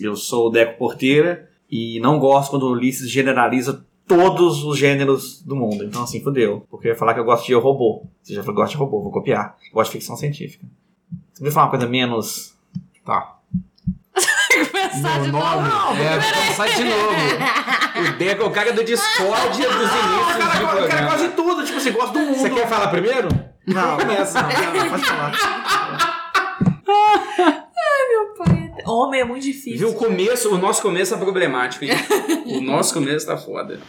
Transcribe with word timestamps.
Eu 0.00 0.16
sou 0.16 0.48
o 0.48 0.50
Deco 0.50 0.78
Porteira 0.78 1.48
e 1.70 1.98
não 2.00 2.18
gosto 2.18 2.50
quando 2.50 2.64
o 2.64 2.72
Ulisses 2.72 3.10
generaliza 3.10 3.84
todos 4.06 4.62
os 4.64 4.78
gêneros 4.78 5.42
do 5.42 5.56
mundo. 5.56 5.84
Então, 5.84 6.02
assim, 6.04 6.22
fodeu. 6.22 6.66
Porque 6.70 6.88
eu 6.88 6.92
ia 6.92 6.98
falar 6.98 7.14
que 7.14 7.20
eu 7.20 7.24
gosto 7.24 7.46
de 7.46 7.54
robô. 7.54 8.04
Você 8.22 8.34
já 8.34 8.42
falou 8.42 8.54
que 8.54 8.60
gosta 8.62 8.76
de 8.76 8.78
robô, 8.78 9.02
vou 9.02 9.10
copiar. 9.10 9.56
Eu 9.66 9.74
gosto 9.74 9.90
de 9.90 9.98
ficção 9.98 10.16
científica. 10.16 10.64
Você 11.32 11.42
me 11.42 11.50
falar 11.50 11.66
uma 11.66 11.70
coisa 11.70 11.86
menos. 11.86 12.54
Tá. 13.04 13.36
Começar 14.70 15.20
de 15.20 15.32
novo. 15.32 15.60
Não, 15.60 15.96
é 15.96 16.18
começar 16.32 16.66
de 16.68 16.84
novo. 16.84 17.14
O 17.96 18.18
Deco 18.18 18.42
é 18.42 18.46
o 18.46 18.50
cara 18.50 18.72
do 18.72 18.84
discórdia 18.84 19.68
dos 19.68 19.90
inícios 19.90 20.34
O 20.34 20.38
cara, 20.38 20.58
de 20.58 20.64
o 20.64 20.88
cara 20.88 21.10
gosta 21.10 21.28
de 21.28 21.34
tudo, 21.34 21.64
tipo 21.64 21.78
assim, 21.78 21.92
gosta 21.92 22.12
do 22.12 22.20
mundo. 22.20 22.38
Você 22.38 22.50
quer 22.50 22.68
falar 22.68 22.88
primeiro? 22.88 23.28
Não, 23.66 23.98
Começa. 23.98 24.42
não, 24.42 24.48
não, 24.48 24.84
não, 24.84 24.90
pode 24.90 25.04
falar. 25.04 25.32
Meu 28.08 28.34
pai. 28.38 28.72
Homem 28.86 29.20
é 29.20 29.24
muito 29.24 29.42
difícil. 29.42 29.78
Viu, 29.78 29.88
o 29.90 29.94
começo, 29.94 30.54
o 30.54 30.58
nosso 30.58 30.80
começo 30.80 31.12
é 31.12 31.18
problemático, 31.18 31.84
hein? 31.84 31.90
O 32.46 32.60
nosso 32.60 32.94
começo 32.94 33.26
tá 33.26 33.36
foda. 33.36 33.80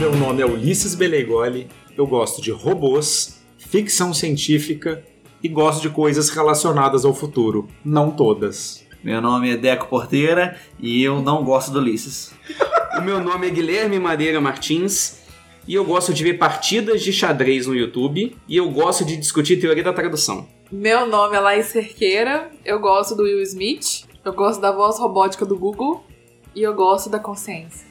Meu 0.00 0.16
nome 0.16 0.42
é 0.42 0.46
Ulisses 0.46 0.96
Beleigoli, 0.96 1.68
eu 1.96 2.06
gosto 2.06 2.42
de 2.42 2.50
robôs, 2.50 3.40
ficção 3.56 4.12
científica 4.12 5.04
e 5.40 5.48
gosto 5.48 5.82
de 5.82 5.90
coisas 5.90 6.28
relacionadas 6.30 7.04
ao 7.04 7.14
futuro. 7.14 7.68
Não 7.84 8.10
todas. 8.10 8.85
Meu 9.06 9.20
nome 9.22 9.52
é 9.52 9.56
Deco 9.56 9.86
Porteira 9.86 10.58
e 10.80 11.00
eu 11.00 11.22
não 11.22 11.44
gosto 11.44 11.70
do 11.70 11.78
Ulisses. 11.78 12.32
O 12.98 13.00
meu 13.00 13.20
nome 13.22 13.46
é 13.46 13.50
Guilherme 13.50 14.00
Madeira 14.00 14.40
Martins 14.40 15.18
e 15.64 15.74
eu 15.74 15.84
gosto 15.84 16.12
de 16.12 16.24
ver 16.24 16.34
partidas 16.38 17.04
de 17.04 17.12
xadrez 17.12 17.68
no 17.68 17.74
YouTube 17.76 18.36
e 18.48 18.56
eu 18.56 18.68
gosto 18.68 19.04
de 19.04 19.16
discutir 19.16 19.60
teoria 19.60 19.84
da 19.84 19.92
tradução. 19.92 20.48
Meu 20.72 21.06
nome 21.06 21.36
é 21.36 21.38
Laís 21.38 21.66
Cerqueira. 21.66 22.50
Eu 22.64 22.80
gosto 22.80 23.14
do 23.14 23.22
Will 23.22 23.40
Smith. 23.42 24.06
Eu 24.24 24.32
gosto 24.32 24.60
da 24.60 24.72
voz 24.72 24.98
robótica 24.98 25.46
do 25.46 25.56
Google. 25.56 26.02
E 26.52 26.62
eu 26.64 26.74
gosto 26.74 27.08
da 27.08 27.20
consciência. 27.20 27.86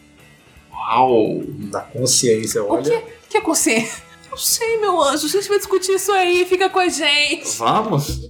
Uau! 0.69 1.41
Da 1.71 1.79
consciência, 1.79 2.61
O 2.61 2.73
olha. 2.73 2.83
que, 2.83 2.97
o 2.97 3.03
que 3.29 3.37
é 3.37 3.41
consciência? 3.41 4.03
Eu 4.29 4.35
sei, 4.37 4.81
meu 4.81 5.01
anjo. 5.01 5.27
A 5.27 5.29
gente 5.29 5.47
vai 5.47 5.59
discutir 5.59 5.93
isso 5.93 6.11
aí. 6.11 6.43
Fica 6.43 6.69
com 6.69 6.79
a 6.79 6.89
gente. 6.89 7.57
Vamos? 7.57 8.29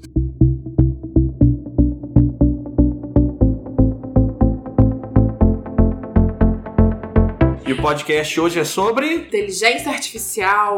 Podcast 7.86 8.42
hoje 8.42 8.60
é 8.60 8.64
sobre 8.66 9.14
Inteligência 9.14 9.92
artificial. 9.92 10.76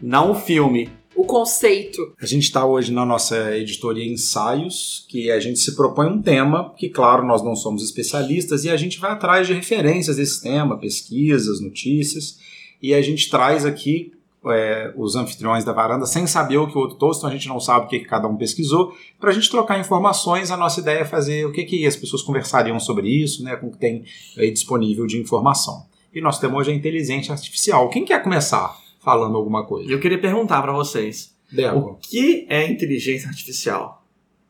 não 0.00 0.30
o 0.30 0.34
filme. 0.36 0.88
O 1.16 1.24
conceito. 1.24 2.14
A 2.22 2.24
gente 2.24 2.44
está 2.44 2.64
hoje 2.64 2.92
na 2.92 3.04
nossa 3.04 3.56
editoria 3.56 4.06
Ensaios, 4.06 5.04
que 5.08 5.28
a 5.28 5.40
gente 5.40 5.58
se 5.58 5.74
propõe 5.74 6.06
um 6.06 6.22
tema, 6.22 6.72
que, 6.76 6.88
claro, 6.88 7.26
nós 7.26 7.42
não 7.42 7.56
somos 7.56 7.82
especialistas, 7.82 8.64
e 8.64 8.70
a 8.70 8.76
gente 8.76 9.00
vai 9.00 9.10
atrás 9.10 9.48
de 9.48 9.54
referências 9.54 10.18
desse 10.18 10.40
tema, 10.40 10.78
pesquisas, 10.78 11.60
notícias, 11.60 12.38
e 12.80 12.94
a 12.94 13.02
gente 13.02 13.28
traz 13.28 13.66
aqui 13.66 14.12
é, 14.46 14.94
os 14.96 15.16
anfitriões 15.16 15.64
da 15.64 15.72
varanda 15.72 16.06
sem 16.06 16.28
saber 16.28 16.58
o 16.58 16.68
que 16.68 16.78
o 16.78 16.80
outro 16.80 16.96
trouxe, 16.96 17.18
então 17.18 17.30
a 17.30 17.32
gente 17.32 17.48
não 17.48 17.58
sabe 17.58 17.86
o 17.86 17.88
que, 17.88 17.98
que 17.98 18.06
cada 18.06 18.28
um 18.28 18.36
pesquisou, 18.36 18.94
para 19.18 19.30
a 19.30 19.32
gente 19.32 19.50
trocar 19.50 19.80
informações. 19.80 20.52
A 20.52 20.56
nossa 20.56 20.78
ideia 20.78 21.00
é 21.00 21.04
fazer 21.04 21.44
o 21.44 21.50
que, 21.50 21.64
que 21.64 21.84
as 21.84 21.96
pessoas 21.96 22.22
conversariam 22.22 22.78
sobre 22.78 23.08
isso, 23.08 23.42
né, 23.42 23.56
com 23.56 23.66
o 23.66 23.72
que 23.72 23.78
tem 23.78 24.04
aí 24.38 24.52
disponível 24.52 25.08
de 25.08 25.18
informação. 25.18 25.90
E 26.12 26.20
nosso 26.20 26.40
tema 26.40 26.56
hoje 26.58 26.70
é 26.72 26.74
inteligência 26.74 27.32
artificial. 27.32 27.88
Quem 27.88 28.04
quer 28.04 28.22
começar 28.22 28.76
falando 29.02 29.36
alguma 29.36 29.64
coisa? 29.64 29.90
eu 29.90 30.00
queria 30.00 30.20
perguntar 30.20 30.60
pra 30.62 30.72
vocês: 30.72 31.34
o 31.52 31.56
Débora. 31.56 31.96
que 32.02 32.46
é 32.48 32.66
inteligência 32.70 33.28
artificial? 33.28 34.04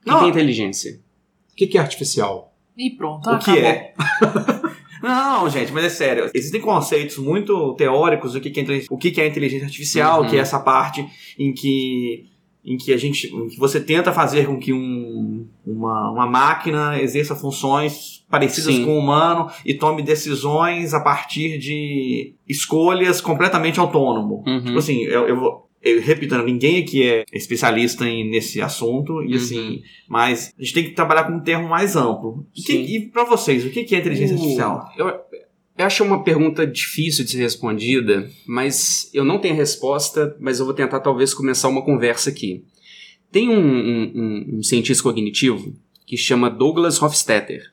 O 0.06 0.10
que, 0.10 0.18
que 0.18 0.24
é 0.24 0.28
inteligência? 0.28 1.00
O 1.52 1.56
que, 1.56 1.66
que 1.66 1.78
é 1.78 1.80
artificial? 1.80 2.54
E 2.76 2.90
pronto, 2.90 3.28
O 3.28 3.38
que 3.38 3.50
acabou. 3.50 3.62
é? 3.64 3.94
Não, 5.02 5.48
gente, 5.48 5.72
mas 5.72 5.84
é 5.84 5.88
sério. 5.88 6.30
Existem 6.34 6.60
conceitos 6.60 7.16
muito 7.18 7.74
teóricos 7.74 8.34
do 8.34 8.40
que 8.40 8.50
que 8.50 8.60
é 8.60 8.62
inteligência, 8.62 8.94
o 8.94 8.98
que 8.98 9.10
que 9.10 9.20
é 9.20 9.26
inteligência 9.26 9.64
artificial, 9.66 10.22
Uhum. 10.22 10.28
que 10.28 10.36
é 10.36 10.40
essa 10.40 10.60
parte 10.60 11.06
em 11.38 11.52
que 11.54 12.28
em 12.64 12.76
que 12.76 12.92
a 12.92 12.96
gente, 12.96 13.26
em 13.34 13.48
que 13.48 13.58
você 13.58 13.80
tenta 13.80 14.12
fazer 14.12 14.46
com 14.46 14.58
que 14.58 14.72
um, 14.72 15.46
uma, 15.66 16.10
uma 16.10 16.26
máquina 16.26 17.00
exerça 17.00 17.34
funções 17.34 18.24
parecidas 18.30 18.74
Sim. 18.74 18.84
com 18.84 18.92
o 18.96 18.98
humano 18.98 19.50
e 19.64 19.72
tome 19.74 20.02
decisões 20.02 20.92
a 20.92 21.00
partir 21.00 21.58
de 21.58 22.34
escolhas 22.48 23.20
completamente 23.20 23.80
autônomo. 23.80 24.44
Uhum. 24.46 24.64
Tipo 24.64 24.78
assim, 24.78 25.00
eu, 25.04 25.26
eu 25.28 25.36
vou. 25.40 25.66
Eu 25.82 25.98
repito, 26.02 26.36
ninguém 26.42 26.82
aqui 26.82 27.02
é 27.08 27.24
especialista 27.32 28.06
em, 28.06 28.28
nesse 28.30 28.60
assunto, 28.60 29.22
e 29.22 29.28
Uhum. 29.30 29.36
assim, 29.36 29.82
mas 30.06 30.52
a 30.58 30.62
gente 30.62 30.74
tem 30.74 30.84
que 30.84 30.90
trabalhar 30.90 31.24
com 31.24 31.32
um 31.32 31.40
termo 31.40 31.66
mais 31.70 31.96
amplo. 31.96 32.46
E, 32.54 32.60
que, 32.60 32.72
e 32.74 33.08
pra 33.08 33.24
vocês, 33.24 33.64
o 33.64 33.70
que 33.70 33.94
é 33.94 33.98
inteligência 33.98 34.36
O- 34.36 34.38
artificial? 34.38 34.88
Eu, 34.98 35.10
eu 35.78 35.86
acho 35.86 36.04
uma 36.04 36.22
pergunta 36.22 36.66
difícil 36.66 37.24
de 37.24 37.30
ser 37.32 37.38
respondida, 37.38 38.30
mas 38.46 39.08
eu 39.14 39.24
não 39.24 39.38
tenho 39.38 39.54
resposta, 39.54 40.36
mas 40.40 40.58
eu 40.58 40.64
vou 40.66 40.74
tentar 40.74 41.00
talvez 41.00 41.32
começar 41.32 41.68
uma 41.68 41.82
conversa 41.82 42.30
aqui. 42.30 42.64
Tem 43.32 43.48
um, 43.48 43.54
um- 43.58 44.56
um- 44.58 44.62
cientista 44.62 45.02
cognitivo 45.02 45.74
que 46.06 46.16
chama 46.16 46.50
Douglas 46.50 47.00
Hofstadter. 47.00 47.72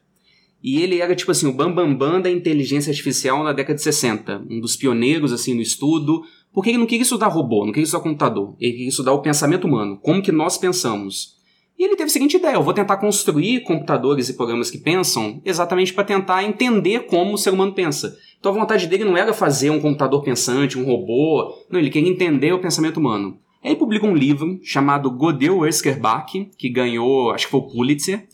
E 0.63 0.81
ele 0.81 0.99
era 1.01 1.15
tipo 1.15 1.31
assim, 1.31 1.47
o 1.47 1.53
bambambam 1.53 1.95
bam, 1.95 2.11
bam 2.13 2.21
da 2.21 2.31
inteligência 2.31 2.89
artificial 2.91 3.43
na 3.43 3.53
década 3.53 3.75
de 3.75 3.83
60. 3.83 4.43
Um 4.49 4.59
dos 4.59 4.75
pioneiros 4.75 5.31
assim 5.31 5.53
no 5.53 5.61
estudo. 5.61 6.23
Porque 6.53 6.69
ele 6.71 6.77
não 6.79 6.87
queria 6.87 7.03
estudar 7.03 7.27
robô, 7.27 7.63
não 7.65 7.71
queria 7.71 7.83
estudar 7.83 8.01
computador. 8.03 8.55
Ele 8.59 8.71
queria 8.71 8.87
estudar 8.89 9.13
o 9.13 9.21
pensamento 9.21 9.67
humano, 9.67 9.97
como 10.01 10.21
que 10.23 10.31
nós 10.31 10.57
pensamos. 10.57 11.36
E 11.77 11.83
ele 11.83 11.95
teve 11.95 12.09
a 12.09 12.13
seguinte 12.13 12.37
ideia: 12.37 12.55
eu 12.55 12.63
vou 12.63 12.73
tentar 12.73 12.97
construir 12.97 13.61
computadores 13.61 14.29
e 14.29 14.33
programas 14.35 14.71
que 14.71 14.77
pensam 14.79 15.41
exatamente 15.45 15.93
para 15.93 16.03
tentar 16.03 16.43
entender 16.43 17.01
como 17.05 17.33
o 17.33 17.37
ser 17.37 17.51
humano 17.51 17.73
pensa. 17.73 18.17
Então 18.39 18.51
a 18.51 18.55
vontade 18.55 18.87
dele 18.87 19.03
não 19.03 19.17
era 19.17 19.33
fazer 19.33 19.69
um 19.69 19.79
computador 19.79 20.23
pensante, 20.23 20.77
um 20.77 20.85
robô. 20.85 21.53
Não, 21.69 21.79
ele 21.79 21.89
queria 21.89 22.09
entender 22.09 22.51
o 22.53 22.59
pensamento 22.59 22.97
humano. 22.97 23.39
Aí 23.63 23.71
ele 23.71 23.79
publica 23.79 24.05
um 24.05 24.15
livro 24.15 24.59
chamado 24.63 25.09
Godel 25.11 25.65
Erskerbach, 25.65 26.49
que 26.57 26.69
ganhou, 26.69 27.31
acho 27.31 27.45
que 27.45 27.51
foi 27.51 27.59
o 27.59 27.67
Pulitzer. 27.67 28.27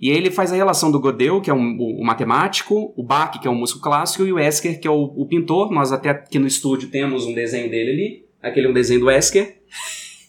E 0.00 0.10
aí 0.10 0.16
ele 0.16 0.30
faz 0.30 0.50
a 0.50 0.56
relação 0.56 0.90
do 0.90 0.98
Godel, 0.98 1.42
que 1.42 1.50
é 1.50 1.54
um- 1.54 1.76
o, 1.78 2.00
o 2.00 2.04
matemático, 2.04 2.92
o 2.96 3.02
Bach, 3.02 3.38
que 3.38 3.46
é 3.46 3.50
o 3.50 3.54
músico 3.54 3.80
clássico, 3.80 4.24
e 4.24 4.32
o 4.32 4.38
Esker, 4.38 4.80
que 4.80 4.88
é 4.88 4.90
o, 4.90 5.12
o 5.14 5.26
pintor. 5.26 5.70
Nós 5.70 5.92
até 5.92 6.08
aqui 6.08 6.38
no 6.38 6.46
estúdio 6.46 6.88
temos 6.88 7.26
um 7.26 7.34
desenho 7.34 7.70
dele 7.70 7.90
ali. 7.90 8.24
Aquele 8.42 8.66
é 8.66 8.70
um 8.70 8.72
desenho 8.72 9.00
do 9.00 9.10
Esker. 9.10 9.58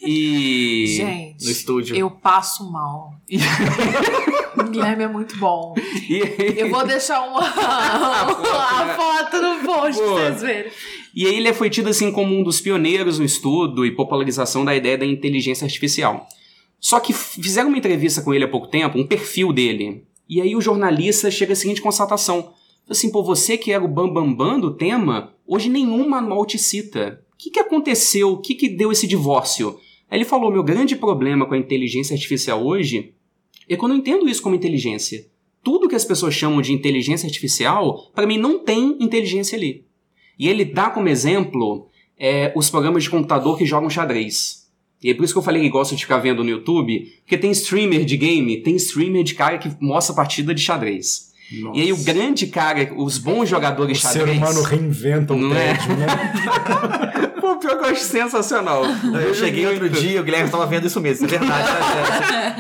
E. 0.06 0.81
Gente, 1.06 1.46
No 1.46 1.52
estúdio. 1.52 1.96
eu 1.96 2.10
passo 2.12 2.72
mal. 2.72 3.12
o 4.58 4.64
Guilherme 4.70 5.04
é 5.04 5.08
muito 5.08 5.38
bom. 5.38 5.74
E- 6.10 6.56
Eu 6.58 6.70
vou 6.70 6.86
deixar 6.86 7.22
uma, 7.22 7.42
foto, 7.52 8.48
a 8.48 8.86
né? 8.86 8.94
foto 8.96 9.42
no 9.42 9.64
post 9.66 9.98
pra 10.02 10.08
Boa. 10.08 10.22
vocês 10.22 10.42
verem. 10.42 10.72
E 11.16 11.26
aí 11.28 11.36
ele 11.36 11.54
foi 11.54 11.70
tido 11.70 11.90
assim 11.90 12.12
como 12.12 12.34
um 12.38 12.44
dos 12.44 12.62
pioneiros 12.62 13.20
no 13.20 13.26
estudo 13.26 13.86
e 13.86 13.92
popularização 13.96 14.64
da 14.64 14.76
ideia 14.76 14.98
da 14.98 15.06
inteligência 15.06 15.66
artificial. 15.66 16.28
Só 16.80 17.00
que 17.00 17.14
fizeram 17.14 17.70
uma 17.70 17.78
entrevista 17.78 18.22
com 18.22 18.34
ele 18.34 18.46
há 18.46 18.48
pouco 18.48 18.68
tempo, 18.68 18.98
um 18.98 19.06
perfil 19.06 19.54
dele. 19.54 20.06
E 20.28 20.42
aí 20.42 20.56
o 20.56 20.62
jornalista 20.62 21.30
chega 21.30 21.54
à 21.54 21.56
seguinte 21.56 21.82
constatação. 21.82 22.54
Assim, 22.90 23.12
pô, 23.12 23.22
você 23.24 23.58
que 23.58 23.72
era 23.72 23.84
o 23.84 23.88
bambambam 23.88 24.34
bam, 24.36 24.48
bam 24.54 24.60
do 24.60 24.74
tema, 24.74 25.34
hoje 25.46 25.70
nenhum 25.70 26.10
manual 26.10 26.46
te 26.46 26.58
cita. 26.58 27.22
O 27.34 27.38
que, 27.38 27.50
que 27.52 27.60
aconteceu? 27.60 28.32
O 28.32 28.38
que, 28.38 28.56
que 28.56 28.70
deu 28.70 28.92
esse 28.92 29.08
divórcio? 29.08 29.80
Aí 30.12 30.18
ele 30.18 30.26
falou, 30.26 30.52
meu 30.52 30.62
grande 30.62 30.94
problema 30.98 31.46
com 31.46 31.54
a 31.54 31.58
inteligência 31.58 32.14
artificial 32.14 32.62
hoje 32.62 33.14
é 33.70 33.78
que 33.78 33.84
eu 33.84 33.88
não 33.88 33.96
entendo 33.96 34.28
isso 34.28 34.42
como 34.42 34.54
inteligência. 34.54 35.26
Tudo 35.64 35.88
que 35.88 35.96
as 35.96 36.04
pessoas 36.04 36.34
chamam 36.34 36.62
de 36.62 36.74
inteligência 36.74 37.26
artificial, 37.26 38.12
para 38.14 38.28
mim 38.28 38.38
não 38.38 38.60
tem 38.60 38.98
inteligência 39.00 39.58
ali. 39.58 39.85
E 40.38 40.50
ele 40.50 40.66
dá 40.66 40.90
como 40.90 41.08
exemplo 41.08 41.88
é, 42.20 42.52
os 42.58 42.70
programas 42.70 43.03
de 43.03 43.09
computador 43.09 43.58
que 43.58 43.66
jogam 43.66 43.90
xadrez. 43.90 44.70
E 45.02 45.09
é 45.09 45.14
por 45.14 45.24
isso 45.24 45.34
que 45.34 45.40
eu 45.40 45.44
falei 45.44 45.62
que 45.62 45.70
gosto 45.70 45.96
de 45.96 46.02
ficar 46.03 46.18
vendo 46.18 46.44
no 46.44 46.50
YouTube, 46.50 47.08
porque 47.22 47.38
tem 47.38 47.52
streamer 47.52 48.03
de 48.03 48.18
game, 48.18 48.58
tem 48.58 48.76
streamer 48.76 49.24
de 49.24 49.34
cara 49.34 49.58
que 49.58 49.72
mostra 49.80 50.14
partida 50.14 50.53
de 50.53 50.62
xadrez. 50.62 51.32
E 51.74 51.82
aí 51.82 51.94
o 51.94 51.97
grande 51.97 52.47
cara, 52.47 52.94
os 52.97 53.18
bons 53.18 53.47
jogadores 53.47 53.97
O 53.97 54.02
de 54.02 54.08
ser 54.08 54.20
xadrez... 54.20 54.38
humano 54.38 54.62
reinventa 54.62 55.34
o 55.34 55.53
é? 55.53 55.74
tédio, 55.74 55.97
né? 55.97 56.08
Pô, 57.52 57.58
pior 57.58 57.78
que 57.78 57.84
eu 57.84 57.90
acho 57.90 58.03
sensacional. 58.03 58.84
Eu 59.26 59.34
cheguei 59.34 59.66
outro 59.66 59.90
dia, 59.90 60.22
o 60.22 60.24
Guilherme 60.24 60.46
estava 60.46 60.66
vendo 60.66 60.88
isso 60.88 61.02
mesmo, 61.02 61.26
é 61.26 61.30
verdade, 61.30 61.68
tá? 61.68 62.56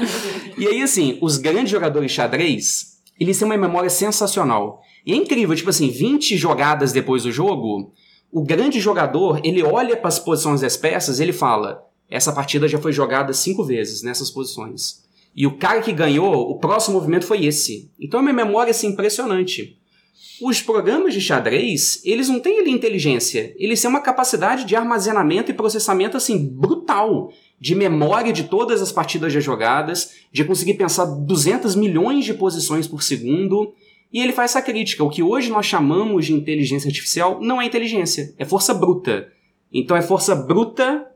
E 0.57 0.67
aí, 0.67 0.81
assim, 0.81 1.17
os 1.21 1.37
grandes 1.37 1.69
jogadores 1.69 2.11
xadrez, 2.11 2.97
eles 3.19 3.37
têm 3.37 3.45
uma 3.45 3.57
memória 3.57 3.89
sensacional. 3.89 4.81
E 5.05 5.13
é 5.13 5.15
incrível, 5.15 5.55
tipo 5.55 5.69
assim, 5.69 5.89
20 5.89 6.35
jogadas 6.35 6.91
depois 6.91 7.23
do 7.23 7.31
jogo, 7.31 7.93
o 8.31 8.43
grande 8.43 8.79
jogador, 8.79 9.39
ele 9.43 9.63
olha 9.63 9.95
para 9.95 10.09
as 10.09 10.19
posições 10.19 10.61
das 10.61 10.75
peças 10.75 11.19
e 11.19 11.23
ele 11.23 11.33
fala: 11.33 11.85
essa 12.09 12.33
partida 12.33 12.67
já 12.67 12.77
foi 12.77 12.91
jogada 12.91 13.33
cinco 13.33 13.63
vezes 13.63 14.03
nessas 14.03 14.29
posições. 14.29 15.03
E 15.33 15.47
o 15.47 15.57
cara 15.57 15.81
que 15.81 15.93
ganhou, 15.93 16.49
o 16.51 16.59
próximo 16.59 16.95
movimento 16.95 17.25
foi 17.25 17.45
esse. 17.45 17.89
Então 17.97 18.19
é 18.19 18.23
uma 18.23 18.33
memória 18.33 18.71
assim, 18.71 18.87
impressionante. 18.87 19.79
Os 20.41 20.61
programas 20.61 21.13
de 21.13 21.21
xadrez, 21.21 22.01
eles 22.03 22.27
não 22.27 22.39
têm 22.39 22.59
ali 22.59 22.71
inteligência, 22.71 23.55
eles 23.57 23.79
têm 23.79 23.89
uma 23.89 24.01
capacidade 24.01 24.65
de 24.65 24.75
armazenamento 24.75 25.51
e 25.51 25.53
processamento 25.53 26.17
assim 26.17 26.37
brutal, 26.37 27.31
de 27.59 27.75
memória 27.75 28.33
de 28.33 28.45
todas 28.45 28.81
as 28.81 28.91
partidas 28.91 29.31
já 29.31 29.39
jogadas, 29.39 30.13
de 30.31 30.43
conseguir 30.43 30.73
pensar 30.73 31.05
200 31.05 31.75
milhões 31.75 32.25
de 32.25 32.33
posições 32.33 32.87
por 32.87 33.03
segundo. 33.03 33.73
E 34.11 34.19
ele 34.19 34.33
faz 34.33 34.51
essa 34.51 34.61
crítica: 34.61 35.03
o 35.03 35.09
que 35.09 35.21
hoje 35.21 35.51
nós 35.51 35.67
chamamos 35.67 36.25
de 36.25 36.33
inteligência 36.33 36.87
artificial 36.87 37.39
não 37.39 37.61
é 37.61 37.65
inteligência, 37.65 38.33
é 38.37 38.45
força 38.45 38.73
bruta. 38.73 39.27
Então 39.71 39.95
é 39.95 40.01
força 40.01 40.35
bruta 40.35 41.10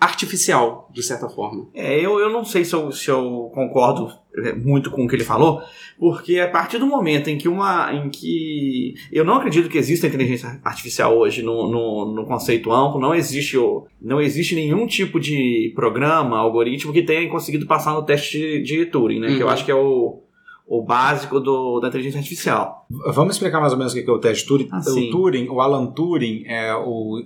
artificial, 0.00 0.88
de 0.92 1.02
certa 1.02 1.28
forma. 1.28 1.68
É, 1.74 1.94
eu, 1.98 2.18
eu 2.18 2.30
não 2.30 2.42
sei 2.42 2.64
se 2.64 2.74
eu, 2.74 2.90
se 2.90 3.10
eu 3.10 3.50
concordo 3.52 4.10
é, 4.34 4.54
muito 4.54 4.90
com 4.90 5.04
o 5.04 5.08
que 5.08 5.14
ele 5.14 5.24
falou, 5.24 5.60
porque 5.98 6.38
a 6.38 6.48
partir 6.48 6.78
do 6.78 6.86
momento 6.86 7.28
em 7.28 7.36
que 7.36 7.46
uma. 7.46 7.92
em 7.92 8.08
que. 8.08 8.94
Eu 9.12 9.24
não 9.24 9.34
acredito 9.34 9.68
que 9.68 9.76
exista 9.76 10.06
inteligência 10.06 10.58
artificial 10.64 11.16
hoje 11.18 11.42
no, 11.42 11.70
no, 11.70 12.14
no 12.14 12.24
conceito 12.24 12.72
amplo, 12.72 12.98
não 12.98 13.14
existe, 13.14 13.58
o, 13.58 13.86
não 14.00 14.20
existe 14.20 14.54
nenhum 14.54 14.86
tipo 14.86 15.20
de 15.20 15.70
programa, 15.74 16.38
algoritmo 16.38 16.94
que 16.94 17.02
tenha 17.02 17.28
conseguido 17.28 17.66
passar 17.66 17.92
no 17.92 18.02
teste 18.02 18.38
de, 18.38 18.62
de 18.62 18.86
Turing, 18.86 19.20
né? 19.20 19.28
Uhum. 19.28 19.36
Que 19.36 19.42
eu 19.42 19.50
acho 19.50 19.64
que 19.66 19.70
é 19.70 19.74
o, 19.74 20.22
o 20.66 20.82
básico 20.82 21.38
do, 21.38 21.78
da 21.78 21.88
inteligência 21.88 22.18
artificial. 22.18 22.86
Vamos 22.88 23.34
explicar 23.34 23.60
mais 23.60 23.74
ou 23.74 23.78
menos 23.78 23.92
o 23.92 23.96
que 24.02 24.08
é 24.08 24.12
o 24.12 24.18
teste 24.18 24.46
Turing. 24.46 24.68
Ah, 24.72 24.78
o 24.78 24.82
sim. 24.82 25.10
Turing, 25.10 25.48
o 25.50 25.60
Alan 25.60 25.88
Turing 25.88 26.44
é 26.46 26.74
o 26.74 27.22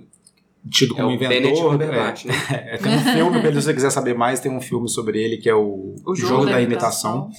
tido 0.69 0.93
É 0.93 0.97
como 0.97 1.11
inventor. 1.11 1.71
Cumberbatch, 1.71 2.25
né? 2.25 2.33
é, 2.51 2.77
tem 2.77 2.93
um 2.95 2.99
filme, 2.99 3.41
se 3.41 3.51
você 3.61 3.73
quiser 3.73 3.89
saber 3.91 4.15
mais, 4.15 4.39
tem 4.39 4.51
um 4.51 4.61
filme 4.61 4.89
sobre 4.89 5.21
ele 5.23 5.37
que 5.37 5.49
é 5.49 5.55
o, 5.55 5.95
O 6.05 6.15
Jogo, 6.15 6.45
da, 6.45 6.61
imitação. 6.61 7.29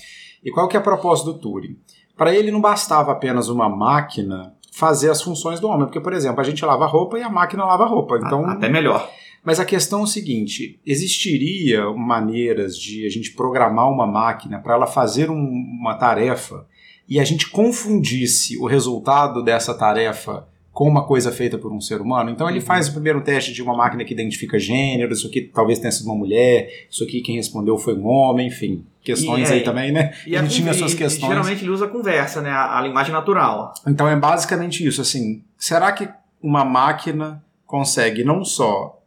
E 0.44 0.50
qual 0.50 0.68
que 0.68 0.76
é 0.76 0.80
a 0.80 0.82
proposta 0.82 1.24
do 1.30 1.38
Turing? 1.38 1.76
Para 2.16 2.34
ele 2.34 2.50
não 2.50 2.60
bastava 2.60 3.12
apenas 3.12 3.48
uma 3.48 3.68
máquina 3.68 4.54
fazer 4.72 5.10
as 5.10 5.20
funções 5.22 5.58
do 5.58 5.68
homem, 5.68 5.86
porque, 5.86 6.00
por 6.00 6.12
exemplo, 6.12 6.40
a 6.40 6.44
gente 6.44 6.64
lava 6.64 6.86
roupa 6.86 7.18
e 7.18 7.22
a 7.22 7.28
máquina 7.30 7.64
lava 7.64 7.84
roupa. 7.86 8.16
Então, 8.18 8.46
Até 8.46 8.68
melhor. 8.68 9.10
mas 9.44 9.58
a 9.58 9.64
questão 9.64 10.00
é 10.00 10.02
o 10.02 10.06
seguinte: 10.06 10.78
existiria 10.86 11.90
maneiras 11.92 12.76
de 12.78 13.06
a 13.06 13.08
gente 13.10 13.32
programar 13.32 13.90
uma 13.90 14.06
máquina 14.06 14.58
para 14.58 14.74
ela 14.74 14.86
fazer 14.86 15.30
um- 15.30 15.50
uma 15.80 15.94
tarefa 15.94 16.66
e 17.08 17.18
a 17.20 17.24
gente 17.24 17.48
confundisse 17.50 18.56
o 18.58 18.66
resultado 18.66 19.42
dessa 19.42 19.72
tarefa 19.74 20.46
com 20.76 20.86
uma 20.86 21.06
coisa 21.06 21.32
feita 21.32 21.56
por 21.56 21.72
um 21.72 21.80
ser 21.80 22.02
humano? 22.02 22.28
Então 22.28 22.50
ele 22.50 22.60
faz 22.60 22.86
o 22.88 22.92
primeiro 22.92 23.22
teste 23.22 23.50
de 23.50 23.62
uma 23.62 23.74
máquina 23.74 24.04
que 24.04 24.12
identifica 24.12 24.58
gênero, 24.58 25.10
isso 25.10 25.26
aqui 25.26 25.40
talvez 25.40 25.78
tenha 25.78 25.90
sido 25.90 26.04
uma 26.04 26.14
mulher, 26.14 26.86
isso 26.90 27.02
aqui 27.02 27.22
quem 27.22 27.36
respondeu 27.36 27.78
foi 27.78 27.94
um 27.96 28.06
homem, 28.06 28.48
enfim. 28.48 28.84
Questões 29.02 29.48
E 29.48 29.52
aí 29.54 29.58
aí- 29.60 29.64
também, 29.64 29.90
né? 29.90 30.12
E 30.26 30.34
ele 30.34 30.44
a- 30.44 30.48
tinha 30.48 30.74
suas 30.74 30.92
questões. 30.92 31.30
Geralmente 31.30 31.62
ele 31.64 31.70
usa 31.70 31.86
a 31.86 31.88
conversa, 31.88 32.42
né? 32.42 32.50
A, 32.50 32.78
a 32.78 32.82
linguagem 32.82 33.10
natural. 33.10 33.72
Então 33.86 34.06
é 34.06 34.14
basicamente 34.16 34.86
isso, 34.86 35.00
assim, 35.00 35.42
será 35.56 35.90
que 35.92 36.06
uma 36.42 36.62
máquina 36.62 37.42
consegue 37.64 38.22
não 38.22 38.44
só 38.44 39.00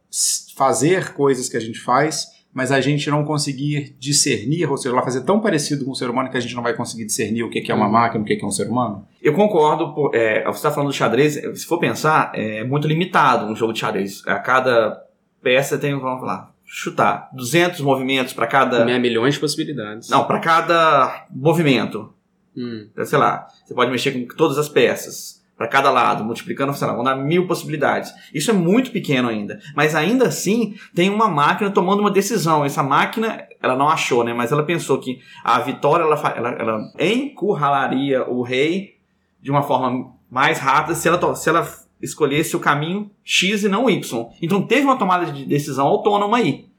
fazer 0.56 1.13
coisas 1.13 1.48
que 1.50 1.56
a 1.56 1.60
gente 1.60 1.80
faz, 1.80 2.30
mas 2.54 2.72
a 2.72 2.81
gente 2.81 3.10
não 3.10 3.24
conseguir 3.24 3.96
discernir, 4.00 4.69
ou 4.69 4.75
seja, 4.78 4.94
ela 4.94 5.04
fazer 5.04 5.22
tão 5.22 5.40
parecido 5.40 5.86
com 5.86 5.92
o 5.92 5.96
ser 5.96 6.10
humano 6.10 6.30
que 6.30 6.38
a 6.38 6.40
gente 6.40 6.56
não 6.56 6.63
vai 6.63 6.74
conseguir 6.74 7.06
discernir 7.06 7.44
o 7.44 7.50
que 7.50 7.72
é 7.72 7.75
uma 7.75 7.86
Uhum. 7.86 7.92
máquina, 7.92 8.24
o 8.24 8.25
que 8.25 8.40
é 8.42 8.46
um 8.46 8.51
ser 8.51 8.68
humano? 8.68 9.06
Eu 9.22 9.34
concordo, 9.34 10.10
é, 10.13 10.44
você 10.46 10.57
está 10.57 10.72
falando 10.72 10.90
do 10.90 10.96
xadrez, 10.96 11.34
se 11.36 11.66
for 11.66 11.78
pensar, 11.80 12.31
é 12.34 12.63
muito 12.63 12.88
limitado 12.88 13.46
um 13.46 13.56
jogo 13.56 13.72
de 13.74 13.80
xadrez. 13.80 14.24
A 14.25 14.40
cada 14.40 15.04
peça 15.44 15.78
tem, 15.78 15.98
vamos 15.98 16.24
lá, 16.25 16.51
chutar, 16.66 17.30
200 17.34 17.81
movimentos 17.81 18.34
para 18.34 18.48
cada... 18.48 18.84
Meia 18.84 19.00
milhões 19.00 19.36
de 19.36 19.40
possibilidades. 19.40 20.10
Não, 20.10 20.25
para 20.25 20.40
cada 20.40 21.25
movimento. 21.30 22.13
Hum. 22.57 22.88
Sei 23.06 23.18
lá, 23.18 23.48
você 23.66 23.74
pode 23.74 23.92
mexer 23.92 24.12
com 24.12 24.36
todas 24.36 24.57
as 24.57 24.68
peças. 24.68 25.38
Para 25.59 25.67
cada 25.67 25.91
lado, 25.91 26.23
multiplicando, 26.23 26.73
sei 26.73 26.88
lá, 26.88 26.94
vão 26.94 27.03
dar 27.03 27.17
mil 27.17 27.45
possibilidades. 27.45 28.13
Isso 28.33 28.50
é 28.50 28.53
muito 28.53 28.91
pequeno 28.91 29.27
ainda. 29.27 29.59
Mas 29.75 29.94
ainda 29.94 30.25
assim, 30.25 30.75
tem 30.95 31.09
uma 31.09 31.27
máquina 31.27 31.69
tomando 31.69 32.00
uma 32.00 32.09
decisão. 32.09 32.63
Essa 32.63 32.81
máquina, 32.81 33.45
ela 33.61 33.75
não 33.75 33.89
achou, 33.89 34.23
né? 34.23 34.33
Mas 34.33 34.53
ela 34.53 34.63
pensou 34.63 35.01
que 35.01 35.19
a 35.44 35.59
vitória, 35.59 36.03
ela, 36.03 36.33
ela, 36.33 36.50
ela 36.51 36.94
encurralaria 36.97 38.23
o 38.23 38.41
rei 38.41 39.00
de 39.41 39.51
uma 39.51 39.61
forma 39.61 40.13
mais 40.31 40.59
rápida 40.59 40.95
se 40.95 41.09
ela, 41.09 41.35
se 41.35 41.50
ela 41.50 41.67
escolhesse 42.01 42.56
o 42.56 42.59
caminho 42.61 43.11
X 43.21 43.65
e 43.65 43.67
não 43.67 43.89
Y. 43.89 44.29
Então 44.41 44.61
teve 44.65 44.83
uma 44.83 44.97
tomada 44.97 45.25
de 45.25 45.44
decisão 45.44 45.88
autônoma 45.88 46.38
aí. 46.38 46.69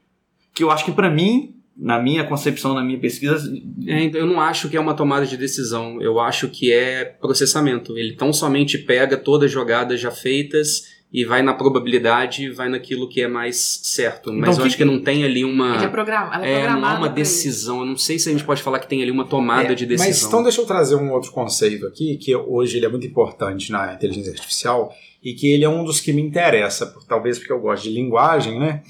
Que 0.55 0.63
eu 0.63 0.71
acho 0.71 0.85
que 0.85 0.91
para 0.91 1.07
mim, 1.07 1.60
na 1.83 1.99
minha 1.99 2.23
concepção, 2.23 2.75
na 2.75 2.83
minha 2.83 2.99
pesquisa, 2.99 3.51
É, 3.87 4.03
então, 4.03 4.21
eu 4.21 4.27
não 4.27 4.39
acho 4.39 4.69
que 4.69 4.77
é 4.77 4.79
uma 4.79 4.93
tomada 4.93 5.25
de 5.25 5.35
decisão. 5.35 5.99
Eu 5.99 6.19
acho 6.19 6.47
que 6.47 6.71
é 6.71 7.03
processamento. 7.05 7.97
Ele 7.97 8.13
tão 8.15 8.31
somente 8.31 8.77
pega 8.77 9.17
todas 9.17 9.47
as 9.47 9.51
jogadas 9.51 9.99
já 9.99 10.11
feitas 10.11 10.83
e 11.11 11.25
vai 11.25 11.41
na 11.41 11.53
probabilidade, 11.55 12.49
vai 12.51 12.69
naquilo 12.69 13.09
que 13.09 13.19
é 13.19 13.27
mais 13.27 13.57
certo. 13.83 14.31
Mas 14.31 14.37
Então, 14.41 14.51
eu 14.53 14.57
que- 14.57 14.67
acho 14.67 14.77
que 14.77 14.85
não 14.85 14.99
tem 15.01 15.23
ali 15.23 15.43
uma. 15.43 15.75
Ele 15.75 15.85
é, 15.85 15.87
programa, 15.89 16.35
ela 16.35 16.45
é, 16.45 16.51
É, 16.51 16.53
não 16.55 16.61
programada 16.65 16.95
é 16.95 16.99
uma 16.99 17.09
decisão. 17.09 17.79
Eu 17.79 17.85
não 17.87 17.97
sei 17.97 18.19
se 18.19 18.29
a 18.29 18.31
gente 18.31 18.43
pode 18.43 18.61
falar 18.61 18.77
que 18.79 18.87
tem 18.87 19.01
ali 19.01 19.09
uma 19.11 19.25
tomada 19.25 19.71
É, 19.71 19.75
de 19.75 19.87
decisão. 19.87 20.07
Mas 20.11 20.23
então 20.23 20.43
deixa 20.43 20.61
eu 20.61 20.65
trazer 20.67 20.95
um 20.95 21.11
outro 21.11 21.31
conceito 21.31 21.87
aqui, 21.87 22.15
que 22.17 22.35
hoje 22.35 22.77
ele 22.77 22.85
é 22.85 22.89
muito 22.89 23.07
importante 23.07 23.71
na 23.71 23.93
inteligência 23.95 24.31
artificial 24.31 24.93
e 25.23 25.33
que 25.33 25.51
ele 25.51 25.65
é 25.65 25.69
um 25.69 25.83
dos 25.83 25.99
que 25.99 26.13
me 26.13 26.21
interessa, 26.21 26.85
talvez 27.09 27.39
porque 27.39 27.51
eu 27.51 27.59
gosto 27.59 27.83
de 27.83 27.89
linguagem, 27.89 28.59
né? 28.59 28.83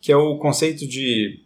Que 0.00 0.12
é 0.12 0.16
o 0.16 0.38
conceito 0.38 0.86
de 0.86 1.40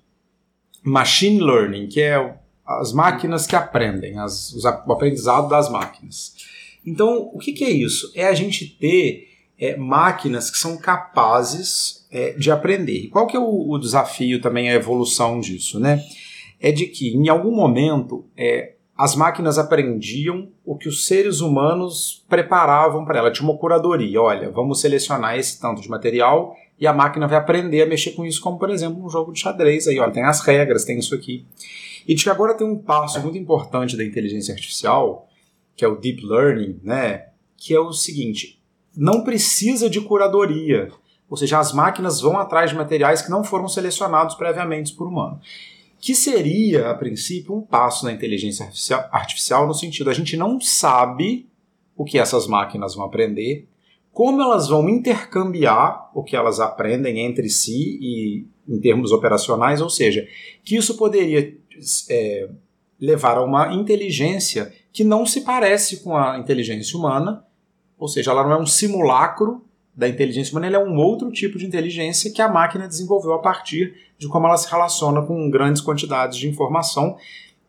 machine 0.83 1.41
learning, 1.41 1.87
que 1.89 2.01
é 2.01 2.35
as 2.67 2.93
máquinas 2.93 3.47
que 3.47 3.57
aprendem, 3.57 4.19
as- 4.19 4.53
os 4.53 4.65
o 4.65 4.93
aprendizado 4.93 5.49
das 5.49 5.71
máquinas. 5.71 6.35
Então, 6.87 7.31
o 7.33 7.39
que, 7.39 7.53
que 7.53 7.65
é 7.65 7.71
isso? 7.71 8.11
É 8.15 8.27
a 8.27 8.33
gente 8.35 8.67
ter 8.67 9.29
é, 9.59 9.77
máquinas 9.77 10.51
que 10.51 10.57
são 10.57 10.77
capazes 10.79 12.07
é, 12.11 12.33
de 12.33 12.51
aprender. 12.51 13.09
Qual 13.09 13.27
que 13.27 13.37
é 13.37 13.41
o, 13.41 13.69
o 13.71 13.79
desafio 13.79 14.41
também, 14.41 14.71
a 14.71 14.75
evolução 14.75 15.39
disso, 15.41 15.79
né? 15.79 16.03
É 16.59 16.73
de 16.73 16.87
que, 16.87 17.09
em 17.15 17.29
algum 17.29 17.55
momento, 17.55 18.25
é, 18.37 18.75
as 18.97 19.15
máquinas 19.15 19.59
aprendiam 19.59 20.49
o 20.65 20.77
que 20.77 20.89
os 20.89 21.07
seres 21.07 21.41
humanos 21.41 22.25
preparavam 22.29 23.05
para 23.05 23.19
ela. 23.19 23.31
Tinha 23.31 23.49
uma 23.49 23.59
curadoria. 23.59 24.21
Olha, 24.21 24.51
vamos 24.51 24.81
selecionar 24.81 25.39
esse 25.39 25.61
tanto 25.61 25.81
de 25.83 25.89
material 25.89 26.55
e 26.81 26.87
a 26.87 26.95
máquina 26.95 27.29
vai 27.29 27.37
aprender 27.37 27.83
a 27.83 27.87
mexer 27.87 28.13
com 28.13 28.25
isso, 28.25 28.41
como, 28.41 28.59
por 28.59 28.71
exemplo, 28.71 29.05
um 29.05 29.11
jogo 29.11 29.33
de 29.33 29.41
xadrez. 29.41 29.87
Aí, 29.87 30.01
olha, 30.01 30.11
tem 30.11 30.25
as 30.25 30.41
regras, 30.41 30.85
tem 30.85 30.99
isso 30.99 31.15
aqui. 31.15 31.45
E 32.09 32.15
de 32.15 32.25
que 32.25 32.31
agora 32.31 32.55
tem 32.57 32.67
um 32.67 32.79
passo 32.79 33.21
muito 33.21 33.37
importante 33.37 33.99
da 33.99 34.05
inteligência 34.05 34.55
artificial, 34.55 35.29
que 35.77 35.85
é 35.85 35.89
o 35.89 35.97
deep 35.97 36.25
learning, 36.25 36.81
né? 36.83 37.27
Que 37.55 37.75
é 37.75 37.79
o 37.79 37.93
seguinte: 37.93 38.59
não 38.97 39.23
precisa 39.23 39.91
de 39.91 40.01
curadoria. 40.01 40.91
Ou 41.29 41.37
seja, 41.37 41.59
as 41.59 41.73
máquinas 41.73 42.21
vão 42.21 42.39
atrás 42.39 42.71
de 42.71 42.77
materiais 42.77 43.21
que 43.23 43.31
não 43.31 43.45
foram 43.45 43.69
selecionados 43.69 44.35
previamente 44.35 44.95
por 44.95 45.07
humano. 45.07 45.39
Que 46.01 46.15
seria, 46.15 46.91
a 46.91 46.95
princípio, 46.95 47.55
um 47.55 47.61
passo 47.61 48.07
na 48.07 48.13
inteligência 48.13 48.65
artificial, 48.65 49.09
artificial 49.13 49.67
no 49.67 49.75
sentido, 49.75 50.09
a 50.09 50.15
gente 50.15 50.35
não 50.35 50.59
sabe 50.61 51.47
o 51.95 52.05
que 52.05 52.19
essas 52.19 52.47
máquinas 52.47 52.95
vão 52.95 53.05
aprender, 53.05 53.69
como 54.13 54.43
elas 54.43 54.69
vão 54.69 54.89
intercambiar 54.89 56.11
o 56.15 56.23
que 56.23 56.37
elas 56.37 56.61
aprendem 56.61 57.21
entre 57.21 57.49
si 57.49 57.99
e 58.01 58.47
em 58.69 58.81
termos 58.81 59.13
operacionais, 59.13 59.81
ou 59.81 59.91
seja, 59.91 60.27
que 60.65 60.77
isso 60.77 60.97
poderia 60.97 61.57
é, 62.09 62.49
levar 63.01 63.39
a 63.39 63.45
uma 63.45 63.75
inteligência 63.75 64.73
que 64.93 65.03
não 65.03 65.25
se 65.25 65.41
parece 65.43 65.99
com 66.03 66.17
a 66.17 66.39
inteligência 66.39 66.99
humana, 66.99 67.45
ou 67.99 68.09
seja, 68.09 68.31
ela 68.31 68.45
não 68.45 68.53
é 68.53 68.61
um 68.61 68.67
simulacro 68.67 69.65
da 69.95 70.09
inteligência 70.09 70.53
humana, 70.53 70.67
ela 70.67 70.77
é 70.77 70.85
um 70.85 70.97
outro 70.97 71.31
tipo 71.31 71.59
de 71.59 71.67
inteligência 71.67 72.33
que 72.33 72.41
a 72.41 72.49
máquina 72.49 72.89
desenvolveu 72.89 73.33
a 73.33 73.39
partir 73.39 73.95
de 74.19 74.29
como 74.29 74.47
ela 74.47 74.57
se 74.57 74.71
relaciona 74.71 75.23
com 75.23 75.51
grandes 75.51 75.83
quantidades 75.83 76.39
de 76.39 76.49
informação 76.49 77.17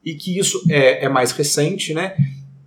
e 0.03 0.15
que 0.15 0.37
isso 0.37 0.63
é, 0.69 1.05
é 1.05 1.09
mais 1.09 1.31
recente, 1.31 1.93
né? 1.93 2.15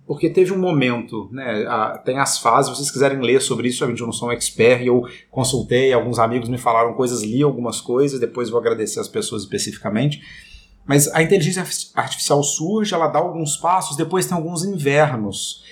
Porque 0.07 0.29
teve 0.29 0.53
um 0.53 0.59
momento, 0.59 1.27
né? 1.31 1.65
a- 1.67 1.97
tem 1.97 2.19
as 2.19 2.37
fases, 2.37 2.69
se 2.71 2.77
vocês 2.77 2.91
quiserem 2.91 3.19
ler 3.21 3.41
sobre 3.41 3.67
isso, 3.67 3.83
eu 3.83 3.95
não 4.05 4.11
sou 4.11 4.29
um 4.29 4.31
expert, 4.31 4.83
eu 4.85 5.03
consultei, 5.31 5.91
alguns 5.93 6.19
amigos 6.19 6.47
me 6.47 6.57
falaram 6.59 6.93
coisas, 6.93 7.23
li 7.23 7.41
algumas 7.41 7.81
coisas, 7.81 8.19
depois 8.19 8.49
vou 8.49 8.59
agradecer 8.59 8.99
as 8.99 9.07
pessoas 9.07 9.41
especificamente. 9.41 10.21
Mas 10.85 11.07
a 11.07 11.23
inteligência 11.23 11.63
arti- 11.63 11.89
artificial 11.95 12.43
surge, 12.43 12.93
ela 12.93 13.07
dá 13.07 13.17
alguns 13.17 13.57
passos, 13.57 13.97
depois 13.97 14.27
tem 14.27 14.37
alguns 14.37 14.63
invernos. 14.63 15.63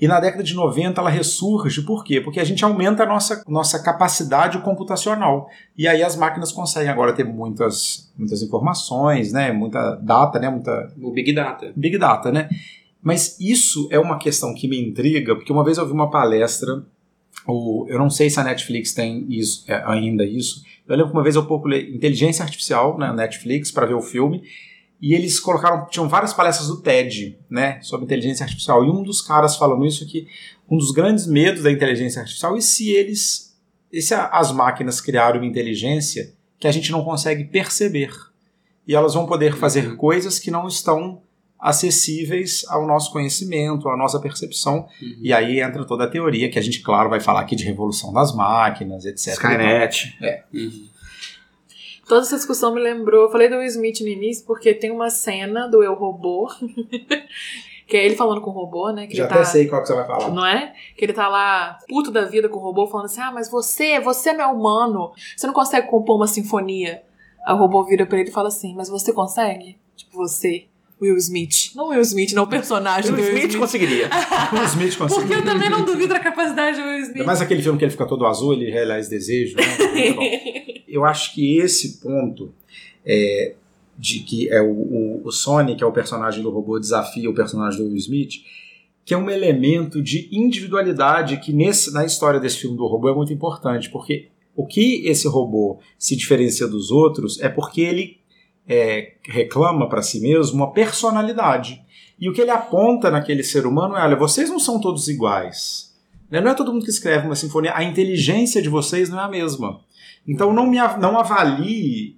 E 0.00 0.08
na 0.08 0.18
década 0.18 0.42
de 0.42 0.54
90 0.54 1.00
ela 1.00 1.10
ressurge, 1.10 1.82
por 1.82 2.02
quê? 2.02 2.20
Porque 2.20 2.40
a 2.40 2.44
gente 2.44 2.64
aumenta 2.64 3.04
a 3.04 3.06
nossa, 3.06 3.44
nossa 3.46 3.78
capacidade 3.82 4.58
computacional. 4.58 5.46
E 5.76 5.86
aí 5.86 6.02
as 6.02 6.16
máquinas 6.16 6.50
conseguem 6.50 6.88
agora 6.90 7.12
ter 7.12 7.24
muitas, 7.24 8.10
muitas 8.18 8.42
informações, 8.42 9.32
né? 9.32 9.52
muita 9.52 9.94
data, 9.96 10.38
né? 10.40 10.48
muita 10.48 10.90
O 11.00 11.12
Big 11.12 11.32
Data. 11.34 11.70
Big 11.76 11.96
Data, 11.98 12.32
né? 12.32 12.48
Mas 13.04 13.38
isso 13.38 13.86
é 13.90 13.98
uma 13.98 14.18
questão 14.18 14.54
que 14.54 14.66
me 14.66 14.80
intriga, 14.80 15.36
porque 15.36 15.52
uma 15.52 15.62
vez 15.62 15.76
eu 15.76 15.86
vi 15.86 15.92
uma 15.92 16.10
palestra, 16.10 16.82
o, 17.46 17.86
eu 17.88 17.98
não 17.98 18.08
sei 18.08 18.30
se 18.30 18.40
a 18.40 18.44
Netflix 18.44 18.94
tem 18.94 19.26
isso, 19.28 19.62
é, 19.68 19.82
ainda 19.86 20.24
isso, 20.24 20.64
eu 20.88 20.96
lembro 20.96 21.12
que 21.12 21.16
uma 21.16 21.22
vez 21.22 21.36
eu 21.36 21.44
procurei 21.44 21.94
inteligência 21.94 22.42
artificial 22.42 22.96
na 22.96 23.12
Netflix 23.12 23.70
para 23.70 23.84
ver 23.84 23.94
o 23.94 24.00
filme, 24.00 24.42
e 25.02 25.12
eles 25.12 25.38
colocaram, 25.38 25.86
tinham 25.90 26.08
várias 26.08 26.32
palestras 26.32 26.68
do 26.68 26.80
TED, 26.80 27.38
né, 27.50 27.78
sobre 27.82 28.06
inteligência 28.06 28.42
artificial, 28.42 28.82
e 28.82 28.88
um 28.88 29.02
dos 29.02 29.20
caras 29.20 29.54
falando 29.54 29.84
isso 29.84 30.06
que 30.06 30.26
um 30.70 30.78
dos 30.78 30.90
grandes 30.90 31.26
medos 31.26 31.62
da 31.62 31.70
inteligência 31.70 32.22
artificial 32.22 32.56
é 32.56 32.60
se 32.62 32.90
eles, 32.90 33.54
e 33.92 34.00
se 34.00 34.14
as 34.14 34.50
máquinas 34.50 34.98
criaram 34.98 35.40
uma 35.40 35.46
inteligência 35.46 36.32
que 36.58 36.66
a 36.66 36.72
gente 36.72 36.90
não 36.90 37.04
consegue 37.04 37.44
perceber, 37.44 38.10
e 38.88 38.94
elas 38.94 39.12
vão 39.12 39.26
poder 39.26 39.54
fazer 39.56 39.88
Uhum. 39.88 39.96
coisas 39.96 40.38
que 40.38 40.50
não 40.50 40.66
estão 40.66 41.20
acessíveis 41.64 42.62
ao 42.68 42.86
nosso 42.86 43.10
conhecimento, 43.10 43.88
à 43.88 43.96
nossa 43.96 44.20
percepção, 44.20 44.86
Uhum. 45.00 45.16
e 45.22 45.32
aí 45.32 45.60
entra 45.60 45.82
toda 45.86 46.04
a 46.04 46.10
teoria 46.10 46.50
que 46.50 46.58
a 46.58 46.62
gente, 46.62 46.82
claro, 46.82 47.08
vai 47.08 47.20
falar 47.20 47.40
aqui 47.40 47.56
de 47.56 47.64
revolução 47.64 48.12
das 48.12 48.34
máquinas, 48.34 49.06
etc. 49.06 49.28
Skynet. 49.32 50.14
Uhum. 50.52 50.88
Toda 52.06 52.20
essa 52.20 52.36
discussão 52.36 52.74
me 52.74 52.82
lembrou. 52.82 53.22
Eu 53.24 53.30
falei 53.30 53.48
do 53.48 53.56
Will 53.56 53.66
Smith 53.66 54.00
no 54.02 54.08
início 54.08 54.44
porque 54.44 54.74
tem 54.74 54.90
uma 54.90 55.08
cena 55.08 55.66
do 55.66 55.82
Eu 55.82 55.94
Robô. 55.94 56.50
que 57.88 57.96
é 57.96 58.04
ele 58.04 58.14
falando 58.14 58.42
com 58.42 58.50
o 58.50 58.52
robô, 58.52 58.90
né? 58.90 59.06
Que 59.06 59.16
Já 59.16 59.24
ele 59.24 59.32
até 59.32 59.40
tá, 59.42 59.44
sei 59.46 59.66
qual 59.66 59.80
que 59.80 59.88
você 59.88 59.94
vai 59.94 60.06
falar. 60.06 60.30
Não 60.30 60.44
é? 60.44 60.74
Que 60.96 61.04
ele 61.06 61.12
tá 61.14 61.28
lá, 61.28 61.78
puto 61.88 62.10
da 62.10 62.26
vida 62.26 62.48
com 62.48 62.58
o 62.58 62.62
robô, 62.62 62.86
falando 62.86 63.06
assim: 63.06 63.20
ah, 63.22 63.32
mas 63.32 63.50
você, 63.50 64.00
você 64.00 64.34
não 64.34 64.44
é 64.44 64.46
humano. 64.46 65.12
Você 65.34 65.46
não 65.46 65.54
consegue 65.54 65.86
compor 65.88 66.16
uma 66.16 66.26
sinfonia. 66.26 67.02
Aí 67.46 67.54
o 67.54 67.58
robô 67.58 67.82
vira 67.84 68.04
pra 68.04 68.18
ele 68.18 68.28
e 68.28 68.32
fala 68.32 68.48
assim: 68.48 68.74
mas 68.74 68.88
você 68.90 69.10
consegue? 69.12 69.78
Tipo, 69.96 70.16
você. 70.18 70.66
Will 71.00 71.16
Smith. 71.16 71.72
Não 71.74 71.88
Will 71.88 72.00
Smith, 72.00 72.32
não 72.32 72.44
o 72.44 72.46
personagem 72.46 73.10
O 73.10 73.14
do 73.14 73.20
Will 73.20 73.28
Smith 73.30 73.44
Smith. 73.44 73.60
conseguiria. 73.60 74.08
O 74.52 74.64
Smith 74.64 74.96
conseguiu. 74.96 75.26
Porque 75.26 75.34
eu 75.34 75.44
também 75.44 75.68
não 75.68 75.84
duvido 75.84 76.08
da 76.08 76.20
capacidade 76.20 76.78
do 76.80 76.84
Will 76.86 77.00
Smith. 77.00 77.26
Mais 77.26 77.40
aquele 77.40 77.62
filme 77.62 77.78
que 77.78 77.84
ele 77.84 77.92
fica 77.92 78.06
todo 78.06 78.26
azul, 78.26 78.52
ele 78.52 78.70
realiza 78.70 79.10
desejo, 79.10 79.56
né? 79.56 79.64
Muito 79.92 80.16
bom. 80.16 80.22
Eu 80.88 81.04
acho 81.04 81.34
que 81.34 81.58
esse 81.58 81.98
ponto 82.00 82.52
é, 83.04 83.54
de 83.98 84.20
que 84.20 84.48
é 84.48 84.60
o, 84.62 84.70
o, 84.70 85.22
o 85.24 85.32
Sonic, 85.32 85.78
que 85.78 85.84
é 85.84 85.86
o 85.86 85.92
personagem 85.92 86.42
do 86.42 86.50
robô, 86.50 86.78
desafia 86.78 87.28
o 87.28 87.34
personagem 87.34 87.78
do 87.80 87.86
Will 87.86 87.96
Smith, 87.96 88.34
que 89.04 89.12
é 89.12 89.16
um 89.18 89.28
elemento 89.28 90.02
de 90.02 90.28
individualidade 90.32 91.36
que 91.38 91.52
nesse, 91.52 91.92
na 91.92 92.04
história 92.04 92.40
desse 92.40 92.58
filme 92.58 92.76
do 92.76 92.86
robô 92.86 93.08
é 93.08 93.14
muito 93.14 93.32
importante, 93.32 93.90
porque 93.90 94.28
o 94.56 94.66
que 94.66 95.06
esse 95.06 95.26
robô 95.28 95.78
se 95.98 96.16
diferencia 96.16 96.66
dos 96.66 96.90
outros 96.90 97.40
é 97.40 97.48
porque 97.48 97.80
ele 97.80 98.18
é, 98.68 99.14
reclama 99.22 99.88
para 99.88 100.02
si 100.02 100.20
mesmo 100.20 100.56
uma 100.56 100.72
personalidade. 100.72 101.82
E 102.18 102.28
o 102.28 102.32
que 102.32 102.40
ele 102.40 102.50
aponta 102.50 103.10
naquele 103.10 103.42
ser 103.42 103.66
humano 103.66 103.96
é: 103.96 104.02
olha, 104.02 104.16
vocês 104.16 104.48
não 104.48 104.58
são 104.58 104.80
todos 104.80 105.08
iguais. 105.08 105.94
Né? 106.30 106.40
Não 106.40 106.50
é 106.50 106.54
todo 106.54 106.72
mundo 106.72 106.84
que 106.84 106.90
escreve 106.90 107.26
uma 107.26 107.36
sinfonia, 107.36 107.72
a 107.74 107.84
inteligência 107.84 108.62
de 108.62 108.68
vocês 108.68 109.08
não 109.08 109.20
é 109.20 109.24
a 109.24 109.28
mesma. 109.28 109.80
Então 110.26 110.52
não, 110.52 110.66
me, 110.66 110.78
não 110.98 111.18
avalie 111.18 112.16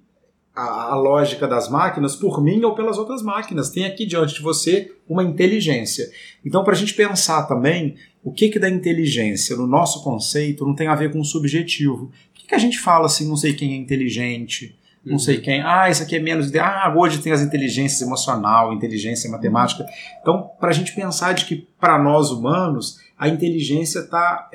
a, 0.55 0.91
a 0.91 0.95
lógica 0.95 1.47
das 1.47 1.69
máquinas 1.69 2.15
por 2.15 2.41
mim 2.41 2.63
ou 2.63 2.73
pelas 2.73 2.97
outras 2.97 3.21
máquinas. 3.21 3.69
Tem 3.69 3.85
aqui 3.85 4.05
diante 4.05 4.35
de 4.35 4.41
você 4.41 4.91
uma 5.07 5.23
inteligência. 5.23 6.09
Então, 6.43 6.63
para 6.63 6.73
a 6.73 6.75
gente 6.75 6.93
pensar 6.93 7.43
também 7.43 7.95
o 8.23 8.31
que, 8.31 8.49
que 8.49 8.59
da 8.59 8.69
inteligência 8.69 9.55
no 9.55 9.67
nosso 9.67 10.03
conceito 10.03 10.65
não 10.65 10.75
tem 10.75 10.87
a 10.87 10.95
ver 10.95 11.11
com 11.11 11.19
o 11.19 11.25
subjetivo. 11.25 12.11
Por 12.33 12.41
que, 12.41 12.47
que 12.47 12.55
a 12.55 12.59
gente 12.59 12.79
fala 12.79 13.05
assim, 13.05 13.27
não 13.27 13.37
sei 13.37 13.53
quem 13.53 13.73
é 13.73 13.77
inteligente, 13.77 14.76
não 15.07 15.13
Uhum. 15.13 15.19
sei 15.19 15.39
quem, 15.39 15.61
ah, 15.61 15.89
isso 15.89 16.03
aqui 16.03 16.15
é 16.15 16.19
menos. 16.19 16.53
Ah, 16.55 16.93
hoje 16.95 17.19
tem 17.19 17.31
as 17.31 17.41
inteligências 17.41 18.01
emocional, 18.01 18.73
inteligência 18.73 19.29
matemática. 19.29 19.85
Então, 20.21 20.51
para 20.59 20.69
a 20.69 20.73
gente 20.73 20.93
pensar 20.93 21.33
de 21.33 21.45
que, 21.45 21.67
para 21.79 21.97
nós 21.97 22.29
humanos, 22.29 22.99
a 23.17 23.27
inteligência 23.27 23.99
está 23.99 24.49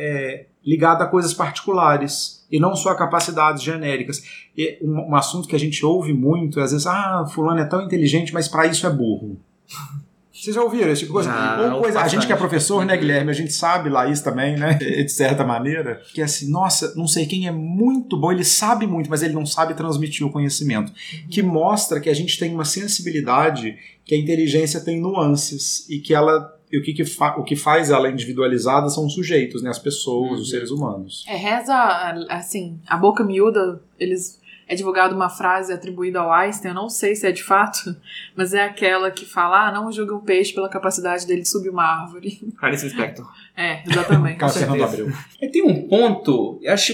ligada 0.65 1.05
a 1.05 1.09
coisas 1.09 1.35
particulares 1.35 2.47
e 2.51 2.61
não 2.61 2.77
só 2.77 2.91
a 2.91 2.95
capacidades 2.97 3.63
genéricas. 3.63 4.23
E 4.57 4.79
um, 4.83 5.11
um 5.11 5.17
assunto 5.17 5.49
que 5.49 5.57
a 5.57 5.59
gente 5.59 5.85
ouve 5.85 6.13
muito 6.13 6.61
é, 6.61 6.63
às 6.63 6.73
vezes, 6.73 6.87
ah, 6.87 7.25
fulano 7.27 7.61
é 7.61 7.65
tão 7.65 7.83
inteligente, 7.83 8.33
mas 8.33 8.49
para 8.49 8.67
isso 8.67 8.87
é 8.87 8.91
burro. 8.91 9.41
Vocês 10.43 10.57
já 10.57 10.63
ouviram 10.63 10.91
esse 10.91 11.03
tipo 11.07 11.13
de 11.13 11.13
coisa? 11.13 11.31
Já, 11.31 11.75
Ou 11.77 11.83
coisa 11.83 12.01
a 12.01 12.09
gente 12.09 12.27
que 12.27 12.33
é 12.33 12.37
professor, 12.37 12.85
né, 12.85 12.97
Guilherme? 12.97 13.31
A 13.31 13.35
gente 13.35 13.53
sabe 13.53 13.89
lá 13.89 14.09
isso 14.09 14.25
também, 14.25 14.57
né? 14.57 14.75
De 15.05 15.09
certa 15.09 15.45
maneira. 15.45 16.03
Que 16.13 16.21
é 16.21 16.25
assim, 16.25 16.51
nossa, 16.51 16.93
não 16.97 17.07
sei 17.07 17.27
quem 17.27 17.47
é 17.47 17.53
muito 17.53 18.17
bom, 18.17 18.33
ele 18.33 18.43
sabe 18.45 18.85
muito, 18.85 19.09
mas 19.09 19.23
ele 19.23 19.35
não 19.35 19.47
sabe 19.47 19.73
transmitir 19.75 20.27
o 20.27 20.33
conhecimento. 20.33 20.93
Que 21.31 21.43
mostra 21.45 22.01
que 22.01 22.11
a 22.11 22.15
gente 22.15 22.37
tem 22.41 22.53
uma 22.53 22.65
sensibilidade, 22.65 23.77
que 24.05 24.15
a 24.17 24.19
inteligência 24.19 24.81
tem 24.81 25.01
nuances 25.01 25.89
e 25.89 25.99
que 26.01 26.13
ela. 26.13 26.59
E 26.73 26.79
o 26.79 26.83
que, 26.83 26.95
que 26.95 27.05
fa- 27.05 27.37
o 27.37 27.45
que 27.45 27.55
faz 27.55 27.91
ela 27.91 28.11
individualizada 28.11 28.89
são 28.89 29.05
os 29.07 29.13
sujeitos, 29.15 29.63
né? 29.63 29.69
As 29.71 29.79
pessoas, 29.79 30.33
Uhum. 30.33 30.39
os 30.41 30.51
seres 30.51 30.71
humanos. 30.71 31.23
É, 31.29 31.37
reza, 31.37 31.75
assim, 32.31 32.81
a 32.89 32.97
boca 32.97 33.23
miúda, 33.23 33.81
eles. 34.01 34.41
É 34.73 34.75
divulgada 34.75 35.15
uma 35.15 35.29
frase 35.29 35.71
atribuída 35.71 36.21
ao 36.21 36.33
Einstein, 36.33 36.71
eu 36.71 36.75
não 36.75 36.89
sei 36.89 37.15
se 37.15 37.27
é 37.27 37.31
de 37.31 37.43
fato, 37.43 37.95
mas 38.35 38.55
é 38.55 38.63
aquela 38.63 39.11
que 39.11 39.27
fala: 39.27 39.69
ah, 39.69 39.73
não 39.73 39.93
julgue 39.93 40.13
um 40.15 40.21
peixe 40.21 40.55
pela 40.55 40.67
capacidade 40.69 41.27
dele 41.27 41.43
de 41.43 41.49
subir 41.49 41.69
uma 41.69 41.85
árvore. 41.85 42.41
Clarice 42.59 42.87
Lispector. 42.87 43.27
É, 43.55 43.83
exatamente. 43.87 44.39
Carlos 44.41 44.57
Fernando 44.57 44.79
certeza. 44.79 45.03
Abreu. 45.03 45.17
É, 45.43 45.49
tem 45.49 45.63
um 45.63 45.87
ponto, 45.87 46.59
eu 46.63 46.73
acho 46.73 46.93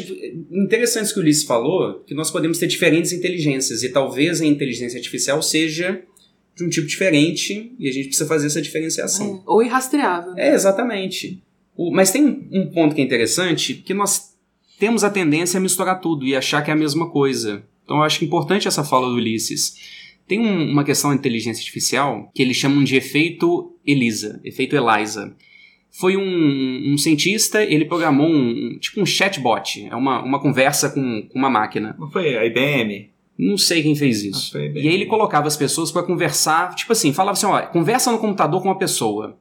interessante 0.50 1.04
isso 1.04 1.14
que 1.14 1.20
o 1.20 1.22
Ulisses 1.22 1.44
falou, 1.44 2.00
que 2.04 2.14
nós 2.14 2.32
podemos 2.32 2.58
ter 2.58 2.66
diferentes 2.66 3.12
inteligências, 3.12 3.84
e 3.84 3.90
talvez 3.90 4.40
a 4.42 4.44
inteligência 4.46 4.96
artificial 4.98 5.40
seja 5.40 6.02
de 6.56 6.64
um 6.64 6.68
tipo 6.68 6.88
diferente, 6.88 7.72
e 7.78 7.88
a 7.88 7.92
gente 7.92 8.06
precisa 8.08 8.26
fazer 8.28 8.48
essa 8.48 8.60
diferenciação. 8.60 9.36
É, 9.36 9.40
Ou 9.46 9.62
irrastreável. 9.62 10.32
É, 10.36 10.52
exatamente. 10.52 11.40
O- 11.76 11.92
mas 11.92 12.10
tem 12.10 12.24
um, 12.24 12.48
um 12.50 12.66
ponto 12.72 12.92
que 12.96 13.00
é 13.00 13.04
interessante, 13.04 13.74
que 13.74 13.94
nós 13.94 14.27
temos 14.78 15.04
a 15.04 15.10
tendência 15.10 15.58
a 15.58 15.60
misturar 15.60 16.00
tudo 16.00 16.24
e 16.24 16.34
achar 16.36 16.62
que 16.62 16.70
é 16.70 16.74
a 16.74 16.76
mesma 16.76 17.08
coisa. 17.10 17.64
Então 17.84 17.98
eu 17.98 18.02
acho 18.02 18.24
importante 18.24 18.68
essa 18.68 18.84
fala 18.84 19.08
do 19.08 19.14
Ulisses. 19.14 19.74
Tem 20.26 20.38
um- 20.40 20.70
uma 20.70 20.84
questão 20.84 21.10
da 21.10 21.16
inteligência 21.16 21.60
artificial 21.60 22.30
que 22.34 22.42
eles 22.42 22.56
chamam 22.56 22.84
de 22.84 22.96
efeito 22.96 23.74
ELISA, 23.86 24.40
efeito 24.44 24.76
ELISA. 24.76 25.34
Foi 25.90 26.16
um, 26.16 26.92
um 26.92 26.98
cientista, 26.98 27.62
ele 27.64 27.86
programou 27.86 28.28
um, 28.28 28.78
tipo 28.78 29.00
um 29.00 29.06
chatbot, 29.06 29.86
é 29.90 29.96
uma, 29.96 30.22
uma 30.22 30.38
conversa 30.38 30.90
com, 30.90 31.26
com 31.32 31.38
uma 31.38 31.48
máquina. 31.48 31.96
Não 31.98 32.10
foi 32.10 32.36
a 32.36 32.44
IBM? 32.44 33.08
Não 33.38 33.56
sei 33.56 33.82
quem 33.82 33.94
fez 33.96 34.22
isso. 34.22 34.46
que 34.46 34.52
foi 34.52 34.62
a 34.62 34.66
IBM. 34.66 34.84
E 34.84 34.88
aí 34.88 34.94
ele 34.94 35.06
colocava 35.06 35.46
as 35.48 35.56
pessoas 35.56 35.90
para 35.90 36.02
conversar, 36.02 36.74
tipo 36.74 36.92
assim, 36.92 37.12
falava 37.12 37.32
assim, 37.38 37.46
ó, 37.46 37.62
conversa 37.62 38.12
no 38.12 38.18
computador 38.18 38.60
com 38.60 38.68
uma 38.68 38.78
pessoa. 38.78 39.38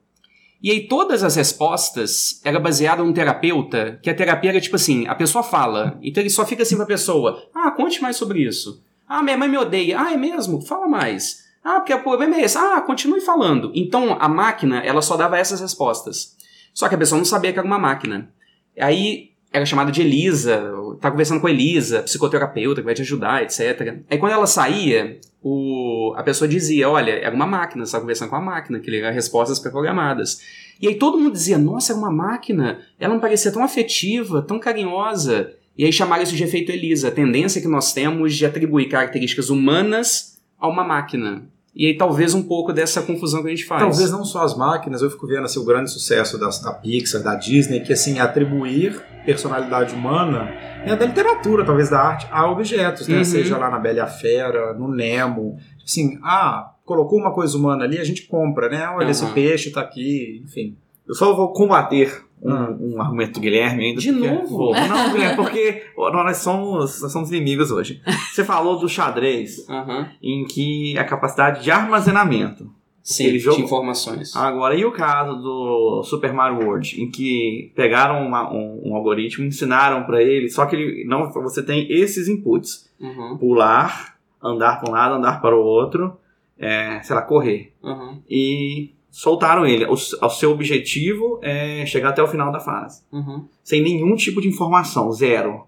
E 0.62 0.72
aí 0.72 0.88
todas 0.88 1.24
as 1.24 1.36
respostas 1.36 2.42
era 2.44 2.60
baseada 2.60 3.04
num 3.04 3.14
terapeuta, 3.14 4.00
que 4.02 4.10
a 4.10 4.16
terapia 4.16 4.50
era 4.50 4.62
tipo 4.62 4.76
assim, 4.76 5.08
a 5.08 5.14
pessoa 5.14 5.44
fala, 5.44 6.00
então 6.02 6.22
ele 6.22 6.30
só 6.30 6.46
fica 6.46 6.64
assim 6.64 6.76
pra 6.76 6.86
pessoa, 6.86 7.48
ah, 7.54 7.72
conte 7.72 8.02
mais 8.02 8.16
sobre 8.16 8.42
isso. 8.42 8.82
Ah, 9.08 9.24
minha 9.24 9.38
mãe 9.38 9.48
me 9.48 9.58
odeia. 9.58 10.00
Ah, 10.00 10.14
é 10.14 10.18
mesmo? 10.18 10.62
Fala 10.62 10.88
mais. 10.88 11.46
Ah, 11.64 11.80
porque 11.80 11.94
o 11.94 12.04
problema 12.04 12.36
é 12.36 12.42
esse. 12.42 12.58
Ah, 12.58 12.82
continue 12.82 13.22
falando. 13.22 13.72
Então 13.74 14.18
a 14.20 14.28
máquina, 14.28 14.80
ela 14.80 15.02
só 15.02 15.16
dava 15.16 15.38
essas 15.38 15.62
respostas. 15.62 16.36
Só 16.74 16.90
que 16.90 16.96
a 16.96 16.98
pessoa 16.98 17.18
não 17.18 17.26
sabia 17.26 17.54
que 17.54 17.60
era 17.60 17.68
uma 17.68 17.80
máquina. 17.80 18.30
Aí 18.78 19.32
era 19.58 19.66
chamada 19.66 19.92
de 19.92 20.02
Elisa, 20.02 20.74
tá 21.02 21.12
conversando 21.12 21.42
com 21.42 21.48
a 21.48 21.52
Elisa, 21.52 22.04
psicoterapeuta 22.04 22.82
que 22.82 22.86
vai 22.86 22.94
te 22.94 23.02
ajudar, 23.02 23.44
etc. 23.44 24.00
Aí 24.10 24.18
quando 24.18 24.32
ela 24.34 24.48
saía, 24.48 25.20
o, 25.44 26.14
a 26.16 26.24
pessoa 26.24 26.48
dizia, 26.48 26.90
olha, 26.90 27.12
era 27.12 27.36
uma 27.36 27.46
máquina, 27.46 27.86
você 27.86 27.92
tá 27.92 28.00
conversando 28.00 28.30
com 28.30 28.36
a 28.36 28.42
máquina, 28.42 28.80
que 28.80 28.96
eram 28.96 29.14
respostas 29.14 29.60
pré-programadas. 29.60 30.40
E 30.82 30.88
aí 30.88 30.96
todo 30.96 31.18
mundo 31.18 31.34
dizia, 31.34 31.58
nossa, 31.58 31.92
era 31.92 32.00
uma 32.00 32.12
máquina, 32.12 32.80
ela 33.00 33.14
não 33.14 33.22
parecia 33.22 33.52
tão 33.52 33.64
afetiva, 33.64 34.42
tão 34.42 34.60
carinhosa. 34.60 35.52
E 35.78 35.86
aí 35.86 35.92
chamaram 35.92 36.24
isso 36.24 36.36
de 36.36 36.44
efeito 36.44 36.72
Elisa, 36.72 37.10
a 37.10 37.12
tendência 37.12 37.62
que 37.62 37.68
nós 37.68 37.94
temos 37.94 38.36
de 38.36 38.46
atribuir 38.46 38.90
características 38.90 39.50
humanas 39.50 40.38
a 40.60 40.68
uma 40.68 40.84
máquina. 40.84 41.44
E 41.76 41.86
aí 41.86 41.96
talvez 41.96 42.34
um 42.34 42.42
pouco 42.42 42.74
dessa 42.74 43.04
confusão 43.04 43.42
que 43.42 43.48
a 43.48 43.52
gente 43.52 43.66
faz. 43.66 43.82
Talvez 43.82 44.12
não 44.12 44.26
só 44.26 44.42
as 44.42 44.58
máquinas, 44.58 45.04
eu 45.04 45.12
fico 45.12 45.28
vendo 45.28 45.46
assim, 45.46 45.60
o 45.60 45.64
grande 45.64 45.92
sucesso 45.92 46.38
da, 46.40 46.50
da 46.50 46.74
Pixar, 46.74 47.22
da 47.22 47.36
Disney, 47.36 47.82
que 47.82 47.94
assim, 47.94 48.20
atribuir 48.20 49.00
personalidade 49.28 49.94
humana, 49.94 50.46
né, 50.86 50.96
da 50.96 51.06
literatura, 51.06 51.66
talvez 51.66 51.90
da 51.90 52.00
arte, 52.00 52.26
a 52.32 52.50
objetos, 52.50 53.08
né? 53.10 53.18
Uhum. 53.18 53.24
Seja 53.26 53.58
lá 53.58 53.70
na 53.70 53.78
Bela 53.78 53.98
e 53.98 54.00
a 54.00 54.08
Fera, 54.08 54.74
no 54.74 54.88
Nemo. 54.88 55.58
Assim, 55.86 56.18
ah, 56.24 56.72
colocou 56.86 57.20
uma 57.20 57.34
coisa 57.34 57.58
humana 57.58 57.84
ali, 57.84 58.00
a 58.00 58.04
gente 58.06 58.24
compra, 58.24 58.70
né? 58.70 58.88
Olha, 58.88 59.04
Uhum. 59.06 59.12
esse 59.12 59.26
peixe 59.34 59.70
tá 59.72 59.82
aqui, 59.82 60.42
enfim. 60.46 60.78
Eu 61.06 61.14
só 61.14 61.36
vou 61.36 61.52
combater 61.52 62.24
um, 62.42 62.52
Ah. 62.54 62.70
um 62.80 63.02
argumento 63.02 63.34
do 63.34 63.40
Guilherme 63.42 63.84
ainda. 63.86 64.00
De 64.00 64.14
porque- 64.14 64.28
novo? 64.30 64.72
Não, 64.74 65.12
Guilherme, 65.12 65.36
porque 65.36 65.84
nós 65.98 66.38
somos, 66.38 67.02
nós 67.02 67.12
somos 67.12 67.30
inimigos 67.32 67.70
hoje. 67.72 68.02
Você 68.32 68.44
falou 68.46 68.80
do 68.80 68.88
xadrez, 68.88 69.68
Aham. 69.70 70.08
em 70.24 70.46
que 70.46 70.98
a 70.98 71.04
capacidade 71.04 71.64
de 71.64 71.70
armazenamento. 71.72 72.72
Sim, 73.10 73.24
informações. 73.62 74.36
Agora, 74.36 74.76
e 74.76 74.84
o 74.84 74.92
caso 74.92 75.38
do 75.42 76.04
Super 76.04 76.34
Mario 76.34 76.66
World, 76.68 77.02
em 77.02 77.10
que 77.10 77.72
pegaram 77.74 78.26
uma- 78.28 78.52
um, 78.54 78.82
um 78.90 78.96
algoritmo, 78.96 79.46
ensinaram 79.46 80.04
pra 80.04 80.22
ele, 80.22 80.50
só 80.50 80.66
que 80.66 80.76
ele 80.76 81.06
não, 81.06 81.32
você 81.32 81.64
tem 81.64 81.88
esses 81.90 82.28
inputs: 82.28 82.90
Uhum, 83.00 83.38
pular, 83.38 84.18
andar 84.44 84.80
para 84.82 84.90
um 84.90 84.94
lado, 84.94 85.16
andar 85.16 85.40
para 85.42 85.56
o 85.56 85.62
outro, 85.64 86.18
é, 86.60 87.00
sei 87.02 87.16
lá, 87.16 87.22
correr. 87.22 87.72
uhum, 87.82 88.22
E 88.30 88.92
soltaram 89.10 89.66
ele. 89.66 89.86
O, 89.86 89.94
o 89.94 90.30
seu 90.30 90.52
objetivo 90.52 91.40
é 91.42 91.86
chegar 91.86 92.10
até 92.10 92.22
o 92.22 92.28
final 92.28 92.52
da 92.52 92.60
fase. 92.60 93.04
uhum. 93.12 93.48
Sem 93.64 93.82
nenhum 93.82 94.16
tipo 94.18 94.42
de 94.42 94.50
informação, 94.50 95.10
zero. 95.14 95.64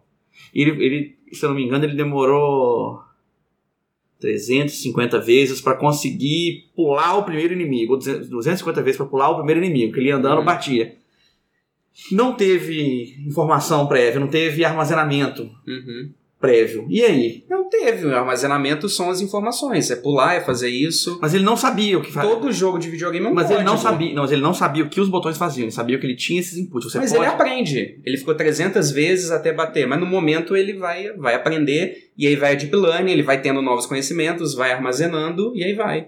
Ele, 0.53 0.71
ele 0.83 1.17
se 1.31 1.45
eu 1.45 1.49
não 1.49 1.55
me 1.55 1.63
engano, 1.63 1.85
ele 1.85 1.95
demorou 1.95 2.99
350 4.19 5.19
vezes 5.19 5.61
pra 5.61 5.75
conseguir 5.75 6.69
pular 6.75 7.15
o 7.17 7.23
primeiro 7.23 7.53
inimigo, 7.53 7.93
ou 7.93 7.99
200 7.99 8.29
250 8.29 8.81
vezes 8.81 8.97
pra 8.97 9.05
pular 9.05 9.29
o 9.29 9.35
primeiro 9.37 9.63
inimigo, 9.63 9.93
que 9.93 9.99
ele 9.99 10.09
ia 10.09 10.15
andando 10.17 10.39
Uhum. 10.39 10.45
batia. 10.45 10.95
Não 12.11 12.33
teve 12.33 13.15
informação 13.27 13.87
prévia, 13.87 14.19
não 14.19 14.27
teve 14.27 14.63
armazenamento 14.63 15.43
Uhum. 15.67 16.11
Prévio. 16.39 16.87
E 16.89 17.03
aí? 17.03 17.43
Não 17.49 17.69
teve. 17.69 18.05
O 18.05 18.15
armazenamento 18.15 18.87
são 18.87 19.09
as 19.09 19.19
informações. 19.21 19.91
É 19.91 19.95
pular, 19.95 20.35
é 20.35 20.41
fazer 20.41 20.69
isso. 20.69 21.19
Mas 21.21 21.33
ele 21.33 21.43
não 21.43 21.57
sabia 21.57 21.97
o 21.97 22.01
que 22.01 22.11
fazia. 22.11 22.29
Todo 22.29 22.51
jogo 22.51 22.79
de 22.79 22.89
videogame 22.89 23.25
é 23.25 23.29
um 23.29 23.33
Mas 23.33 23.51
ele 23.51 23.63
não 23.63 23.73
código. 23.73 23.89
sabia, 23.89 24.13
não, 24.13 24.21
mas 24.23 24.31
ele 24.31 24.41
não 24.41 24.53
sabia 24.53 24.83
o 24.83 24.89
que 24.89 25.01
os 25.01 25.09
botões 25.09 25.37
faziam, 25.37 25.65
ele 25.65 25.71
sabia 25.71 25.99
que 25.99 26.05
ele 26.05 26.15
tinha 26.15 26.39
esses 26.39 26.57
inputs. 26.57 26.91
Você 26.91 26.97
Mas 26.97 27.11
pode... 27.11 27.23
ele 27.23 27.31
aprende. 27.33 27.99
Ele 28.05 28.17
ficou 28.17 28.33
300 28.33 28.89
vezes 28.91 29.31
até 29.31 29.51
bater. 29.51 29.85
Mas 29.85 29.99
no 29.99 30.05
momento 30.05 30.55
ele 30.55 30.73
vai, 30.73 31.11
vai 31.13 31.35
aprender. 31.35 32.09
E 32.17 32.25
aí 32.25 32.35
vai 32.35 32.53
a 32.53 32.55
deep 32.55 32.75
learning, 32.75 33.11
ele 33.11 33.23
vai 33.23 33.41
tendo 33.41 33.61
novos 33.61 33.85
conhecimentos, 33.85 34.53
vai 34.53 34.71
armazenando 34.71 35.51
e 35.55 35.63
aí 35.63 35.73
vai. 35.73 36.07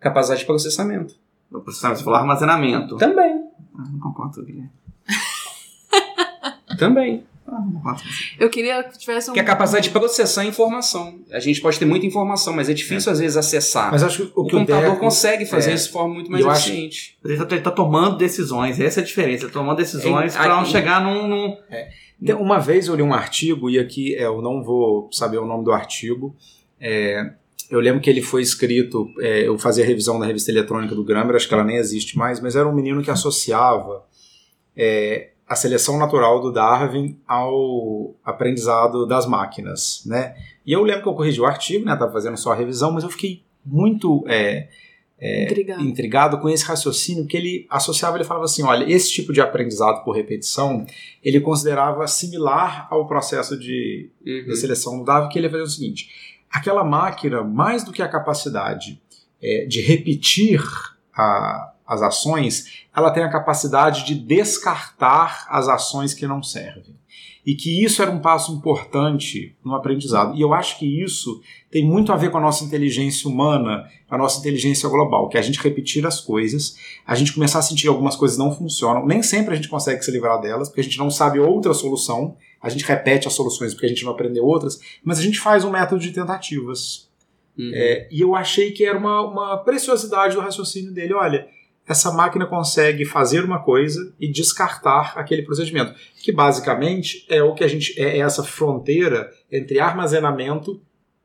Capacidade 0.00 0.40
de 0.40 0.46
processamento. 0.46 1.14
No 1.50 1.60
processamento, 1.60 1.98
Você 1.98 2.04
falou 2.04 2.18
armazenamento. 2.18 2.96
Também. 2.96 3.44
Ah, 3.78 3.84
não 3.92 4.00
concordo, 4.00 4.44
Guilherme. 4.44 4.70
Também. 6.78 7.24
Ah. 7.50 7.96
Eu 8.38 8.50
queria 8.50 8.82
que 8.84 8.98
tivesse 8.98 9.30
um. 9.30 9.32
Que 9.32 9.40
é 9.40 9.42
a 9.42 9.46
capacidade 9.46 9.84
de 9.84 9.90
processar 9.90 10.44
informação. 10.44 11.18
A 11.32 11.40
gente 11.40 11.60
pode 11.60 11.78
ter 11.78 11.84
muita 11.86 12.04
informação, 12.06 12.52
mas 12.54 12.68
é 12.68 12.74
difícil 12.74 13.10
às 13.10 13.18
vezes 13.18 13.36
acessar. 13.36 13.90
Mas 13.90 14.02
acho 14.02 14.18
que 14.18 14.22
o, 14.38 14.42
o 14.42 14.46
que 14.46 14.54
o 14.54 14.58
computador 14.58 14.90
Deco- 14.90 15.00
consegue 15.00 15.46
fazer 15.46 15.70
é, 15.70 15.74
isso 15.74 15.86
de 15.86 15.92
forma 15.92 16.14
muito 16.14 16.30
mais 16.30 16.44
eu 16.44 16.50
acho- 16.50 16.68
eficiente. 16.68 17.16
Ele 17.24 17.36
tá, 17.44 17.54
ele 17.54 17.62
tá 17.64 17.70
tomando 17.70 18.16
decisões, 18.18 18.78
essa 18.78 19.00
é 19.00 19.02
a 19.02 19.06
diferença. 19.06 19.44
Ele 19.44 19.52
tá 19.52 19.58
tomando 19.58 19.76
decisões 19.78 20.34
Em- 20.34 20.38
pra 20.38 20.48
não 20.56 20.64
chegar 20.64 21.00
num. 21.02 21.26
num- 21.26 21.56
Tem- 22.24 22.34
Uma 22.34 22.58
vez 22.58 22.88
eu 22.88 22.94
li 22.96 23.02
um 23.02 23.14
artigo, 23.14 23.70
e 23.70 23.78
aqui 23.78 24.14
é, 24.16 24.24
eu 24.26 24.42
não 24.42 24.62
vou 24.62 25.08
saber 25.12 25.38
o 25.38 25.46
nome 25.46 25.64
do 25.64 25.72
artigo. 25.72 26.34
é, 26.80 27.32
eu 27.70 27.80
lembro 27.80 28.00
que 28.00 28.08
ele 28.08 28.22
foi 28.22 28.40
escrito, 28.40 29.08
é, 29.20 29.46
eu 29.46 29.58
fazia 29.58 29.84
revisão 29.84 30.18
da 30.18 30.24
revista 30.24 30.50
eletrônica 30.50 30.94
do 30.94 31.04
Grammer, 31.04 31.36
acho 31.36 31.46
que 31.46 31.52
ela 31.52 31.64
nem 31.64 31.76
existe 31.76 32.16
mais, 32.16 32.40
mas 32.40 32.56
era 32.56 32.66
um 32.68 32.74
menino 32.74 33.02
que 33.02 33.10
associava 33.10 34.04
é, 34.76 35.30
a 35.48 35.54
seleção 35.56 35.98
natural 35.98 36.40
do 36.40 36.52
Darwin 36.52 37.18
ao 37.26 38.14
aprendizado 38.24 39.06
das 39.06 39.26
máquinas, 39.26 40.02
né? 40.06 40.36
E 40.66 40.72
eu 40.72 40.82
lembro 40.82 41.02
que 41.04 41.08
eu 41.08 41.14
corrigi 41.14 41.40
o 41.40 41.46
artigo, 41.46 41.84
né? 41.86 41.96
Tava 41.96 42.12
fazendo 42.12 42.36
só 42.36 42.52
a 42.52 42.54
revisão, 42.54 42.92
mas 42.92 43.02
eu 43.04 43.10
fiquei 43.10 43.42
muito 43.64 44.24
é, 44.28 44.68
Intrigado. 45.20 45.82
intrigado 45.82 46.38
com 46.38 46.48
esse 46.48 46.64
raciocínio, 46.64 47.26
que 47.26 47.36
ele 47.36 47.66
associava, 47.68 48.16
ele 48.16 48.24
falava 48.24 48.44
assim, 48.44 48.62
olha, 48.62 48.84
esse 48.92 49.10
tipo 49.10 49.32
de 49.32 49.40
aprendizado 49.40 50.04
por 50.04 50.12
repetição, 50.14 50.86
ele 51.24 51.40
considerava 51.40 52.06
similar 52.06 52.86
ao 52.90 53.06
processo 53.06 53.58
de, 53.58 54.10
Uhum. 54.24 54.44
de 54.46 54.56
seleção 54.56 54.98
do 54.98 55.04
Darwin, 55.04 55.28
que 55.28 55.38
ele 55.38 55.46
ia 55.46 55.50
fazer 55.50 55.62
o 55.64 55.68
seguinte, 55.68 56.08
aquela 56.50 56.84
máquina, 56.84 57.42
mais 57.42 57.82
do 57.82 57.90
que 57.92 58.00
a 58.02 58.08
capacidade 58.08 59.00
é, 59.42 59.66
de 59.66 59.80
repetir 59.80 60.60
a- 61.16 61.72
as 61.88 62.02
ações, 62.02 62.84
ela 62.94 63.10
tem 63.10 63.22
a 63.22 63.30
capacidade 63.30 64.04
de 64.04 64.14
descartar 64.14 65.46
as 65.48 65.68
ações 65.68 66.12
que 66.12 66.26
não 66.26 66.42
servem. 66.42 66.94
E 67.46 67.54
que 67.54 67.82
isso 67.82 68.02
era 68.02 68.10
um 68.10 68.20
passo 68.20 68.52
importante 68.52 69.56
no 69.64 69.74
aprendizado. 69.74 70.36
E 70.36 70.40
eu 70.42 70.52
acho 70.52 70.78
que 70.78 71.02
isso 71.02 71.40
tem 71.70 71.82
muito 71.82 72.12
a 72.12 72.16
ver 72.16 72.30
com 72.30 72.36
a 72.36 72.42
nossa 72.42 72.62
inteligência 72.62 73.26
humana, 73.26 73.88
a 74.10 74.18
nossa 74.18 74.38
inteligência 74.38 74.86
global, 74.86 75.30
que 75.30 75.38
é 75.38 75.40
a 75.40 75.42
gente 75.42 75.58
repetir 75.58 76.06
as 76.06 76.20
coisas, 76.20 76.76
a 77.06 77.14
gente 77.14 77.32
começar 77.32 77.60
a 77.60 77.62
sentir 77.62 77.82
que 77.84 77.88
algumas 77.88 78.16
coisas 78.16 78.36
não 78.36 78.54
funcionam, 78.54 79.06
nem 79.06 79.22
sempre 79.22 79.54
a 79.54 79.56
gente 79.56 79.68
consegue 79.68 80.04
se 80.04 80.10
livrar 80.10 80.38
delas, 80.42 80.68
porque 80.68 80.82
a 80.82 80.84
gente 80.84 80.98
não 80.98 81.10
sabe 81.10 81.40
outra 81.40 81.72
solução, 81.72 82.36
a 82.60 82.68
gente 82.68 82.84
repete 82.84 83.26
as 83.26 83.32
soluções 83.32 83.72
porque 83.72 83.86
a 83.86 83.88
gente 83.88 84.04
não 84.04 84.12
aprendeu 84.12 84.44
outras, 84.44 84.78
mas 85.02 85.18
a 85.18 85.22
gente 85.22 85.40
faz 85.40 85.64
um 85.64 85.70
método 85.70 86.02
de 86.02 86.10
tentativas. 86.10 87.08
Uhum. 87.56 87.70
É, 87.72 88.08
e 88.10 88.20
eu 88.20 88.36
achei 88.36 88.72
que 88.72 88.84
era 88.84 88.98
uma, 88.98 89.22
uma 89.22 89.56
preciosidade 89.58 90.34
do 90.34 90.40
raciocínio 90.40 90.92
dele. 90.92 91.14
Olha, 91.14 91.48
essa 91.88 92.12
máquina 92.12 92.44
consegue 92.44 93.04
fazer 93.06 93.44
uma 93.44 93.62
coisa 93.62 94.12
e 94.20 94.30
descartar 94.30 95.14
aquele 95.16 95.42
procedimento, 95.42 95.94
que 96.22 96.30
basicamente 96.30 97.24
é 97.30 97.42
o 97.42 97.54
que 97.54 97.64
a 97.64 97.68
gente 97.68 97.98
é 97.98 98.18
essa 98.18 98.44
fronteira 98.44 99.30
entre 99.50 99.80
armazenamento 99.80 100.80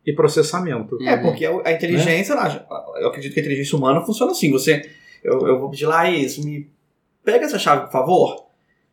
e 0.06 0.14
processamento. 0.14 0.98
É, 1.04 1.18
porque 1.18 1.46
a 1.46 1.72
inteligência, 1.72 2.34
lá, 2.34 2.66
eu 2.98 3.10
acredito 3.10 3.34
que 3.34 3.40
a 3.40 3.44
inteligência 3.44 3.78
humana 3.78 4.02
funciona 4.02 4.32
assim. 4.32 4.52
Você, 4.52 4.90
eu, 5.22 5.48
eu 5.48 5.60
vou 5.60 5.70
pedir 5.70 5.86
lá 5.86 6.10
isso, 6.10 6.44
me 6.46 6.70
pega 7.24 7.46
essa 7.46 7.60
chave, 7.60 7.86
por 7.86 7.92
favor. 7.92 8.46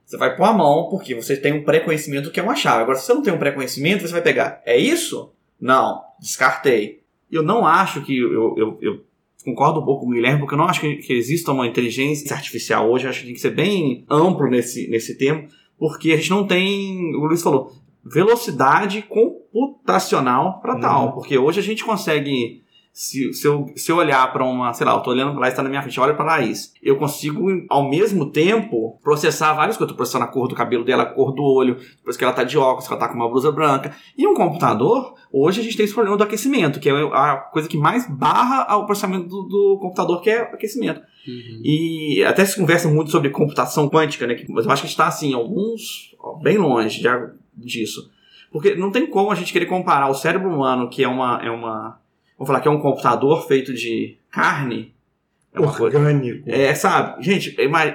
Você 0.05 0.17
vai 0.17 0.35
pôr 0.37 0.45
a 0.45 0.53
mão, 0.53 0.89
porque 0.89 1.15
você 1.15 1.37
tem 1.37 1.53
um 1.53 1.63
pré-conhecimento 1.63 2.25
do 2.25 2.31
que 2.33 2.41
é 2.41 2.43
uma 2.43 2.57
chave. 2.57 2.83
Agora, 2.83 2.99
se 2.99 3.07
você 3.07 3.15
não 3.15 3.23
tem 3.23 3.33
um 3.33 3.39
pré-conhecimento, 3.39 4.03
você 4.03 4.13
vai 4.13 4.23
pegar. 4.23 4.61
É 4.67 4.77
isso? 4.77 5.33
Não. 5.61 6.03
Descartei. 6.19 7.01
Eu 7.31 7.45
não 7.45 7.65
acho 7.65 8.03
que. 8.03 8.19
Eu, 8.19 8.57
eu, 8.59 8.79
eu 8.83 9.05
concordo 9.45 9.81
um 9.81 9.85
pouco 9.85 10.05
com 10.05 10.11
o 10.11 10.15
Guilherme, 10.15 10.41
porque 10.41 10.55
eu 10.55 10.59
não 10.59 10.67
acho 10.67 10.81
que, 10.81 10.97
que 10.97 11.13
exista 11.13 11.53
uma 11.53 11.67
inteligência 11.67 12.35
artificial 12.35 12.91
hoje. 12.91 13.07
Acho 13.07 13.21
que 13.21 13.27
tem 13.27 13.35
que 13.35 13.41
ser 13.41 13.51
bem 13.55 14.05
amplo 14.11 14.49
nesse, 14.49 14.89
nesse 14.89 15.17
termo, 15.17 15.49
porque 15.79 16.13
a 16.13 16.17
gente 16.17 16.31
não 16.31 16.47
tem. 16.47 17.15
O 17.17 17.27
Luiz 17.27 17.43
falou. 17.43 17.73
Velocidade 18.03 19.03
computacional 19.03 20.61
para 20.61 20.75
Uhum. 20.75 20.81
tal. 20.81 21.13
Porque 21.13 21.37
hoje 21.37 21.61
a 21.61 21.63
gente 21.63 21.85
consegue 21.85 22.63
se, 22.93 23.33
se, 23.33 23.47
eu, 23.47 23.67
se 23.77 23.91
eu 23.91 23.97
olhar 23.97 24.33
para 24.33 24.45
uma, 24.45 24.75
sei 24.75 24.85
lá, 24.85 24.93
eu 24.93 25.01
tô 25.01 25.11
olhando 25.11 25.39
lá, 25.39 25.49
está 25.49 25.63
na 25.63 25.69
minha 25.69 25.81
frente, 25.81 25.99
olha 26.01 26.15
para 26.15 26.25
Laís. 26.25 26.75
Eu 26.83 26.97
consigo, 26.97 27.47
ao 27.69 27.89
mesmo 27.89 28.31
tempo, 28.31 28.99
processar 29.03 29.55
várias 29.55 29.77
coisas. 29.77 29.91
Eu 29.91 29.95
tô 29.95 29.97
processando 29.97 30.25
a 30.25 30.29
cor 30.29 30.49
do 30.49 30.55
cabelo 30.55 30.85
dela, 30.85 31.05
a 31.05 31.07
cor 31.07 31.33
do 31.33 31.43
olho, 31.43 31.77
depois 31.97 32.17
que 32.17 32.25
ela 32.25 32.33
tá 32.33 32.43
de 32.43 32.59
óculos, 32.59 32.87
que 32.87 32.93
ela 32.93 33.01
tá 33.01 33.09
com 33.09 33.15
uma 33.15 33.29
blusa 33.29 33.53
branca. 33.53 33.95
E 34.19 34.27
um 34.27 34.35
computador, 34.35 35.15
hoje 35.33 35.61
a 35.61 35.63
gente 35.63 35.77
tem 35.77 35.85
esse 35.85 35.95
problema 35.95 36.17
do 36.17 36.25
aquecimento, 36.25 36.81
que 36.81 36.89
é 36.89 36.93
a 36.93 37.37
coisa 37.37 37.69
que 37.69 37.79
mais 37.79 38.09
barra 38.11 38.77
o 38.77 38.85
processamento 38.85 39.29
do, 39.29 39.43
do 39.45 39.79
computador, 39.81 40.21
que 40.21 40.29
é 40.29 40.43
o 40.43 40.55
aquecimento. 40.55 41.01
Uhum. 41.27 41.61
E 41.65 42.25
até 42.25 42.45
se 42.45 42.59
conversa 42.59 42.89
muito 42.89 43.11
sobre 43.11 43.31
computação 43.31 43.89
quântica, 43.89 44.27
né? 44.27 44.37
Mas 44.49 44.67
eu 44.67 44.73
acho 44.73 44.83
que 44.83 44.87
a 44.87 44.89
gente 44.89 44.91
está, 44.91 45.07
assim, 45.07 45.33
alguns 45.33 46.15
ó, 46.19 46.35
bem 46.35 46.59
longe 46.59 47.01
já 47.01 47.31
disso. 47.57 48.11
Porque 48.51 48.75
não 48.75 48.91
tem 48.91 49.07
como 49.07 49.31
a 49.31 49.35
gente 49.35 49.53
querer 49.53 49.67
comparar 49.67 50.09
o 50.09 50.15
cérebro 50.15 50.53
humano, 50.53 50.91
que 50.91 51.05
é 51.05 51.09
uma. 51.09 51.41
É 51.43 51.51
uma 51.51 52.01
vamos 52.41 52.47
falar 52.49 52.61
que 52.61 52.69
é 52.69 52.71
um 52.71 52.81
computador 52.81 53.47
feito 53.47 53.75
de 53.75 54.17
carne. 54.31 54.95
É 55.53 55.61
uma 55.61 55.77
coisa. 55.77 55.99
Orgânico. 55.99 56.49
É, 56.49 56.75
sabe? 56.75 57.23
Gente, 57.23 57.55
é 57.61 57.67
uma- 57.67 57.95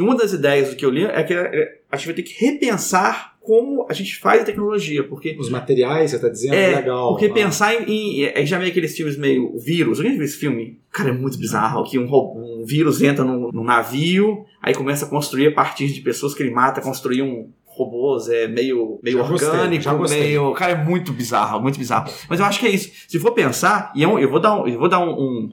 uma 0.00 0.16
das 0.16 0.32
ideias 0.32 0.70
do 0.70 0.76
que 0.76 0.84
eu 0.84 0.90
li 0.90 1.04
é 1.04 1.22
que 1.24 1.34
é, 1.34 1.78
a 1.90 1.96
gente 1.96 2.06
vai 2.06 2.14
ter 2.14 2.22
que 2.22 2.44
repensar 2.44 3.36
como 3.40 3.86
a 3.88 3.94
gente 3.94 4.16
faz 4.18 4.42
a 4.42 4.44
tecnologia. 4.44 5.02
Porque 5.02 5.34
Os 5.40 5.48
materiais, 5.48 6.10
você 6.10 6.16
está 6.16 6.28
dizendo, 6.28 6.54
é, 6.54 6.76
legal. 6.76 7.08
porque 7.08 7.30
pensar 7.30 7.74
em, 7.74 8.20
em- 8.20 8.24
é, 8.24 8.44
Já 8.44 8.58
vê 8.58 8.66
aqueles 8.66 8.94
filmes 8.94 9.16
meio 9.16 9.58
vírus. 9.58 9.98
Alguém 9.98 10.14
viu 10.14 10.24
esse 10.24 10.36
filme? 10.36 10.78
Cara, 10.92 11.08
é 11.08 11.12
muito 11.12 11.38
bizarro. 11.38 11.82
Que 11.84 11.98
um, 11.98 12.04
um 12.06 12.64
vírus 12.66 13.00
entra 13.02 13.24
num, 13.24 13.50
num 13.50 13.64
navio, 13.64 14.44
aí 14.62 14.74
começa 14.74 15.06
a 15.06 15.08
construir 15.08 15.46
a 15.48 15.52
partir 15.54 15.88
de 15.88 16.02
pessoas 16.02 16.34
que 16.34 16.42
ele 16.42 16.50
mata, 16.52 16.82
construir 16.82 17.22
um 17.22 17.50
robôs, 17.78 18.28
é 18.28 18.46
meio, 18.48 18.98
meio 19.02 19.18
Já 19.18 19.22
gostei, 19.28 19.48
orgânico, 19.48 19.82
já 19.84 19.94
gostei. 19.94 20.20
meio. 20.22 20.52
Cara, 20.52 20.72
é 20.72 20.84
muito 20.84 21.12
bizarro, 21.12 21.60
muito 21.60 21.78
bizarro. 21.78 22.10
Mas 22.28 22.40
eu 22.40 22.46
acho 22.46 22.58
que 22.60 22.66
é 22.66 22.70
isso. 22.70 22.90
Se 23.08 23.18
for 23.18 23.32
pensar, 23.32 23.92
e 23.94 24.02
é 24.04 24.08
um- 24.08 24.18
eu 24.18 24.28
vou 24.30 24.40
dar 24.40 24.54
um. 24.60 24.66
Eu 24.66 24.78
vou 24.78 24.88
dar 24.88 24.98
um, 25.00 25.10
um- 25.12 25.50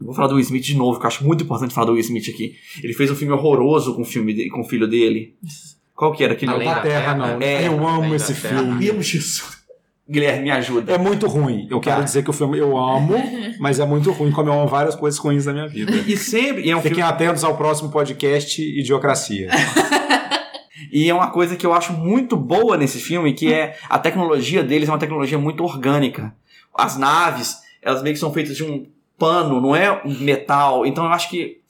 eu 0.00 0.06
vou 0.06 0.14
falar 0.14 0.28
do 0.28 0.34
Will 0.34 0.42
Smith 0.42 0.62
de 0.64 0.76
novo, 0.76 0.98
que 0.98 1.04
eu 1.06 1.08
acho 1.08 1.24
muito 1.24 1.44
importante 1.44 1.72
falar 1.74 1.86
do 1.86 1.92
Will 1.92 2.00
Smith 2.00 2.28
aqui. 2.28 2.54
Ele 2.82 2.92
fez 2.92 3.10
um 3.10 3.14
filme 3.14 3.32
horroroso 3.34 3.94
com 3.94 4.02
o, 4.02 4.04
filme 4.04 4.32
de- 4.34 4.48
com 4.50 4.60
o 4.60 4.64
filho 4.64 4.86
dele. 4.88 5.34
Qual 5.94 6.12
que 6.12 6.24
era 6.24 6.32
aquele? 6.32 6.52
Além 6.52 6.66
da 6.68 6.74
da 6.76 6.80
Terra, 6.80 7.14
Terra, 7.14 7.14
não. 7.36 7.40
é, 7.42 7.66
eu 7.68 7.72
amo 7.86 8.02
Além 8.04 8.14
esse 8.14 8.34
filme. 8.34 8.84
Meu 8.86 9.02
Jesus. 9.02 9.60
Guilherme, 10.08 10.42
me 10.42 10.50
ajuda. 10.50 10.92
É 10.92 10.98
muito 10.98 11.28
ruim. 11.28 11.68
Eu 11.70 11.78
quero 11.78 11.98
Tá. 11.98 12.02
dizer 12.02 12.24
que 12.24 12.30
o 12.30 12.32
filme 12.32 12.58
eu 12.58 12.76
amo, 12.76 13.14
mas 13.60 13.78
é 13.78 13.86
muito 13.86 14.10
ruim, 14.10 14.32
como 14.32 14.48
eu 14.48 14.54
amo 14.54 14.66
várias 14.66 14.96
coisas 14.96 15.20
ruins 15.20 15.44
da 15.44 15.52
minha 15.52 15.68
vida. 15.68 15.92
E 16.06 16.16
sempre. 16.16 16.64
E 16.66 16.70
é 16.70 16.76
um 16.76 16.80
Fiquem 16.80 16.96
filme, 16.96 17.08
atentos 17.10 17.44
ao 17.44 17.56
próximo 17.56 17.90
podcast 17.90 18.60
Idiocracia. 18.60 19.48
E 20.90 21.08
é 21.08 21.14
uma 21.14 21.30
coisa 21.30 21.56
que 21.56 21.66
eu 21.66 21.72
acho 21.72 21.92
muito 21.92 22.36
boa 22.36 22.76
nesse 22.76 22.98
filme, 22.98 23.34
que 23.34 23.52
é 23.52 23.76
a 23.88 23.98
tecnologia 23.98 24.62
deles 24.62 24.88
é 24.88 24.92
uma 24.92 24.98
tecnologia 24.98 25.38
muito 25.38 25.62
orgânica. 25.62 26.34
As 26.74 26.96
naves, 26.96 27.58
elas 27.82 28.02
meio 28.02 28.14
que 28.14 28.20
são 28.20 28.32
feitas 28.32 28.56
de 28.56 28.64
um 28.64 28.86
pano, 29.18 29.60
não 29.60 29.74
é 29.76 30.02
um 30.04 30.18
metal. 30.20 30.86
Então 30.86 31.04
eu 31.04 31.10
acho 31.10 31.28
que 31.28 31.60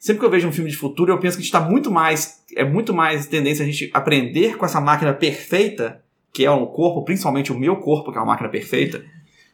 sempre 0.00 0.20
que 0.20 0.26
eu 0.26 0.30
vejo 0.30 0.48
um 0.48 0.52
filme 0.52 0.70
de 0.70 0.76
futuro, 0.76 1.12
eu 1.12 1.18
penso 1.18 1.36
que 1.36 1.42
a 1.42 1.44
gente 1.44 1.54
está 1.54 1.60
muito 1.60 1.90
mais 1.90 2.44
é 2.54 2.64
muito 2.64 2.94
mais 2.94 3.26
tendência 3.26 3.64
a 3.64 3.68
gente 3.68 3.90
aprender 3.92 4.56
com 4.56 4.64
essa 4.64 4.80
máquina 4.80 5.12
perfeita, 5.12 6.02
que 6.32 6.44
é 6.44 6.50
o 6.50 6.66
corpo, 6.66 7.04
principalmente 7.04 7.52
o 7.52 7.58
meu 7.58 7.76
corpo, 7.76 8.10
que 8.10 8.18
é 8.18 8.20
uma 8.20 8.28
máquina 8.28 8.48
perfeita. 8.48 9.04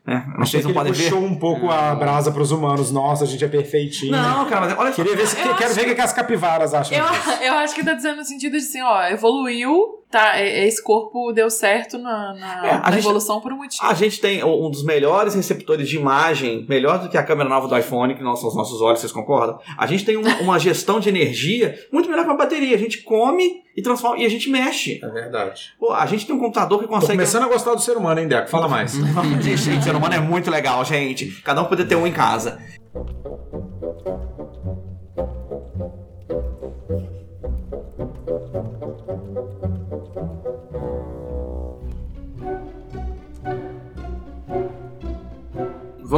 Né? 0.05 0.27
Se 0.45 0.57
que 0.57 0.63
não 0.65 0.71
ele 0.71 0.75
podem 0.75 0.93
ver. 0.93 1.05
puxou 1.05 1.23
um 1.25 1.37
pouco 1.39 1.71
a 1.71 1.95
brasa 1.95 2.33
para 2.33 2.43
os 2.43 2.51
humanos. 2.51 2.91
Nossa, 2.91 3.23
a 3.23 3.27
gente 3.27 3.45
é 3.45 3.49
perfeitinho. 3.49 4.11
Não, 4.11 4.47
cara, 4.47 4.63
mas 4.67 4.77
olha 4.79 4.91
só. 4.93 4.97
Queria 4.97 5.17
ver 5.17 5.27
se, 5.29 5.39
Eu 5.39 5.55
quero 5.55 5.67
acho- 5.71 5.75
ver 5.75 5.91
o 5.93 5.95
que 5.95 6.01
as 6.01 6.13
capivaras 6.13 6.75
acham 6.75 6.99
Eu, 6.99 7.09
disso. 7.09 7.31
eu 7.43 7.55
acho 7.55 7.75
que 7.75 7.85
tá 7.85 7.95
dizendo 7.95 8.17
no 8.17 8.25
sentido 8.25 8.53
de 8.53 8.65
assim, 8.65 8.83
ó, 8.83 9.03
evoluiu, 9.07 10.02
tá, 10.13 10.39
é- 10.39 10.67
esse 10.69 10.81
corpo 10.83 11.33
deu 11.33 11.51
certo 11.51 11.99
na, 11.99 12.35
na- 12.35 12.67
É, 12.67 12.79
na 12.79 12.91
gente- 12.93 12.99
evolução 13.01 13.41
por 13.41 13.53
um 13.53 13.57
motivo. 13.57 13.85
A 13.85 13.95
gente 13.95 14.21
tem 14.21 14.45
um 14.45 14.71
dos 14.71 14.85
melhores 14.85 15.35
receptores 15.35 15.89
de 15.89 15.97
imagem, 15.97 16.65
melhor 16.69 16.99
do 17.01 17.09
que 17.09 17.17
a 17.19 17.23
câmera 17.25 17.49
nova 17.49 17.67
do 17.67 17.77
iPhone, 17.77 18.15
que 18.15 18.23
não 18.23 18.37
são 18.37 18.49
os 18.49 18.55
nossos 18.55 18.81
olhos, 18.81 19.01
vocês 19.01 19.11
concordam? 19.11 19.59
A 19.77 19.87
gente 19.87 20.05
tem 20.05 20.17
uma, 20.17 20.31
uma 20.41 20.59
gestão 20.59 21.01
de 21.01 21.09
energia 21.09 21.75
muito 21.93 22.09
melhor 22.09 22.25
que 22.25 22.31
a 22.31 22.35
bateria. 22.35 22.77
A 22.77 22.79
gente 22.79 23.03
come 23.03 23.63
e 23.77 23.81
transforma 23.83 24.19
e 24.19 24.27
a 24.27 24.29
gente 24.29 24.51
mexe. 24.51 25.01
É 25.03 25.09
verdade. 25.09 25.73
Pô, 25.81 25.93
a 25.93 26.05
gente 26.07 26.27
tem 26.27 26.37
um 26.37 26.39
computador 26.39 26.79
que 26.79 26.85
Tô 26.87 26.91
consegue. 26.93 27.13
começando 27.15 27.45
a 27.45 27.49
gostar 27.49 27.75
do 27.75 27.81
ser 27.81 27.97
humano, 27.97 28.21
hein, 28.21 28.29
Deco? 28.29 28.49
Fala 28.51 28.69
mais. 28.69 28.93
gente, 29.41 29.57
gente, 29.57 29.83
ser 29.83 29.97
humano 29.97 30.15
é 30.15 30.21
muito 30.21 30.51
legal, 30.51 30.85
gente. 30.85 31.27
Cada 31.43 31.63
um 31.63 31.65
poder 31.65 31.87
ter 31.87 31.97
um 31.97 32.07
em 32.07 32.13
casa. 32.13 32.59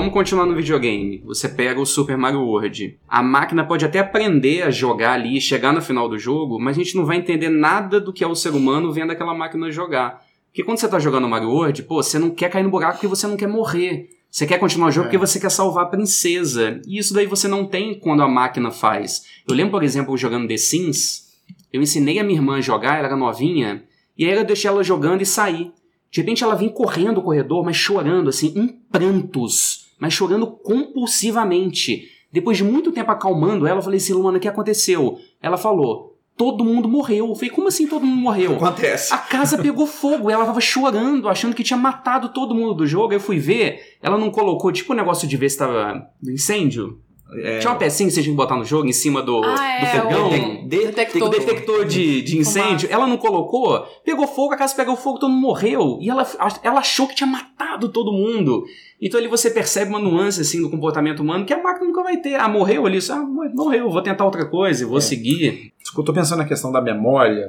Vamos 0.04 0.18
continuar 0.18 0.44
no 0.44 0.54
videogame. 0.54 1.22
Você 1.24 1.48
pega 1.48 1.80
o 1.80 1.86
Super 1.86 2.18
Mario 2.18 2.42
World. 2.42 2.98
A 3.08 3.22
máquina 3.22 3.64
pode 3.64 3.86
até 3.86 4.00
aprender 4.00 4.62
a 4.62 4.70
jogar 4.70 5.12
ali 5.14 5.38
e 5.38 5.40
chegar 5.40 5.72
no 5.72 5.80
final 5.80 6.10
do 6.10 6.18
jogo, 6.18 6.60
mas 6.60 6.76
a 6.76 6.82
gente 6.82 6.94
não 6.94 7.06
vai 7.06 7.16
entender 7.16 7.48
nada 7.48 7.98
do 7.98 8.12
que 8.12 8.22
é 8.22 8.26
o 8.26 8.34
ser 8.34 8.50
humano 8.50 8.92
vendo 8.92 9.12
aquela 9.12 9.32
máquina 9.32 9.70
jogar. 9.70 10.22
Porque 10.48 10.62
quando 10.62 10.76
você 10.76 10.86
tá 10.86 10.98
jogando 10.98 11.26
Mario 11.26 11.48
World, 11.48 11.84
pô, 11.84 12.02
você 12.02 12.18
não 12.18 12.28
quer 12.28 12.50
cair 12.50 12.62
no 12.64 12.70
buraco 12.70 12.96
porque 12.96 13.06
você 13.06 13.26
não 13.26 13.34
quer 13.34 13.48
morrer. 13.48 14.10
Você 14.30 14.46
quer 14.46 14.58
continuar 14.58 14.88
o 14.88 14.90
jogo 14.90 15.06
É. 15.06 15.08
porque 15.08 15.26
você 15.26 15.40
quer 15.40 15.50
salvar 15.50 15.84
a 15.84 15.88
princesa. 15.88 16.82
E 16.86 16.98
isso 16.98 17.14
daí 17.14 17.24
você 17.24 17.48
não 17.48 17.64
tem 17.64 17.98
quando 17.98 18.22
a 18.22 18.28
máquina 18.28 18.70
faz. 18.70 19.22
Eu 19.48 19.54
lembro, 19.54 19.70
por 19.70 19.82
exemplo, 19.82 20.14
jogando 20.18 20.46
The 20.46 20.58
Sims, 20.58 21.32
eu 21.72 21.80
ensinei 21.80 22.18
a 22.18 22.24
minha 22.24 22.38
irmã 22.38 22.56
a 22.56 22.60
jogar, 22.60 22.98
ela 22.98 23.06
era 23.06 23.16
novinha, 23.16 23.84
e 24.18 24.26
aí 24.26 24.36
eu 24.36 24.44
deixei 24.44 24.68
ela 24.68 24.84
jogando 24.84 25.22
e 25.22 25.26
saí. 25.26 25.72
De 26.12 26.20
repente 26.20 26.44
ela 26.44 26.54
vem 26.54 26.68
correndo 26.68 27.18
o 27.18 27.22
corredor, 27.22 27.64
mas 27.64 27.74
chorando, 27.74 28.28
assim, 28.28 28.52
em 28.54 28.68
prantos, 28.92 29.83
mas 29.98 30.12
chorando 30.12 30.46
compulsivamente. 30.46 32.08
Depois 32.32 32.56
de 32.56 32.64
muito 32.64 32.90
tempo 32.90 33.10
acalmando 33.10 33.66
ela, 33.66 33.78
eu 33.78 33.82
falei 33.82 33.98
assim, 33.98 34.12
Luana, 34.12 34.38
o 34.38 34.40
que 34.40 34.48
aconteceu? 34.48 35.18
Ela 35.40 35.56
falou, 35.56 36.18
todo 36.36 36.64
mundo 36.64 36.88
morreu. 36.88 37.28
Eu 37.28 37.34
falei, 37.34 37.50
como 37.50 37.68
assim 37.68 37.86
todo 37.86 38.04
mundo 38.04 38.20
morreu? 38.20 38.56
Acontece. 38.56 39.12
A 39.14 39.18
casa 39.18 39.56
pegou 39.58 39.86
fogo, 39.86 40.30
ela 40.30 40.44
tava 40.44 40.60
chorando, 40.60 41.28
achando 41.28 41.54
que 41.54 41.62
tinha 41.62 41.76
matado 41.76 42.32
todo 42.32 42.54
mundo 42.54 42.74
do 42.74 42.86
jogo. 42.86 43.10
Aí 43.10 43.16
eu 43.16 43.20
fui 43.20 43.38
ver, 43.38 43.98
ela 44.02 44.18
não 44.18 44.30
colocou, 44.30 44.72
tipo 44.72 44.92
o 44.92 44.96
negócio 44.96 45.28
de 45.28 45.36
ver 45.36 45.48
se 45.48 45.58
tava 45.58 46.06
no 46.22 46.32
incêndio. 46.32 47.00
É, 47.42 47.58
Tinha 47.58 47.72
uma 47.72 47.78
pecinha 47.78 48.08
que 48.08 48.14
você 48.14 48.22
tinha 48.22 48.32
que 48.32 48.36
botar 48.36 48.56
no 48.56 48.64
jogo 48.64 48.86
em 48.88 48.92
cima 48.92 49.22
do, 49.22 49.42
Ah, 49.44 49.54
do 49.80 49.86
é, 49.86 50.00
fogão. 50.00 50.26
o 50.28 50.30
de- 50.30 50.68
detector. 50.68 51.28
Detector 51.30 51.84
de, 51.84 52.22
de 52.22 52.38
incêndio, 52.38 52.88
ela 52.90 53.06
não 53.06 53.16
colocou, 53.16 53.80
pegou 54.04 54.26
fogo, 54.26 54.52
a 54.54 54.56
casa 54.56 54.74
pegou 54.74 54.96
fogo, 54.96 55.18
todo 55.18 55.30
mundo 55.30 55.42
morreu. 55.42 55.98
E 56.00 56.08
ela, 56.10 56.26
ela 56.62 56.80
achou 56.80 57.06
que 57.08 57.14
tinha 57.14 57.26
matado 57.26 57.88
todo 57.88 58.12
mundo. 58.12 58.64
Então 59.00 59.18
ali 59.18 59.28
você 59.28 59.50
percebe 59.50 59.90
uma 59.90 59.98
nuance 59.98 60.40
assim 60.40 60.60
do 60.62 60.70
comportamento 60.70 61.20
humano 61.20 61.44
que 61.44 61.52
a 61.52 61.62
máquina 61.62 61.86
nunca 61.86 62.02
vai 62.02 62.16
ter. 62.18 62.36
Ah, 62.36 62.48
morreu 62.48 62.86
ali, 62.86 62.98
ah, 63.10 63.22
morreu, 63.54 63.90
vou 63.90 64.00
tentar 64.02 64.24
outra 64.24 64.44
coisa, 64.46 64.86
vou 64.86 64.98
É. 64.98 65.00
seguir. 65.00 65.72
Eu 65.96 66.04
tô 66.04 66.12
pensando 66.12 66.38
na 66.38 66.44
questão 66.46 66.70
da 66.72 66.80
memória, 66.80 67.46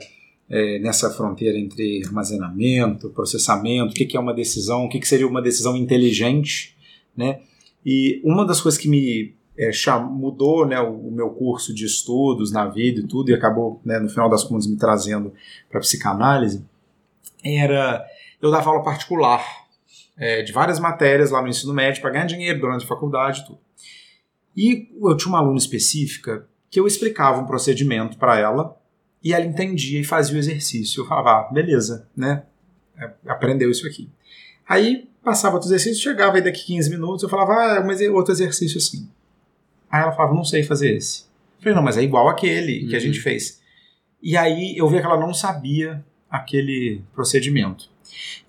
é, 0.50 0.80
nessa 0.80 1.10
fronteira 1.12 1.58
entre 1.58 2.02
armazenamento, 2.06 3.10
processamento, 3.10 3.91
o 3.91 3.95
que, 3.95 4.06
que 4.06 4.17
é 4.17 4.19
uma 4.19 4.34
decisão, 4.34 4.86
o 4.86 4.89
que, 4.89 5.00
que 5.00 5.08
seria 5.08 5.28
uma 5.28 5.41
decisão 5.41 5.76
inteligente, 5.78 6.76
né? 7.15 7.39
E 7.86 8.19
uma 8.24 8.43
das 8.45 8.60
coisas 8.60 8.80
que 8.82 8.89
me 8.89 9.35
é, 9.58 9.72
mudou 10.00 10.65
né, 10.65 10.80
o, 10.80 11.12
meu 11.12 11.30
curso 11.30 11.74
de 11.74 11.86
estudos 11.86 12.52
na 12.52 12.68
vida 12.68 13.00
e 13.00 13.08
tudo, 13.08 13.30
e 13.30 13.34
acabou, 13.34 13.82
né, 13.86 14.00
no 14.00 14.10
final 14.10 14.30
das 14.30 14.44
contas, 14.44 14.68
me 14.68 14.78
trazendo 14.78 15.34
para 15.70 15.80
psicanálise, 15.80 16.63
era 17.44 18.06
eu 18.41 18.52
dava 18.52 18.70
aula 18.70 18.84
particular 18.84 19.44
é, 20.18 20.41
de 20.41 20.52
várias 20.52 20.80
matérias 20.80 21.32
lá 21.32 21.41
no 21.41 21.48
ensino 21.48 21.74
médio 21.74 22.02
para 22.02 22.12
ganhar 22.12 22.26
dinheiro 22.26 22.60
durante 22.60 22.84
a 22.84 22.88
faculdade 22.88 23.41
e 23.41 23.46
tudo. 23.46 23.60
E 24.56 24.89
eu 25.02 25.18
tinha 25.18 25.30
uma 25.30 25.39
aluna 25.39 25.58
específica 25.58 26.48
que 26.70 26.80
eu 26.80 26.88
explicava 26.88 27.41
um 27.41 27.46
procedimento 27.46 28.18
para 28.18 28.39
ela 28.39 28.78
e 29.24 29.34
ela 29.34 29.46
entendia 29.46 30.00
e 30.00 30.04
fazia 30.04 30.36
o 30.36 30.39
exercício. 30.39 31.02
Eu 31.02 31.08
falava, 31.08 31.32
ah, 31.32 31.54
beleza, 31.54 32.08
né? 32.15 32.44
É, 32.98 33.12
Aprendeu 33.28 33.70
isso 33.70 33.86
aqui. 33.86 34.10
Aí 34.68 35.10
passava 35.24 35.56
outro 35.56 35.68
exercício, 35.68 36.02
chegava 36.02 36.38
aí 36.38 36.44
daqui 36.44 36.65
15 36.65 36.89
minutos, 36.89 37.24
eu 37.24 37.30
falava, 37.30 37.54
ah, 37.54 37.84
mas 37.84 38.00
outro 38.02 38.32
exercício 38.32 38.78
assim. 38.78 39.10
Aí 39.91 40.02
ela 40.02 40.12
falava, 40.12 40.34
não 40.34 40.43
sei 40.43 40.63
fazer 40.63 40.95
esse. 40.95 41.24
Eu 41.58 41.63
falei, 41.63 41.76
não, 41.76 41.84
mas 41.84 41.98
é 41.98 42.04
igual 42.04 42.28
aquele 42.30 42.88
que 42.88 42.95
a 42.95 42.98
Uhum. 43.00 43.06
gente 43.06 43.19
fez. 43.19 43.62
E 44.21 44.36
aí 44.36 44.76
eu 44.78 44.88
vi 44.89 45.00
que 45.00 45.06
ela 45.06 45.19
não 45.19 45.34
sabia 45.34 46.04
aquele 46.30 47.02
procedimento. 47.13 47.89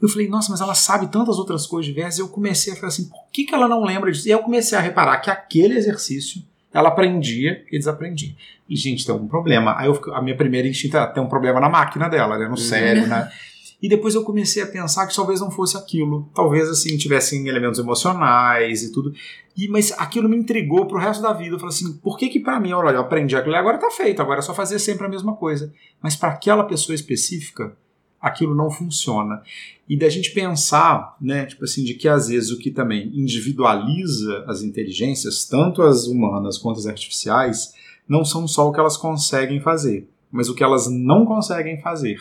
Eu 0.01 0.09
falei, 0.09 0.29
nossa, 0.29 0.51
mas 0.51 0.61
ela 0.61 0.75
sabe 0.75 1.09
tantas 1.09 1.39
outras 1.39 1.67
coisas 1.67 1.87
diversas. 1.87 2.19
Eu 2.19 2.29
comecei 2.29 2.73
a 2.73 2.77
falar 2.77 2.89
assim, 2.89 3.09
por 3.09 3.25
que, 3.33 3.45
que 3.45 3.55
ela 3.55 3.69
não 3.69 3.85
lembra 3.85 4.11
disso? 4.11 4.29
E 4.29 4.33
aí 4.33 4.39
eu 4.39 4.43
comecei 4.43 4.77
a 4.77 4.81
reparar 4.81 5.19
que 5.19 5.31
aquele 5.31 5.75
exercício 5.77 6.43
ela 6.73 6.89
aprendia 6.89 7.65
e 7.73 7.79
desaprendia. 7.79 8.35
E, 8.69 8.77
gente, 8.77 9.05
tem 9.07 9.13
algum 9.13 9.27
problema. 9.29 9.75
Aí 9.79 9.87
eu, 9.87 9.99
a 10.15 10.21
minha 10.21 10.37
primeira 10.37 10.69
instinto 10.69 10.97
era 10.97 11.07
ter 11.07 11.21
um 11.21 11.29
problema 11.29 11.59
na 11.61 11.69
máquina 11.69 12.09
dela, 12.09 12.37
né? 12.39 12.49
No 12.49 12.57
cérebro, 12.57 13.09
né? 13.09 13.31
E 13.83 13.89
depois 13.89 14.15
eu 14.15 14.25
comecei 14.25 14.63
a 14.63 14.67
pensar 14.67 15.07
que 15.07 15.15
talvez 15.15 15.41
não 15.41 15.51
fosse 15.51 15.77
aquilo. 15.77 16.29
Talvez, 16.35 16.69
assim, 16.69 16.97
tivessem 16.97 17.47
elementos 17.47 17.79
emocionais 17.79 18.83
e 18.83 18.93
tudo. 18.93 19.13
E, 19.57 19.69
mas 19.69 19.93
aquilo 19.93 20.29
me 20.29 20.37
intrigou 20.37 20.87
pro 20.87 20.99
resto 20.99 21.23
da 21.23 21.33
vida. 21.33 21.55
Eu 21.55 21.59
falei 21.59 21.75
assim, 21.75 21.93
por 21.99 22.17
que 22.17 22.29
que 22.29 22.41
pra 22.41 22.59
mim, 22.59 22.73
olha, 22.73 22.97
eu 22.97 23.01
aprendi 23.01 23.37
aquilo 23.37 23.55
agora 23.55 23.79
tá 23.79 23.91
feito, 23.91 24.21
agora 24.21 24.39
é 24.41 24.43
só 24.43 24.55
fazer 24.55 24.79
sempre 24.79 25.07
a 25.07 25.11
mesma 25.11 25.35
coisa. 25.37 25.73
Mas 26.03 26.17
para 26.17 26.31
aquela 26.31 26.65
pessoa 26.65 26.95
específica, 26.95 27.77
aquilo 28.21 28.55
não 28.55 28.71
funciona. 28.71 29.43
E 29.89 29.97
da 29.97 30.09
gente 30.09 30.33
pensar, 30.33 31.17
né, 31.21 31.47
tipo 31.47 31.65
assim, 31.65 31.85
de 31.85 31.95
que 31.95 32.09
às 32.09 32.29
vezes 32.29 32.51
o 32.51 32.59
que 32.59 32.71
também 32.71 33.11
individualiza 33.15 34.45
as 34.49 34.63
inteligências, 34.63 35.45
tanto 35.45 35.83
as 35.83 36.07
humanas 36.07 36.59
quanto 36.59 36.79
as 36.79 36.87
artificiais, 36.87 37.73
não 38.09 38.25
são 38.25 38.47
só 38.49 38.69
o 38.69 38.73
que 38.73 38.81
elas 38.81 38.97
conseguem 38.97 39.61
fazer, 39.61 40.09
mas 40.31 40.49
o 40.49 40.55
que 40.55 40.63
elas 40.63 40.89
não 40.91 41.25
conseguem 41.25 41.81
fazer, 41.81 42.19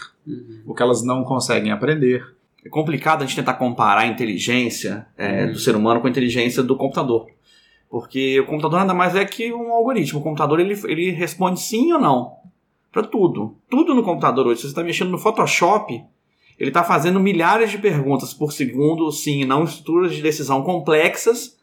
o 0.66 0.74
que 0.74 0.82
elas 0.82 1.04
não 1.04 1.24
conseguem 1.24 1.72
aprender. 1.72 2.26
É 2.64 2.70
complicado 2.70 3.22
a 3.22 3.26
gente 3.26 3.36
tentar 3.36 3.54
comparar 3.56 4.02
a 4.02 4.08
inteligência 4.08 5.06
é, 5.18 5.46
Uhum. 5.46 5.52
do 5.52 5.60
ser 5.60 5.76
humano 5.76 6.02
com 6.02 6.08
a 6.08 6.10
inteligência 6.10 6.64
do 6.64 6.76
computador. 6.76 7.28
Porque 7.90 8.40
o 8.40 8.46
computador 8.46 8.80
nada 8.80 8.94
mais 8.94 9.16
é 9.16 9.24
que 9.24 9.54
um 9.54 9.72
algoritmo. 9.72 10.20
O 10.20 10.24
computador 10.24 10.60
ele, 10.60 10.74
ele 10.86 11.12
responde 11.12 11.62
sim 11.62 11.94
ou 11.94 12.00
não. 12.00 12.38
Pra 12.92 13.04
tudo. 13.04 13.56
Tudo 13.70 13.94
no 13.94 14.02
computador 14.02 14.48
hoje. 14.48 14.58
Se 14.58 14.62
você 14.64 14.68
está 14.70 14.84
mexendo 14.84 15.12
no 15.12 15.18
Photoshop, 15.20 16.04
ele 16.58 16.70
está 16.70 16.84
fazendo 16.84 17.20
milhares 17.20 17.70
de 17.70 17.78
perguntas 17.78 18.34
por 18.34 18.52
segundo, 18.52 19.12
sim 19.12 19.42
e 19.42 19.46
não, 19.46 19.64
estruturas 19.64 20.16
de 20.16 20.22
decisão 20.22 20.64
complexas 20.64 21.56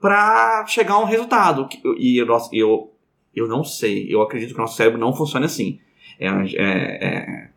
para 0.00 0.66
chegar 0.66 0.94
a 0.94 0.98
um 0.98 1.04
resultado. 1.04 1.68
E 1.96 2.18
eu, 2.18 2.26
eu, 2.52 2.91
eu 3.34 3.48
não 3.48 3.64
sei. 3.64 4.06
Eu 4.08 4.22
acredito 4.22 4.50
que 4.50 4.58
o 4.58 4.62
nosso 4.62 4.76
cérebro 4.76 5.00
não 5.00 5.14
funciona 5.14 5.46
assim. 5.46 5.78
É, 6.18 6.28
é, 6.28 7.06
é, 7.06 7.48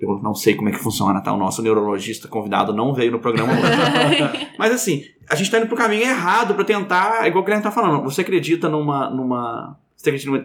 eu 0.00 0.20
não 0.22 0.34
sei 0.34 0.54
como 0.54 0.68
é 0.68 0.72
que 0.72 0.78
funciona, 0.78 1.20
tá? 1.20 1.32
O 1.32 1.38
nosso 1.38 1.62
neurologista 1.62 2.28
convidado 2.28 2.72
não 2.72 2.92
veio 2.92 3.12
no 3.12 3.18
programa 3.18 3.52
hoje. 3.52 4.48
Mas 4.58 4.72
assim, 4.72 5.04
a 5.28 5.34
gente 5.34 5.50
tá 5.50 5.58
indo 5.58 5.66
pro 5.66 5.76
caminho 5.76 6.02
errado 6.02 6.54
para 6.54 6.64
tentar, 6.64 7.26
igual 7.26 7.42
o 7.42 7.44
Guilherme 7.44 7.62
tá 7.64 7.70
falando, 7.70 8.02
você 8.02 8.20
acredita 8.20 8.68
numa. 8.68 9.10
numa 9.10 9.76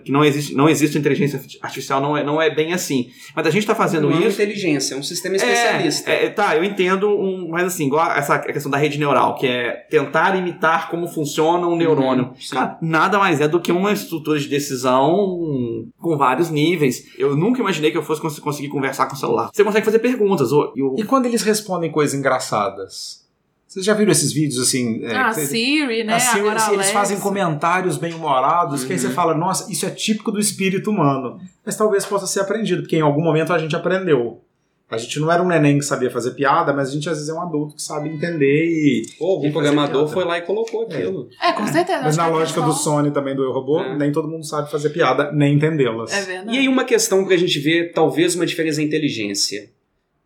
que 0.04 0.12
não 0.12 0.24
existe, 0.24 0.54
não 0.56 0.70
existe 0.70 0.98
inteligência 0.98 1.42
artificial, 1.62 2.00
não 2.02 2.16
é, 2.16 2.24
não 2.24 2.42
é 2.42 2.54
bem 2.54 2.74
assim. 2.74 3.10
Mas 3.36 3.48
a 3.48 3.50
gente 3.50 3.66
tá 3.66 3.74
fazendo 3.76 4.10
não 4.10 4.18
é 4.18 4.28
isso. 4.28 4.42
inteligência, 4.42 4.94
é 4.96 4.98
um 4.98 5.04
sistema 5.04 5.36
especialista. 5.36 6.10
É, 6.10 6.26
é, 6.26 6.30
tá, 6.30 6.56
eu 6.56 6.64
entendo, 6.64 7.10
um, 7.10 7.50
mas 7.50 7.66
assim, 7.66 7.88
igual 7.88 8.12
essa 8.12 8.38
questão 8.40 8.70
da 8.72 8.78
rede 8.78 8.98
neural, 9.00 9.36
que 9.36 9.48
é 9.48 9.72
tentar 9.90 10.36
imitar 10.38 10.90
como 10.90 11.08
funciona 11.08 11.68
um 11.68 11.76
neurônio. 11.76 12.26
Uhum. 12.26 12.34
Cara, 12.52 12.78
nada 12.82 13.18
mais 13.18 13.42
é 13.42 13.48
do 13.48 13.60
que 13.60 13.72
uma 13.72 13.92
estrutura 13.92 14.40
de 14.40 14.48
decisão 14.48 15.86
com 15.98 16.18
vários 16.18 16.50
níveis. 16.50 17.04
Eu 17.18 17.36
nunca 17.36 17.60
imaginei 17.60 17.92
que 17.92 17.98
eu 17.98 18.04
fosse 18.04 18.22
cons- 18.22 18.40
conseguir 18.40 18.70
conversar 18.70 19.08
com 19.08 19.16
o 19.16 19.18
celular. 19.18 19.50
Você 19.54 19.64
consegue 19.64 19.86
fazer 19.86 20.00
perguntas. 20.00 20.52
o- 20.52 20.74
e 20.76 20.82
o- 20.84 20.96
E 20.98 21.04
quando 21.04 21.26
eles 21.26 21.42
respondem 21.42 21.92
coisas 21.92 22.18
engraçadas? 22.18 23.26
Vocês 23.68 23.86
já 23.86 23.94
viram 23.94 24.12
esses 24.12 24.32
vídeos 24.32 24.60
assim? 24.66 25.04
é, 25.04 25.14
ah, 25.16 25.34
que- 25.34 25.42
Siri, 25.42 26.04
né? 26.06 26.14
assim, 26.16 26.40
Agora 26.40 26.74
eles, 26.74 26.90
a 26.90 26.94
fazem 26.94 27.20
comentários 27.20 27.98
bem 27.98 28.14
humorados, 28.14 28.84
que 28.86 28.94
aí 28.94 28.98
você 29.00 29.08
Uhum. 29.08 29.14
fala, 29.14 29.36
nossa, 29.36 29.70
isso 29.72 29.86
é 29.86 29.90
típico 29.90 30.32
do 30.32 30.40
espírito 30.40 30.90
humano. 30.90 31.40
Mas 31.66 31.76
talvez 31.76 32.06
possa 32.06 32.26
ser 32.26 32.40
aprendido, 32.40 32.82
porque 32.84 32.96
em 32.96 33.02
algum 33.02 33.22
momento 33.22 33.52
a 33.52 33.58
gente 33.60 33.76
aprendeu. 33.76 34.42
A 34.90 34.98
gente 34.98 35.20
não 35.20 35.30
era 35.30 35.44
um 35.44 35.48
neném 35.50 35.78
que 35.78 35.84
sabia 35.84 36.10
fazer 36.10 36.32
piada, 36.32 36.72
mas 36.72 36.88
a 36.88 36.92
gente 36.94 37.10
às 37.10 37.18
vezes 37.18 37.30
é 37.30 37.34
um 37.34 37.42
adulto 37.42 37.76
que 37.76 37.82
sabe 37.82 38.08
entender 38.08 38.66
e. 38.70 39.06
Ou 39.20 39.32
algum 39.36 39.52
programador 39.52 40.08
foi 40.08 40.24
lá 40.24 40.38
e 40.38 40.44
colocou 40.44 40.84
aquilo. 40.84 41.28
É, 41.44 41.52
com 41.52 41.68
certeza. 41.68 42.04
Mas 42.04 42.16
na 42.16 42.24
que 42.24 42.30
a 42.30 42.34
lógica 42.34 42.62
do 42.62 42.72
Sony 42.72 43.12
também 43.12 43.36
do 43.36 43.44
Eu 43.44 43.52
Robô, 43.52 43.82
É. 43.82 43.98
nem 43.98 44.14
todo 44.14 44.30
mundo 44.30 44.46
sabe 44.46 44.72
fazer 44.72 44.92
piada, 44.92 45.30
nem 45.34 45.56
entendê-las. 45.56 46.14
É 46.14 46.22
verdade. 46.22 46.56
E 46.56 46.60
aí 46.62 46.70
uma 46.70 46.86
questão 46.86 47.26
pra 47.26 47.36
gente 47.36 47.60
ver, 47.60 47.92
talvez, 47.92 48.34
uma 48.34 48.46
diferença 48.46 48.80
na 48.80 48.88
inteligência. 48.88 49.70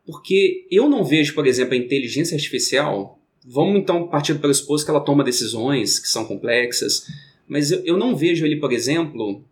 Porque 0.06 0.68
eu 0.70 0.88
não 0.88 1.04
vejo, 1.04 1.34
por 1.34 1.48
exemplo, 1.48 1.74
a 1.74 1.78
inteligência 1.78 2.36
artificial. 2.36 3.18
Vamos 3.46 3.76
então 3.80 4.08
partir 4.08 4.34
pelo 4.34 4.42
pressuposto 4.44 4.86
que 4.86 4.92
ela 4.92 5.00
toma 5.02 5.24
decisões 5.24 5.98
que 6.00 6.08
são 6.08 6.26
complexas, 6.26 7.08
mas 7.48 7.72
eu, 7.72 7.82
eu 7.84 7.98
não 7.98 8.16
vejo 8.16 8.46
ele, 8.46 8.58
por 8.58 8.72
exemplo, 8.72 9.44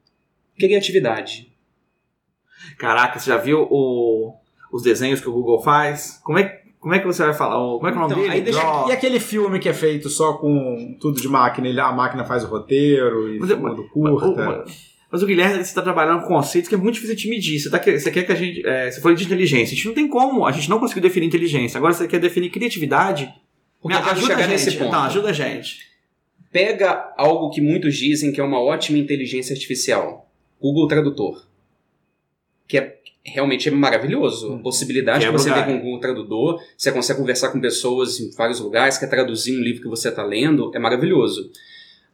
criatividade. 0.57 1.51
Caraca, 2.77 3.19
você 3.19 3.29
já 3.29 3.37
viu 3.37 3.67
o, 3.69 4.33
os 4.71 4.83
desenhos 4.83 5.19
que 5.21 5.29
o 5.29 5.33
Google 5.33 5.61
faz? 5.61 6.19
Como 6.23 6.37
é, 6.37 6.61
como 6.79 6.93
é 6.93 6.99
que 6.99 7.05
você 7.07 7.23
vai 7.23 7.33
falar? 7.33 7.55
Como 7.55 7.87
é 7.87 7.91
que 7.91 7.97
é 7.97 8.01
o 8.01 8.07
nome 8.07 8.13
Então, 8.21 8.29
dele? 8.31 8.41
deixa-. 8.41 8.85
E 8.87 8.91
aquele 8.91 9.19
filme 9.19 9.59
que 9.59 9.69
é 9.69 9.73
feito 9.73 10.09
só 10.09 10.33
com 10.33 10.95
tudo 10.99 11.19
de 11.19 11.27
máquina, 11.27 11.67
ele- 11.67 11.79
a 11.79 11.91
máquina 11.91 12.23
faz 12.25 12.43
o 12.43 12.47
roteiro 12.47 13.33
e 13.35 13.39
Mas 13.39 13.49
O- 13.51 13.89
curta. 13.89 14.27
o- 14.27 14.65
Mas 15.11 15.23
o 15.23 15.25
Guilherme 15.25 15.61
está 15.61 15.81
trabalhando 15.81 16.21
com 16.21 16.27
conceitos 16.27 16.69
que 16.69 16.75
é 16.75 16.77
muito 16.77 16.93
difícil 16.95 17.15
de 17.15 17.29
medir. 17.29 17.57
Você, 17.59 17.69
tá, 17.71 17.79
que- 17.79 17.97
você 17.97 18.11
quer 18.11 18.23
que 18.23 18.31
a 18.31 18.35
gente. 18.35 18.63
É, 18.63 18.91
você 18.91 19.01
falou 19.01 19.17
de 19.17 19.23
inteligência. 19.25 19.73
A 19.73 19.75
gente 19.75 19.87
não 19.87 19.93
tem 19.95 20.07
como. 20.07 20.45
A 20.45 20.51
gente 20.51 20.69
não 20.69 20.79
conseguiu 20.79 21.01
definir 21.01 21.25
inteligência. 21.25 21.79
Agora 21.79 21.93
você 21.93 22.07
quer 22.07 22.19
definir 22.19 22.51
criatividade. 22.51 23.27
Porque 23.81 23.97
quero 23.97 24.09
ajuda 24.11 24.27
chegar 24.27 24.37
a 24.37 24.41
gente. 24.41 24.65
nesse 24.65 24.77
ponto. 24.77 24.95
Ajuda 24.95 25.29
a 25.29 25.33
gente. 25.33 25.89
Pega 26.51 27.13
algo 27.17 27.49
que 27.49 27.61
muitos 27.61 27.95
dizem 27.95 28.31
que 28.31 28.41
é 28.41 28.43
uma 28.43 28.61
ótima 28.61 28.97
inteligência 28.97 29.53
artificial. 29.53 30.29
Google 30.59 30.87
Tradutor. 30.87 31.45
Que 32.67 32.77
é 32.77 32.99
realmente 33.23 33.69
é 33.69 33.71
maravilhoso. 33.71 34.53
A 34.53 34.57
possibilidade 34.59 35.19
que 35.19 35.25
Quebra 35.25 35.39
o 35.39 35.43
você 35.43 35.53
tem 35.53 35.63
com 35.63 35.75
o 35.75 35.79
Google 35.79 35.99
Tradutor, 35.99 36.61
você 36.77 36.91
consegue 36.91 37.19
conversar 37.19 37.49
com 37.49 37.59
pessoas 37.59 38.19
em 38.19 38.31
vários 38.31 38.59
lugares, 38.59 38.97
quer 38.97 39.07
traduzir 39.07 39.57
um 39.57 39.61
livro 39.61 39.81
que 39.81 39.87
você 39.87 40.09
está 40.09 40.23
lendo, 40.23 40.71
é 40.73 40.79
maravilhoso. 40.79 41.51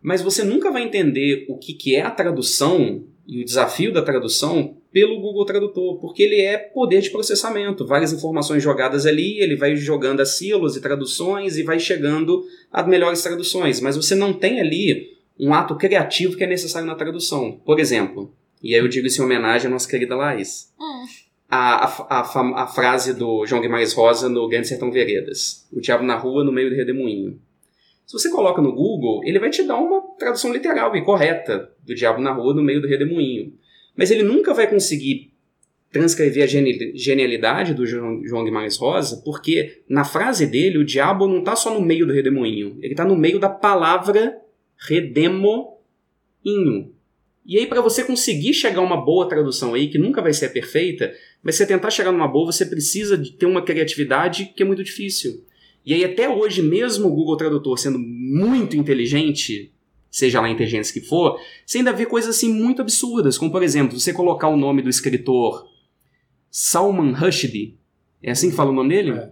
Mas 0.02 0.22
você 0.22 0.44
nunca 0.44 0.72
vai 0.72 0.84
entender 0.84 1.46
o 1.50 1.58
que, 1.58 1.74
que 1.74 1.96
é 1.96 2.02
a 2.02 2.12
tradução 2.12 3.04
e 3.28 3.42
o 3.42 3.46
desafio 3.46 3.92
da 3.92 4.02
tradução 4.02 4.78
pelo 4.96 5.20
Google 5.20 5.44
Tradutor, 5.44 6.00
porque 6.00 6.24
ele 6.24 6.40
é 6.40 6.58
poder 6.58 7.02
de 7.02 7.10
processamento, 7.10 7.86
várias 7.86 8.14
informações 8.14 8.64
jogadas 8.64 9.06
ali, 9.06 9.42
ele 9.42 9.58
vai 9.58 9.76
jogando 9.76 10.22
as 10.22 10.38
sílabas 10.38 10.78
e 10.78 10.82
traduções 10.82 11.58
e 11.58 11.64
vai 11.64 11.78
chegando 11.82 12.46
a 12.72 12.82
melhores 12.82 13.22
traduções, 13.22 13.82
mas 13.82 13.98
você 13.98 14.16
não 14.16 14.32
tem 14.32 14.62
ali 14.62 15.10
um 15.38 15.54
ato 15.54 15.76
criativo 15.76 16.38
que 16.38 16.46
é 16.46 16.48
necessário 16.48 16.88
na 16.88 16.96
tradução. 16.96 17.60
Por 17.66 17.78
exemplo, 17.78 18.34
e 18.64 18.74
aí 18.74 18.80
eu 18.80 18.88
digo 18.88 19.06
isso 19.06 19.22
em 19.22 19.26
homenagem 19.26 19.68
à 19.68 19.70
nossa 19.70 19.90
querida 19.90 20.16
Laís, 20.16 20.74
Hum. 20.80 21.06
a, 21.50 21.88
a, 21.88 22.22
a, 22.22 22.64
a 22.64 22.68
frase 22.68 23.14
do 23.14 23.46
João 23.46 23.62
Guimarães 23.62 23.92
Rosa 23.92 24.30
no 24.30 24.48
Grande 24.48 24.70
Sertão 24.70 24.90
Veredas, 24.94 25.68
o 25.74 25.82
diabo 25.82 26.06
na 26.06 26.16
rua 26.16 26.42
no 26.46 26.54
meio 26.54 26.70
do 26.70 26.76
redemoinho. 26.78 27.38
Se 28.08 28.14
você 28.14 28.30
coloca 28.30 28.62
no 28.62 28.72
Google, 28.72 29.26
ele 29.26 29.40
vai 29.40 29.50
te 29.50 29.62
dar 29.64 29.76
uma 29.76 30.00
tradução 30.18 30.54
literal 30.54 30.96
e 30.96 31.04
correta 31.04 31.70
do 31.86 31.94
diabo 31.94 32.22
na 32.22 32.32
rua 32.32 32.54
no 32.54 32.64
meio 32.64 32.82
do 32.82 32.88
redemoinho. 32.88 33.52
Mas 33.96 34.12
ele 34.12 34.24
nunca 34.24 34.54
vai 34.54 34.70
conseguir 34.70 35.32
transcrever 35.92 36.44
a 36.44 36.48
geni- 36.48 36.92
genialidade 36.94 37.74
do 37.74 37.86
João, 37.86 38.22
João 38.26 38.44
Guimarães 38.44 38.76
Rosa, 38.76 39.22
porque 39.24 39.82
na 39.88 40.04
frase 40.04 40.46
dele, 40.46 40.78
o 40.78 40.84
diabo 40.84 41.28
não 41.28 41.40
está 41.40 41.56
só 41.56 41.74
no 41.74 41.82
meio 41.82 42.06
do 42.06 42.12
redemoinho, 42.12 42.78
ele 42.82 42.94
está 42.94 43.06
no 43.06 43.16
meio 43.16 43.40
da 43.40 43.48
palavra 43.48 44.38
redemoinho. 44.78 45.72
E 47.46 47.60
aí, 47.60 47.68
para 47.68 47.80
você 47.80 48.04
conseguir 48.04 48.54
chegar 48.54 48.80
a 48.80 48.84
uma 48.84 48.98
boa 48.98 49.30
tradução 49.30 49.74
aí, 49.74 49.88
que 49.88 50.00
nunca 50.00 50.22
vai 50.22 50.34
ser 50.34 50.50
perfeita, 50.50 51.14
mas 51.44 51.56
você 51.56 51.66
tentar 51.66 51.92
chegar 51.92 52.12
numa 52.12 52.28
boa, 52.28 52.52
você 52.52 52.66
precisa 52.66 53.18
de 53.18 53.32
ter 53.34 53.46
uma 53.46 53.62
criatividade 53.62 54.52
que 54.56 54.64
é 54.64 54.66
muito 54.66 54.84
difícil. 54.84 55.46
E 55.86 55.94
aí, 55.94 56.04
até 56.04 56.28
hoje, 56.28 56.64
mesmo 56.64 57.08
o 57.08 57.14
Google 57.14 57.38
Tradutor 57.38 57.78
sendo 57.78 58.00
muito 58.00 58.76
inteligente, 58.76 59.72
seja 60.18 60.40
lá 60.40 60.48
a 60.48 60.50
inteligência 60.50 60.94
que 60.94 61.06
for, 61.06 61.40
você 61.66 61.80
ainda 61.80 61.92
vê 61.92 62.06
coisas 62.06 62.36
assim 62.36 62.52
muito 62.54 62.82
absurdas, 62.82 63.38
como 63.38 63.52
por 63.52 63.62
exemplo, 63.62 64.00
você 64.00 64.14
colocar 64.14 64.48
o 64.48 64.56
nome 64.56 64.82
do 64.82 64.90
escritor 64.90 65.68
Salman 66.50 67.12
Rushdie, 67.14 67.78
é 68.24 68.32
assim 68.32 68.50
que 68.50 68.56
fala 68.56 68.72
o 68.72 68.74
nome 68.74 68.90
dele? 68.90 69.12
É. 69.12 69.30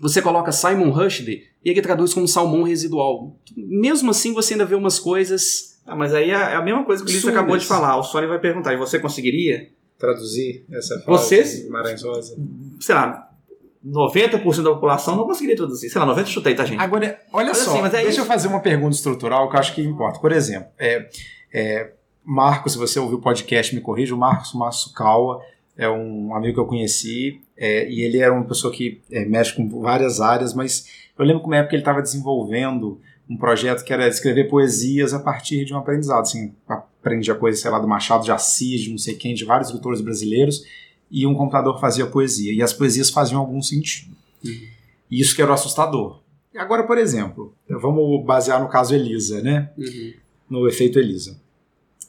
Você 0.00 0.20
coloca 0.20 0.52
Simon 0.52 0.90
Rushdie 0.90 1.44
e 1.64 1.70
ele 1.70 1.80
traduz 1.80 2.12
como 2.12 2.28
salmão 2.28 2.62
residual. 2.62 3.34
Mesmo 3.56 4.10
assim, 4.10 4.34
você 4.34 4.52
ainda 4.52 4.66
vê 4.66 4.74
umas 4.74 4.98
coisas. 5.00 5.80
Ah, 5.86 5.96
mas 5.96 6.12
aí 6.12 6.30
é 6.30 6.34
a 6.54 6.60
mesma 6.62 6.84
coisa 6.84 7.02
que 7.02 7.08
o 7.08 7.10
Ulisses 7.10 7.24
Absurdas. 7.24 7.38
acabou 7.42 7.56
de 7.58 7.64
falar. 7.64 7.96
O 7.96 8.02
Sony 8.02 8.26
vai 8.26 8.38
perguntar, 8.38 8.74
e 8.74 8.76
você 8.76 8.98
conseguiria? 8.98 9.70
Traduzir 9.98 10.66
essa 10.70 11.00
frase 11.00 11.24
Vocês- 11.24 12.02
Rosa. 12.02 12.36
Sei 12.78 12.94
lá, 12.94 13.34
90% 13.86 14.62
da 14.62 14.70
população 14.70 15.14
não 15.16 15.24
conseguiria 15.24 15.56
traduzir. 15.56 15.88
Sei 15.88 16.00
lá, 16.00 16.06
90% 16.06 16.26
chutei, 16.26 16.54
tá, 16.54 16.64
gente? 16.64 16.80
Agora, 16.80 17.20
olha 17.32 17.48
Mas 17.48 17.58
só, 17.58 17.72
assim, 17.72 17.82
mas 17.82 17.94
é 17.94 17.98
deixa 17.98 18.10
isso. 18.10 18.20
eu 18.20 18.24
fazer 18.24 18.48
uma 18.48 18.60
pergunta 18.60 18.96
estrutural 18.96 19.48
que 19.48 19.56
eu 19.56 19.60
acho 19.60 19.74
que 19.74 19.82
importa. 19.82 20.18
Por 20.18 20.32
exemplo, 20.32 20.68
é, 20.78 21.08
é, 21.52 21.92
Marcos, 22.24 22.72
se 22.72 22.78
você 22.78 22.98
ouviu 22.98 23.18
o 23.18 23.20
podcast, 23.20 23.74
me 23.74 23.80
corrija, 23.80 24.14
o 24.14 24.18
Marcos 24.18 24.52
Massukawa 24.54 25.40
é 25.76 25.88
um 25.88 26.34
amigo 26.34 26.54
que 26.54 26.60
eu 26.60 26.66
conheci 26.66 27.40
é, 27.56 27.88
e 27.88 28.00
ele 28.00 28.18
era 28.18 28.32
uma 28.32 28.44
pessoa 28.44 28.72
que 28.72 29.02
é, 29.10 29.24
mexe 29.24 29.54
com 29.54 29.68
várias 29.80 30.20
áreas, 30.20 30.52
mas 30.54 30.86
eu 31.16 31.24
lembro 31.24 31.42
que 31.42 31.46
uma 31.46 31.56
época 31.56 31.74
ele 31.74 31.82
estava 31.82 32.02
desenvolvendo 32.02 33.00
um 33.28 33.36
projeto 33.36 33.84
que 33.84 33.92
era 33.92 34.08
escrever 34.08 34.48
poesias 34.48 35.12
a 35.12 35.18
partir 35.18 35.64
de 35.64 35.74
um 35.74 35.78
aprendizado. 35.78 36.22
Assim, 36.22 36.54
aprendia 36.68 37.34
coisa, 37.34 37.60
sei 37.60 37.70
lá, 37.70 37.78
do 37.78 37.88
Machado 37.88 38.24
de 38.24 38.32
Assis, 38.32 38.82
de 38.82 38.90
não 38.90 38.98
sei 38.98 39.14
quem, 39.14 39.34
de 39.34 39.44
vários 39.44 39.70
autores 39.72 40.00
brasileiros, 40.00 40.62
e 41.10 41.26
um 41.26 41.34
computador 41.34 41.78
fazia 41.80 42.06
poesia. 42.06 42.52
E 42.52 42.62
as 42.62 42.72
poesias 42.72 43.10
faziam 43.10 43.40
algum 43.40 43.62
sentido. 43.62 44.14
E 45.10 45.20
isso 45.20 45.34
que 45.34 45.42
era 45.42 45.50
o 45.50 45.54
assustador. 45.54 46.20
Agora, 46.56 46.84
por 46.84 46.96
exemplo, 46.98 47.54
vamos 47.68 48.24
basear 48.24 48.60
no 48.62 48.68
caso 48.68 48.94
Elisa, 48.94 49.42
né? 49.42 49.70
No 50.48 50.66
efeito 50.66 50.98
Elisa. 50.98 51.40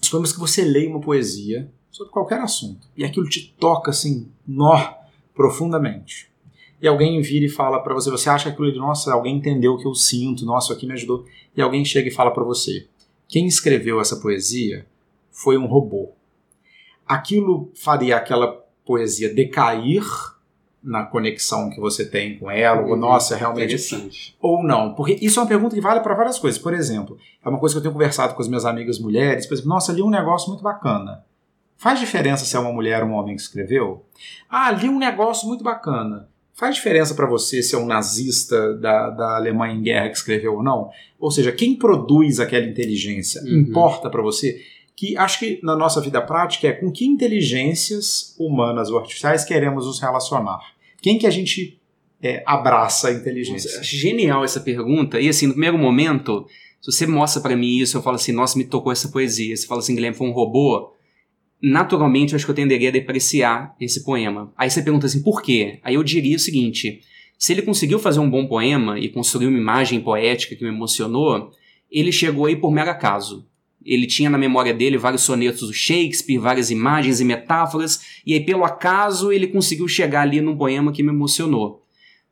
Supomos 0.02 0.32
que 0.32 0.40
você 0.40 0.64
leia 0.64 0.90
uma 0.90 1.02
poesia 1.02 1.70
sobre 1.92 2.14
qualquer 2.14 2.40
assunto 2.40 2.88
e 2.96 3.04
aquilo 3.04 3.28
te 3.28 3.54
toca 3.60 3.90
assim, 3.90 4.30
nó, 4.48 4.94
profundamente. 5.36 6.30
E 6.82 6.88
alguém 6.88 7.20
vira 7.22 7.46
e 7.46 7.50
fala 7.50 7.80
pra 7.80 7.94
você, 7.94 8.10
você 8.12 8.30
acha 8.30 8.52
que 8.52 8.62
aquilo 8.62 8.80
nossa, 8.80 9.12
alguém 9.12 9.38
entendeu 9.38 9.74
o 9.74 9.78
que 9.80 9.88
eu 9.88 9.96
sinto, 9.96 10.46
nossa, 10.46 10.68
isso 10.68 10.74
aqui 10.74 10.86
me 10.86 10.94
ajudou. 10.94 11.26
E 11.56 11.62
alguém 11.62 11.84
chega 11.84 12.08
e 12.08 12.14
fala 12.14 12.32
pra 12.32 12.44
você, 12.44 12.88
quem 13.28 13.48
escreveu 13.48 14.00
essa 14.00 14.18
poesia 14.18 14.86
foi 15.32 15.58
um 15.58 15.66
robô. 15.66 16.12
Aquilo 17.06 17.72
faria 17.76 18.16
aquela 18.16 18.64
poesia 18.88 19.32
decair 19.34 20.04
na 20.84 21.04
conexão 21.04 21.70
que 21.70 21.80
você 21.82 22.06
tem 22.06 22.38
com 22.40 22.50
ela, 22.50 22.82
ou 22.82 22.96
nossa, 22.96 23.36
realmente 23.36 23.76
Interessante. 23.76 24.36
ou 24.40 24.64
não? 24.64 24.94
Porque 24.94 25.18
isso 25.22 25.38
é 25.40 25.44
uma 25.44 25.50
pergunta 25.50 25.76
que 25.76 25.82
vale 25.82 26.00
para 26.00 26.16
várias 26.16 26.40
coisas. 26.40 26.60
Por 26.62 26.74
exemplo, 26.74 27.18
é 27.44 27.50
uma 27.50 27.60
coisa 27.60 27.74
que 27.74 27.80
eu 27.80 27.82
tenho 27.82 27.94
conversado 27.94 28.34
com 28.36 28.42
as 28.42 28.48
minhas 28.48 28.64
amigas 28.64 28.98
mulheres. 28.98 29.46
Por 29.46 29.54
exemplo, 29.56 29.70
nossa, 29.70 29.92
li 29.92 30.02
um 30.02 30.10
negócio 30.10 30.48
muito 30.50 30.64
bacana. 30.64 31.26
Faz 31.76 32.00
diferença 32.00 32.46
se 32.46 32.56
é 32.56 32.60
uma 32.60 32.72
mulher 32.72 33.04
ou 33.04 33.10
um 33.10 33.14
homem 33.14 33.36
que 33.36 33.42
escreveu? 33.42 34.06
Ah, 34.50 34.72
li 34.72 34.88
um 34.88 34.98
negócio 34.98 35.48
muito 35.48 35.64
bacana. 35.64 36.30
Faz 36.54 36.76
diferença 36.76 37.14
para 37.14 37.28
você 37.28 37.62
se 37.62 37.76
é 37.76 37.78
um 37.78 37.86
nazista 37.86 38.74
da, 38.76 39.10
da 39.12 39.36
Alemanha 39.36 39.76
em 39.76 39.82
guerra 39.84 40.10
que 40.10 40.18
escreveu 40.18 40.56
ou 40.56 40.64
não? 40.64 40.90
Ou 41.20 41.30
seja, 41.30 41.52
quem 41.52 41.76
produz 41.76 42.40
aquela 42.40 42.66
inteligência 42.66 43.42
Uhum. 43.44 43.60
importa 43.60 44.10
para 44.10 44.22
você? 44.24 44.60
Que 44.98 45.16
acho 45.16 45.38
que 45.38 45.60
na 45.62 45.76
nossa 45.76 46.02
vida 46.02 46.20
prática 46.20 46.68
é 46.68 46.72
com 46.72 46.92
que 46.92 47.06
inteligências 47.06 48.36
humanas 48.40 48.90
ou 48.90 48.98
artificiais 48.98 49.46
queremos 49.46 49.86
nos 49.86 50.00
relacionar? 50.00 50.60
Quem 51.00 51.20
que 51.20 51.28
a 51.28 51.30
gente 51.30 51.80
é, 52.20 52.42
abraça 52.48 53.10
a 53.10 53.14
inteligência? 53.14 53.70
Nossa, 53.70 53.84
genial 53.84 54.44
essa 54.44 54.60
pergunta. 54.60 55.22
E 55.22 55.30
assim, 55.30 55.46
no 55.46 55.54
primeiro 55.54 55.78
momento, 55.78 56.48
se 56.82 56.92
você 56.92 57.06
mostra 57.06 57.40
pra 57.40 57.56
mim 57.56 57.78
isso, 57.78 57.96
eu 57.96 58.02
falo 58.02 58.16
assim, 58.16 58.32
nossa, 58.32 58.58
me 58.58 58.66
tocou 58.66 58.92
essa 58.92 59.10
poesia. 59.10 59.56
Você 59.56 59.68
fala 59.68 59.82
assim, 59.82 59.94
Guilherme, 59.94 60.18
foi 60.18 60.28
um 60.28 60.34
robô. 60.34 60.92
Naturalmente, 61.62 62.34
eu 62.34 62.38
acho 62.38 62.46
que 62.46 62.52
eu 62.52 62.56
tenderia 62.56 62.90
a 62.90 62.92
depreciar 62.92 63.76
esse 63.80 64.04
poema. 64.04 64.52
Aí 64.58 64.68
você 64.68 64.82
pergunta 64.82 65.06
assim, 65.06 65.22
por 65.22 65.44
quê? 65.44 65.80
Aí 65.84 65.94
eu 65.94 66.04
diria 66.04 66.36
o 66.36 66.40
seguinte: 66.40 67.02
se 67.38 67.54
ele 67.54 67.62
conseguiu 67.62 68.00
fazer 68.00 68.20
um 68.20 68.30
bom 68.30 68.48
poema 68.48 68.98
e 68.98 69.10
construir 69.10 69.46
uma 69.46 69.60
imagem 69.60 70.02
poética 70.02 70.56
que 70.56 70.64
me 70.64 70.70
emocionou, 70.70 71.52
ele 71.92 72.12
chegou 72.12 72.48
aí 72.48 72.56
por 72.56 72.72
mero 72.72 72.90
acaso. 72.90 73.47
Ele 73.88 74.06
tinha 74.06 74.30
na 74.30 74.38
memória 74.38 74.74
dele 74.74 74.98
vários 74.98 75.22
sonetos 75.22 75.62
do 75.68 75.74
Shakespeare, 75.74 76.38
várias 76.38 76.70
imagens 76.70 77.22
e 77.22 77.26
metáforas, 77.26 78.02
e 78.26 78.34
aí, 78.34 78.44
pelo 78.44 78.66
acaso, 78.66 79.32
ele 79.32 79.48
conseguiu 79.48 79.88
chegar 79.88 80.24
ali 80.24 80.42
num 80.42 80.58
poema 80.58 80.92
que 80.92 81.02
me 81.02 81.10
emocionou. 81.10 81.82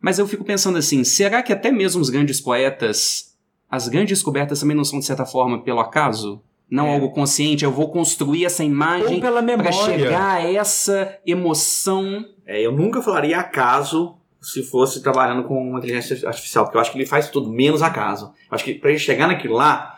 Mas 0.02 0.20
eu 0.20 0.28
fico 0.28 0.44
pensando 0.44 0.78
assim, 0.78 1.04
será 1.06 1.42
que 1.42 1.54
até 1.54 1.72
mesmo 1.72 2.02
os 2.02 2.10
grandes 2.10 2.42
poetas, 2.42 3.34
as 3.72 3.88
grandes 3.88 4.10
descobertas 4.10 4.60
também 4.60 4.76
não 4.76 4.84
são, 4.84 5.00
de 5.00 5.06
certa 5.06 5.26
forma, 5.26 5.64
pelo 5.64 5.80
acaso? 5.80 6.42
Não 6.70 6.88
É. 6.88 6.94
algo 6.96 7.12
consciente, 7.12 7.64
eu 7.64 7.72
vou 7.72 7.90
construir 7.90 8.44
essa 8.44 8.64
imagem 8.64 9.20
para 9.22 9.72
chegar 9.72 10.36
a 10.38 10.52
essa 10.52 11.18
emoção. 11.26 12.26
É, 12.46 12.60
eu 12.62 12.72
nunca 12.72 13.02
falaria 13.02 13.40
acaso 13.40 14.16
se 14.42 14.62
fosse 14.62 15.02
trabalhando 15.02 15.44
com 15.48 15.70
uma 15.70 15.80
inteligência 15.80 16.28
artificial, 16.28 16.66
porque 16.66 16.78
eu 16.78 16.82
acho 16.82 16.92
que 16.92 16.98
ele 16.98 17.06
faz 17.06 17.30
tudo 17.30 17.50
menos 17.52 17.82
acaso. 17.82 18.26
Eu 18.26 18.56
acho 18.56 18.64
que 18.64 18.76
pra 18.76 18.92
gente 18.92 19.02
chegar 19.02 19.28
naquilo 19.28 19.56
lá, 19.56 19.95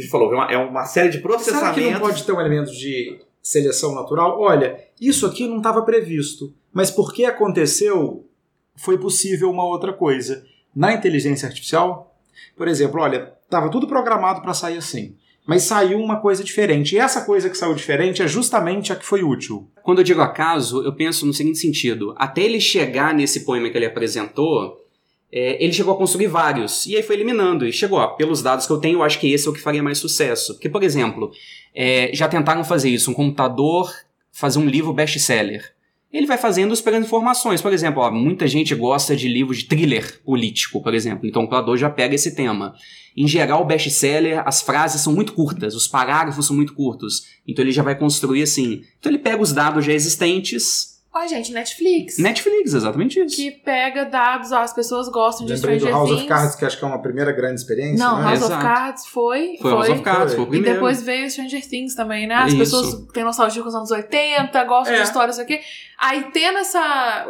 que 0.00 0.06
você 0.06 0.10
falou, 0.10 0.32
é 0.32 0.36
uma, 0.36 0.52
é 0.52 0.58
uma 0.58 0.84
série 0.84 1.08
de 1.08 1.18
Será 1.18 1.30
que 1.30 1.30
não 1.30 1.36
processamentos. 1.36 2.00
pode 2.00 2.24
ter 2.24 2.32
um 2.32 2.40
elemento 2.40 2.72
de 2.72 3.18
seleção 3.42 3.94
natural? 3.94 4.40
Olha, 4.40 4.78
isso 5.00 5.26
aqui 5.26 5.46
não 5.46 5.58
estava 5.58 5.82
previsto, 5.82 6.52
mas 6.72 6.90
porque 6.90 7.24
aconteceu, 7.24 8.26
foi 8.76 8.98
possível 8.98 9.50
uma 9.50 9.64
outra 9.64 9.92
coisa. 9.92 10.44
Na 10.74 10.92
inteligência 10.92 11.46
artificial, 11.46 12.14
por 12.56 12.68
exemplo, 12.68 13.00
olha, 13.00 13.32
estava 13.44 13.70
tudo 13.70 13.86
programado 13.86 14.42
para 14.42 14.52
sair 14.52 14.76
assim, 14.76 15.16
mas 15.46 15.62
saiu 15.62 15.98
uma 15.98 16.20
coisa 16.20 16.42
diferente. 16.44 16.94
E 16.94 16.98
essa 16.98 17.24
coisa 17.24 17.48
que 17.48 17.56
saiu 17.56 17.74
diferente 17.74 18.22
é 18.22 18.28
justamente 18.28 18.92
a 18.92 18.96
que 18.96 19.06
foi 19.06 19.22
útil. 19.22 19.70
Quando 19.82 19.98
eu 19.98 20.04
digo 20.04 20.20
acaso, 20.20 20.82
eu 20.82 20.92
penso 20.92 21.24
no 21.24 21.32
seguinte 21.32 21.58
sentido: 21.58 22.14
até 22.18 22.42
ele 22.42 22.60
chegar 22.60 23.14
nesse 23.14 23.44
poema 23.44 23.70
que 23.70 23.78
ele 23.78 23.86
apresentou, 23.86 24.85
é, 25.32 25.62
ele 25.62 25.72
chegou 25.72 25.94
a 25.94 25.96
construir 25.96 26.28
vários, 26.28 26.86
e 26.86 26.96
aí 26.96 27.02
foi 27.02 27.16
eliminando, 27.16 27.66
e 27.66 27.72
chegou, 27.72 27.98
ó, 27.98 28.08
pelos 28.08 28.42
dados 28.42 28.66
que 28.66 28.72
eu 28.72 28.78
tenho, 28.78 28.98
eu 28.98 29.02
acho 29.02 29.18
que 29.18 29.32
esse 29.32 29.46
é 29.46 29.50
o 29.50 29.52
que 29.52 29.60
faria 29.60 29.82
mais 29.82 29.98
sucesso. 29.98 30.54
Porque, 30.54 30.68
por 30.68 30.82
exemplo, 30.82 31.30
é, 31.74 32.10
já 32.14 32.28
tentaram 32.28 32.64
fazer 32.64 32.90
isso, 32.90 33.10
um 33.10 33.14
computador 33.14 33.90
fazer 34.36 34.58
um 34.58 34.66
livro 34.66 34.92
best-seller. 34.92 35.74
ele 36.12 36.26
vai 36.26 36.36
fazendo 36.36 36.72
esperando 36.72 37.04
informações. 37.04 37.62
Por 37.62 37.72
exemplo, 37.72 38.02
ó, 38.02 38.10
muita 38.10 38.46
gente 38.46 38.74
gosta 38.74 39.16
de 39.16 39.28
livros 39.28 39.58
de 39.58 39.64
thriller 39.64 40.20
político, 40.24 40.82
por 40.82 40.94
exemplo. 40.94 41.26
Então 41.26 41.42
o 41.42 41.44
computador 41.46 41.76
já 41.76 41.88
pega 41.90 42.14
esse 42.14 42.34
tema. 42.34 42.74
Em 43.16 43.26
geral, 43.26 43.62
o 43.62 43.64
best-seller, 43.64 44.42
as 44.46 44.60
frases 44.60 45.00
são 45.00 45.14
muito 45.14 45.32
curtas, 45.32 45.74
os 45.74 45.86
parágrafos 45.86 46.46
são 46.46 46.54
muito 46.54 46.74
curtos. 46.74 47.24
Então 47.48 47.64
ele 47.64 47.72
já 47.72 47.82
vai 47.82 47.98
construir 47.98 48.42
assim. 48.42 48.82
Então 48.98 49.10
ele 49.10 49.18
pega 49.18 49.42
os 49.42 49.52
dados 49.52 49.84
já 49.84 49.92
existentes. 49.92 50.95
Ó, 51.18 51.26
gente, 51.26 51.50
Netflix. 51.52 52.18
Netflix, 52.18 52.74
exatamente 52.74 53.18
isso. 53.20 53.34
Que 53.36 53.50
pega 53.50 54.04
dados, 54.04 54.52
ó, 54.52 54.58
as 54.58 54.72
pessoas 54.74 55.08
gostam 55.08 55.46
de 55.46 55.54
Lembrei 55.54 55.76
do 55.76 55.80
Stranger 55.80 55.98
House 55.98 56.10
of 56.10 56.18
Things. 56.20 56.28
Cards, 56.28 56.54
que 56.56 56.64
acho 56.64 56.78
que 56.78 56.84
é 56.84 56.88
uma 56.88 57.00
primeira 57.00 57.32
grande 57.32 57.60
experiência, 57.60 58.04
Não, 58.04 58.18
né? 58.18 58.24
House 58.24 58.38
Exato. 58.42 58.52
of 58.54 58.62
Cards 58.62 59.06
foi. 59.06 59.56
Foi, 59.60 59.70
House 59.70 59.88
of 59.88 60.02
Cards, 60.02 60.34
foi 60.34 60.44
o 60.44 60.54
E 60.54 60.62
depois 60.62 61.02
veio 61.02 61.30
Stranger 61.30 61.66
Things 61.66 61.94
também, 61.94 62.26
né? 62.26 62.34
As 62.34 62.48
Isso. 62.48 62.58
pessoas 62.58 63.06
têm 63.12 63.24
nostalgia 63.24 63.62
com 63.62 63.68
os 63.68 63.74
anos 63.74 63.90
80, 63.90 64.64
gostam 64.64 64.94
É. 64.94 64.98
de 64.98 65.02
histórias 65.04 65.38
aqui. 65.38 65.58
Aí 65.98 66.30
tendo 66.32 66.58
essa, 66.58 67.26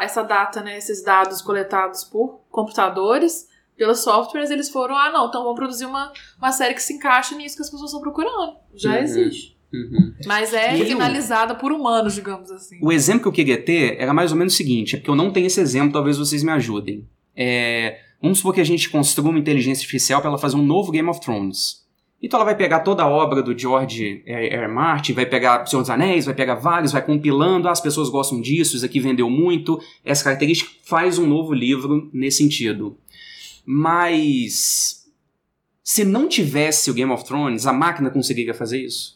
essa 0.00 0.22
data, 0.22 0.62
né? 0.62 0.78
Esses 0.78 1.02
dados 1.04 1.42
coletados 1.42 2.04
por 2.04 2.40
computadores, 2.50 3.48
pelos 3.76 4.00
softwares, 4.00 4.50
eles 4.50 4.70
foram, 4.70 4.96
ah, 4.96 5.10
não, 5.12 5.26
então 5.28 5.42
vamos 5.42 5.58
produzir 5.58 5.84
uma, 5.84 6.10
uma 6.38 6.52
série 6.52 6.72
que 6.74 6.82
se 6.82 6.94
encaixa 6.94 7.34
nisso 7.34 7.56
que 7.56 7.62
as 7.62 7.68
pessoas 7.70 7.90
estão 7.90 8.00
procurando. 8.00 8.54
Já 8.74 8.92
Uhum. 8.92 8.96
existe. 8.96 9.55
Uhum. 9.72 10.14
Mas 10.26 10.52
é 10.54 10.76
E 10.78 10.82
o- 10.82 10.86
finalizada 10.86 11.54
por 11.54 11.72
humanos, 11.72 12.14
digamos 12.14 12.50
assim. 12.50 12.78
O 12.80 12.92
exemplo 12.92 13.22
que 13.22 13.28
eu 13.28 13.32
queria 13.32 13.60
ter 13.60 13.96
era 14.00 14.14
mais 14.14 14.30
ou 14.32 14.38
menos 14.38 14.54
o 14.54 14.56
seguinte, 14.56 14.94
é 14.94 14.98
porque 14.98 15.10
eu 15.10 15.16
não 15.16 15.30
tenho 15.30 15.46
esse 15.46 15.60
exemplo, 15.60 15.92
talvez 15.92 16.16
vocês 16.18 16.42
me 16.42 16.52
ajudem. 16.52 17.06
É, 17.34 17.98
vamos 18.22 18.38
supor 18.38 18.54
que 18.54 18.60
a 18.60 18.64
gente 18.64 18.88
construa 18.88 19.30
uma 19.30 19.38
inteligência 19.38 19.82
artificial 19.82 20.20
para 20.20 20.30
ela 20.30 20.38
fazer 20.38 20.56
um 20.56 20.64
novo 20.64 20.90
Game 20.92 21.08
of 21.08 21.20
Thrones. 21.20 21.84
Então 22.22 22.38
ela 22.38 22.46
vai 22.46 22.56
pegar 22.56 22.80
toda 22.80 23.02
a 23.02 23.08
obra 23.08 23.42
do 23.42 23.56
George 23.56 24.22
R. 24.24 24.46
R. 24.48 24.68
Martin, 24.68 25.12
vai 25.12 25.26
pegar 25.26 25.62
O 25.62 25.66
Senhor 25.66 25.82
dos 25.82 25.90
Anéis, 25.90 26.24
vai 26.24 26.34
pegar 26.34 26.54
vários, 26.54 26.92
vai 26.92 27.04
compilando, 27.04 27.68
ah, 27.68 27.72
as 27.72 27.80
pessoas 27.80 28.08
gostam 28.08 28.40
disso, 28.40 28.74
isso 28.76 28.86
aqui 28.86 28.98
vendeu 28.98 29.28
muito, 29.28 29.78
essa 30.02 30.24
característica 30.24 30.70
faz 30.86 31.18
um 31.18 31.26
novo 31.26 31.52
livro 31.52 32.08
nesse 32.14 32.38
sentido. 32.38 32.96
Mas 33.66 35.04
se 35.84 36.04
não 36.04 36.26
tivesse 36.28 36.90
o 36.90 36.94
Game 36.94 37.12
of 37.12 37.24
Thrones, 37.24 37.66
a 37.66 37.72
máquina 37.72 38.10
conseguiria 38.10 38.54
fazer 38.54 38.80
isso? 38.82 39.15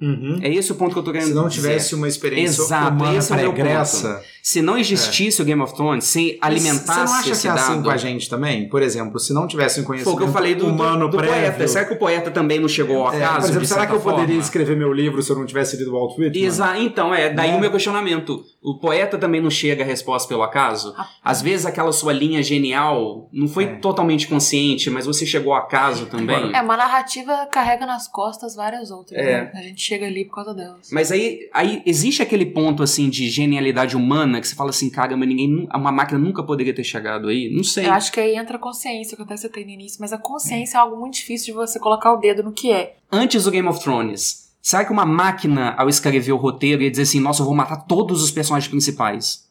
Uhum. 0.00 0.38
É 0.42 0.48
esse 0.52 0.70
o 0.72 0.74
ponto 0.74 0.92
que 0.92 0.98
eu 0.98 1.02
tô 1.02 1.10
querendo 1.12 1.28
Se 1.28 1.34
não 1.34 1.48
dizer. 1.48 1.60
tivesse 1.62 1.94
uma 1.94 2.06
experiência 2.06 2.62
Exato, 2.62 2.92
humana 2.96 3.16
esse 3.18 3.32
é 3.32 3.36
o 3.36 3.38
meu 3.38 3.52
pregressa... 3.52 4.22
Se 4.46 4.62
não 4.62 4.78
existisse 4.78 5.42
o 5.42 5.44
Game 5.44 5.60
of 5.60 5.74
Thrones, 5.74 6.04
se 6.04 6.38
alimentasse 6.40 6.86
Você 6.86 6.92
não 6.94 7.14
acha 7.14 7.22
que 7.40 7.48
é 7.48 7.50
assim 7.50 7.72
dado... 7.72 7.82
com 7.82 7.90
a 7.90 7.96
gente 7.96 8.30
também? 8.30 8.68
Por 8.68 8.80
exemplo, 8.80 9.18
se 9.18 9.32
não 9.32 9.44
tivesse 9.48 9.80
um 9.80 9.82
Foi 9.82 9.96
conhecimento 9.96 10.14
o 10.14 10.18
que 10.18 10.22
eu 10.28 10.32
falei 10.32 10.54
do, 10.54 10.66
do, 10.66 10.70
humano 10.70 11.08
do 11.10 11.16
prévio... 11.16 11.34
poeta. 11.34 11.66
Será 11.66 11.84
que 11.84 11.94
o 11.94 11.98
poeta 11.98 12.30
também 12.30 12.60
não 12.60 12.68
chegou 12.68 13.08
ao 13.08 13.12
É, 13.12 13.24
acaso? 13.24 13.40
por 13.40 13.50
exemplo, 13.50 13.66
será 13.66 13.86
que 13.88 13.92
eu 13.94 14.00
poderia 14.00 14.26
forma? 14.26 14.40
escrever 14.42 14.76
meu 14.76 14.92
livro 14.92 15.20
se 15.20 15.30
eu 15.32 15.36
não 15.36 15.44
tivesse 15.46 15.76
lido 15.76 15.90
Walt 15.90 16.16
Whitman? 16.16 16.44
Exa 16.44 16.78
então, 16.78 17.12
é, 17.12 17.28
daí 17.28 17.50
Né? 17.50 17.56
o 17.56 17.60
meu 17.60 17.72
questionamento. 17.72 18.44
O 18.62 18.78
poeta 18.78 19.18
também 19.18 19.40
não 19.40 19.50
chega 19.50 19.82
à 19.82 19.86
resposta 19.86 20.28
pelo 20.28 20.44
acaso? 20.44 20.94
Às 21.24 21.42
vezes 21.42 21.66
aquela 21.66 21.90
sua 21.90 22.12
linha 22.12 22.40
genial 22.40 23.28
não 23.32 23.48
foi 23.48 23.64
É. 23.64 23.74
totalmente 23.78 24.28
consciente, 24.28 24.88
mas 24.90 25.06
você 25.06 25.26
chegou 25.26 25.54
ao 25.54 25.58
acaso 25.58 26.06
também. 26.06 26.54
É, 26.54 26.60
uma 26.62 26.76
narrativa 26.76 27.46
carrega 27.50 27.84
nas 27.84 28.06
costas 28.06 28.54
várias 28.54 28.92
outras. 28.92 29.18
É. 29.18 29.24
né? 29.42 29.50
A 29.56 29.62
gente 29.62 29.82
chega 29.86 30.06
ali 30.06 30.24
por 30.24 30.34
causa 30.36 30.54
delas. 30.54 30.88
Mas 30.92 31.10
aí, 31.10 31.48
aí 31.52 31.82
existe 31.86 32.22
aquele 32.22 32.46
ponto 32.46 32.82
assim 32.82 33.08
de 33.08 33.28
genialidade 33.30 33.96
humana 33.96 34.40
que 34.40 34.46
você 34.48 34.54
fala 34.54 34.70
assim, 34.70 34.90
caramba, 34.90 35.24
ninguém, 35.26 35.48
nu- 35.48 35.68
uma 35.74 35.92
máquina 35.92 36.18
nunca 36.18 36.42
poderia 36.42 36.74
ter 36.74 36.84
chegado 36.84 37.28
aí. 37.28 37.50
Não 37.54 37.64
sei. 37.64 37.86
Eu 37.86 37.92
acho 37.92 38.12
que 38.12 38.20
aí 38.20 38.36
entra 38.36 38.56
a 38.56 38.60
consciência, 38.60 39.16
que 39.16 39.22
até 39.22 39.36
você 39.36 39.48
tem 39.48 39.64
no 39.64 39.70
início, 39.70 39.98
mas 40.00 40.12
a 40.12 40.18
consciência 40.18 40.76
é 40.78 40.80
algo 40.80 40.96
muito 40.96 41.14
difícil 41.14 41.46
de 41.46 41.52
você 41.52 41.78
colocar 41.78 42.12
o 42.12 42.16
dedo 42.18 42.42
no 42.42 42.52
que 42.52 42.70
é. 42.70 42.96
Antes 43.10 43.44
do 43.44 43.50
Game 43.50 43.68
of 43.68 43.80
Thrones, 43.80 44.50
será 44.60 44.84
que 44.84 44.92
uma 44.92 45.06
máquina, 45.06 45.70
ao 45.78 45.88
escrever 45.88 46.32
o 46.32 46.36
roteiro, 46.36 46.82
ia 46.82 46.90
dizer 46.90 47.02
assim, 47.02 47.20
nossa, 47.20 47.42
eu 47.42 47.46
vou 47.46 47.54
matar 47.54 47.76
todos 47.86 48.22
os 48.22 48.30
personagens 48.30 48.68
principais? 48.70 49.46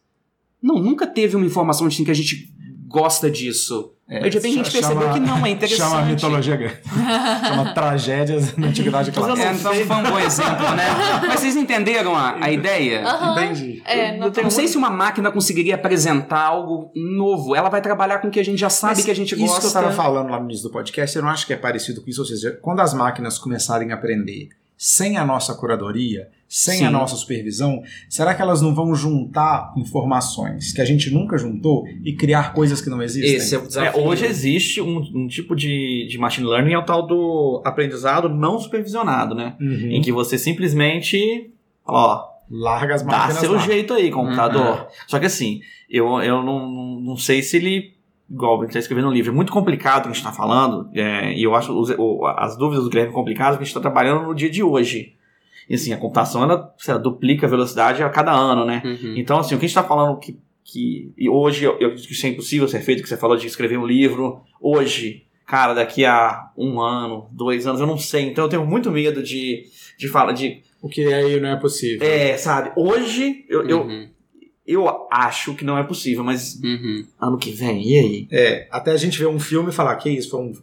Não, 0.62 0.80
nunca 0.80 1.06
teve 1.06 1.36
uma 1.36 1.46
informação 1.46 1.88
de 1.88 2.04
que 2.04 2.10
a 2.12 2.14
gente 2.16 2.52
gosta 2.96 3.30
disso. 3.30 3.92
Aí 4.08 4.30
de 4.30 4.38
repente 4.38 4.60
a 4.60 4.64
gente 4.64 4.72
percebeu 4.72 5.02
chama- 5.02 5.14
que 5.14 5.20
não, 5.20 5.46
é 5.46 5.50
interessante. 5.50 5.90
Chama 5.90 6.00
a 6.00 6.06
mitologia 6.06 6.56
grega. 6.56 6.80
chama 7.48 7.74
tragédias 7.74 8.56
na 8.56 8.68
antiguidade 8.68 9.10
Mas 9.10 9.18
eu 9.18 9.24
clássica. 9.36 9.50
É, 9.50 9.54
então 9.54 9.74
foi 9.74 9.96
um 9.98 10.04
bom 10.12 10.20
exemplo, 10.20 10.72
né? 10.76 10.86
Mas 11.28 11.40
vocês 11.40 11.56
entenderam 11.56 12.16
a, 12.16 12.38
a 12.40 12.52
ideia? 12.52 13.04
Entendi. 13.32 13.82
É, 13.84 14.16
não 14.16 14.28
Eu 14.28 14.44
não 14.44 14.50
sei 14.52 14.68
se 14.68 14.78
uma 14.78 14.92
máquina 14.92 15.32
conseguiria 15.32 15.74
apresentar 15.76 16.42
algo 16.42 16.92
novo. 16.96 17.56
Ela 17.56 17.68
vai 17.70 17.82
trabalhar 17.82 18.20
com 18.20 18.28
o 18.28 18.32
que 18.32 18.40
a 18.40 18.46
gente 18.46 18.60
já 18.60 18.70
sabe 18.70 18.96
Mas 18.96 19.06
que 19.06 19.12
a 19.12 19.16
gente 19.16 19.34
isso 19.34 19.44
gosta. 19.44 19.60
que 19.60 19.66
eu 19.66 19.70
estava 19.70 19.92
falando 19.92 20.30
lá 20.30 20.40
no 20.40 20.46
início 20.46 20.64
do 20.64 20.72
podcast, 20.72 21.16
eu 21.16 21.24
não 21.24 21.30
acho 21.30 21.48
que 21.48 21.54
é 21.54 21.58
parecido 21.58 22.02
com 22.02 22.10
isso. 22.10 22.22
Ou 22.22 22.28
seja, 22.28 22.58
quando 22.62 22.82
as 22.82 22.94
máquinas 22.94 23.40
começarem 23.40 23.92
a 23.92 23.96
aprender 23.96 24.50
sem 24.78 25.18
a 25.18 25.26
nossa 25.26 25.56
curadoria, 25.56 26.28
sem 26.58 26.78
Sim. 26.78 26.86
a 26.86 26.90
nossa 26.90 27.18
supervisão, 27.18 27.82
será 28.08 28.34
que 28.34 28.42
elas 28.42 28.62
não 28.62 28.74
vão 28.74 28.96
juntar 28.96 29.74
informações 29.76 30.72
que 30.72 30.80
a 30.80 30.86
gente 30.86 31.12
nunca 31.12 31.38
juntou 31.38 31.86
e 32.02 32.14
criar 32.16 32.54
coisas 32.54 32.80
que 32.80 32.90
não 32.90 33.02
existem? 33.02 33.34
Esse 33.36 33.56
é 33.56 33.58
o 33.58 33.64
É, 33.64 33.68
desafio. 33.68 34.02
hoje 34.06 34.26
existe 34.26 34.80
um, 34.80 35.00
um 35.14 35.28
tipo 35.28 35.54
de, 35.54 36.08
de 36.10 36.18
machine 36.18 36.48
learning, 36.48 36.72
é 36.72 36.78
o 36.78 36.84
tal 36.86 37.06
do 37.06 37.62
aprendizado 37.66 38.30
não 38.30 38.58
supervisionado, 38.58 39.36
né? 39.36 39.58
Uhum. 39.60 39.90
Em 39.92 40.02
que 40.02 40.14
você 40.14 40.38
simplesmente 40.38 41.52
ó, 41.86 42.24
Larga 42.50 42.96
as 42.96 43.02
dá 43.02 43.12
máquinas 43.18 43.40
seu 43.42 43.52
lá. 43.52 43.58
jeito 43.58 43.94
aí, 43.94 44.10
computador. 44.10 44.80
Uhum. 44.82 44.86
Só 45.08 45.20
que 45.20 45.26
assim, 45.26 45.60
eu, 45.90 46.08
eu 46.22 46.42
não, 46.42 47.02
não, 47.02 47.18
sei 47.18 47.42
se 47.42 47.58
ele. 47.58 47.94
Igual 48.32 48.60
ele 48.60 48.68
está 48.68 48.80
escrevendo 48.80 49.10
um 49.10 49.12
livro, 49.12 49.32
é 49.32 49.36
muito 49.36 49.52
complicado 49.52 50.00
o 50.00 50.04
que 50.04 50.08
a 50.10 50.12
gente 50.14 50.18
está 50.26 50.32
falando, 50.32 50.90
é, 50.94 51.34
e 51.34 51.44
eu 51.44 51.54
acho 51.54 51.78
os- 51.78 51.90
o- 51.98 52.26
as 52.38 52.56
dúvidas 52.58 52.84
do 52.86 52.90
Guilherme 52.90 53.12
complicadas 53.14 53.56
porque 53.56 53.64
a 53.64 53.66
gente 53.66 53.76
está 53.78 53.82
trabalhando 53.82 54.26
no 54.28 54.34
dia 54.34 54.50
de 54.50 54.64
hoje. 54.64 55.14
E 55.70 55.76
assim, 55.76 55.92
a 55.94 55.98
computação 55.98 56.44
ela, 56.44 56.74
sei 56.78 56.94
lá, 56.94 57.00
duplica 57.00 57.46
a 57.48 57.50
velocidade 57.50 58.04
a 58.04 58.10
cada 58.10 58.32
ano, 58.32 58.66
né? 58.66 58.82
Uhum. 58.86 59.16
Então, 59.18 59.40
assim, 59.40 59.56
o 59.56 59.58
que 59.60 59.66
a 59.66 59.68
gente 59.68 59.78
está 59.78 59.84
falando 59.84 60.20
que, 60.20 60.38
que 60.64 61.12
e 61.18 61.28
hoje 61.30 61.64
eu, 61.66 61.72
eu 61.80 61.88
acredito 61.88 62.08
que 62.08 62.14
isso 62.14 62.26
é 62.26 62.30
impossível 62.30 62.68
ser 62.68 62.82
feito, 62.82 63.02
que 63.02 63.10
você 63.10 63.18
falou 63.18 63.36
de 63.38 63.48
escrever 63.48 63.78
um 63.78 63.86
livro, 63.86 64.42
hoje, 64.62 65.24
cara, 65.46 65.74
daqui 65.74 66.06
a 66.06 66.52
um 66.58 66.80
ano, 66.80 67.28
dois 67.32 67.66
anos, 67.66 67.82
eu 67.82 67.88
não 67.88 67.98
sei. 67.98 68.24
Então 68.30 68.44
eu 68.46 68.50
tenho 68.50 68.66
muito 68.66 68.92
medo 68.92 69.24
de, 69.24 69.64
de 69.98 70.08
falar, 70.08 70.34
de. 70.34 70.62
O 70.82 70.88
que 70.90 71.04
aí 71.12 71.40
não 71.40 71.50
é 71.50 71.56
possível. 71.56 72.08
É, 72.08 72.38
sabe, 72.38 72.72
hoje 72.76 73.44
eu, 73.50 73.68
eu, 73.68 73.82
Uhum. 73.82 74.08
eu 74.68 75.08
acho 75.12 75.56
que 75.56 75.66
não 75.66 75.78
é 75.80 75.84
possível, 75.84 76.24
mas 76.24 76.62
Uhum. 76.64 77.08
ano 77.20 77.38
que 77.40 77.50
vem, 77.50 77.82
e 77.88 77.98
aí? 77.98 78.28
É, 78.32 78.68
até 78.70 78.92
a 78.92 78.98
gente 78.98 79.18
ver 79.18 79.26
um 79.28 79.40
filme 79.40 79.70
e 79.70 79.74
falar 79.74 79.96
que 79.96 80.12
isso 80.12 80.30
foi 80.30 80.42
um, 80.42 80.54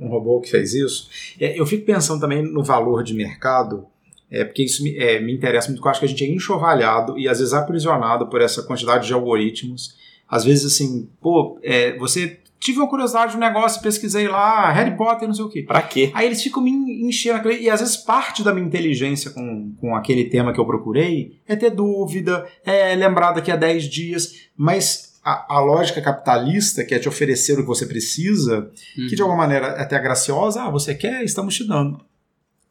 um 0.00 0.08
robô 0.08 0.40
que 0.40 0.50
fez 0.50 0.74
isso. 0.74 1.08
É, 1.38 1.56
eu 1.58 1.64
fico 1.64 1.84
pensando 1.86 2.20
também 2.20 2.42
no 2.42 2.64
valor 2.64 3.04
de 3.04 3.14
mercado, 3.14 3.86
é, 4.30 4.44
porque 4.44 4.64
isso 4.64 4.82
me, 4.82 4.96
é, 4.96 5.20
me 5.20 5.32
interessa 5.32 5.68
muito, 5.68 5.78
porque 5.78 5.88
eu 5.88 5.90
acho 5.90 6.00
que 6.00 6.06
a 6.06 6.08
gente 6.08 6.24
é 6.24 6.28
enxovalhado 6.28 7.18
e 7.18 7.28
às 7.28 7.38
vezes 7.38 7.54
aprisionado 7.54 8.26
por 8.28 8.40
essa 8.40 8.62
quantidade 8.62 9.06
de 9.06 9.12
algoritmos. 9.12 9.96
Às 10.28 10.44
vezes, 10.44 10.74
assim, 10.74 11.08
pô, 11.20 11.58
é, 11.62 11.96
você 11.96 12.38
tive 12.60 12.78
uma 12.78 12.88
curiosidade 12.88 13.32
de 13.32 13.36
um 13.36 13.40
negócio, 13.40 13.80
pesquisei 13.80 14.28
lá, 14.28 14.70
Harry 14.70 14.96
Potter, 14.96 15.26
não 15.26 15.34
sei 15.34 15.44
o 15.44 15.48
quê. 15.48 15.62
Pra 15.62 15.80
quê? 15.80 16.10
Aí 16.12 16.26
eles 16.26 16.42
ficam 16.42 16.62
me 16.62 16.70
enchendo 17.06 17.38
aquele. 17.38 17.62
E 17.62 17.70
às 17.70 17.80
vezes 17.80 17.96
parte 17.96 18.42
da 18.42 18.52
minha 18.52 18.66
inteligência 18.66 19.30
com, 19.30 19.72
com 19.80 19.96
aquele 19.96 20.24
tema 20.24 20.52
que 20.52 20.60
eu 20.60 20.66
procurei 20.66 21.38
é 21.46 21.56
ter 21.56 21.70
dúvida, 21.70 22.46
é 22.64 22.94
lembrar 22.94 23.32
daqui 23.32 23.50
a 23.50 23.56
10 23.56 23.84
dias, 23.84 24.48
mas 24.56 25.18
a, 25.24 25.56
a 25.56 25.60
lógica 25.60 26.02
capitalista, 26.02 26.84
que 26.84 26.94
é 26.94 26.98
te 26.98 27.08
oferecer 27.08 27.54
o 27.54 27.62
que 27.62 27.68
você 27.68 27.86
precisa, 27.86 28.70
que 28.94 29.14
de 29.14 29.22
alguma 29.22 29.38
maneira 29.38 29.68
é 29.68 29.82
até 29.82 29.98
graciosa, 29.98 30.62
ah, 30.62 30.70
você 30.70 30.94
quer, 30.94 31.24
estamos 31.24 31.54
te 31.54 31.66
dando. 31.66 32.00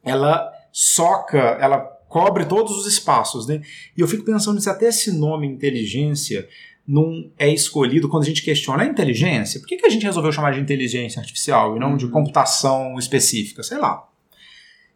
Ela 0.04 0.52
soca, 0.80 1.58
ela 1.60 1.80
cobre 2.08 2.46
todos 2.46 2.78
os 2.78 2.86
espaços, 2.86 3.48
né? 3.48 3.64
E 3.98 4.00
eu 4.02 4.08
fico 4.08 4.24
pensando 4.24 4.62
se 4.62 4.70
até 4.70 4.90
esse 4.90 5.12
nome 5.12 5.48
inteligência 5.48 6.48
não 6.88 7.32
é 7.36 7.52
escolhido 7.52 8.08
quando 8.08 8.22
a 8.22 8.26
gente 8.28 8.44
questiona 8.44 8.84
a 8.84 8.86
inteligência. 8.86 9.60
Por 9.60 9.68
que, 9.68 9.78
que 9.78 9.88
a 9.88 9.90
gente 9.90 10.06
resolveu 10.06 10.32
chamar 10.32 10.54
de 10.54 10.60
inteligência 10.60 11.20
artificial 11.20 11.76
e 11.76 11.80
não 11.80 11.98
de 11.98 12.06
Uhum. 12.06 12.12
computação 12.12 12.96
específica? 13.00 13.64
Sei 13.64 13.80
lá. 13.80 14.08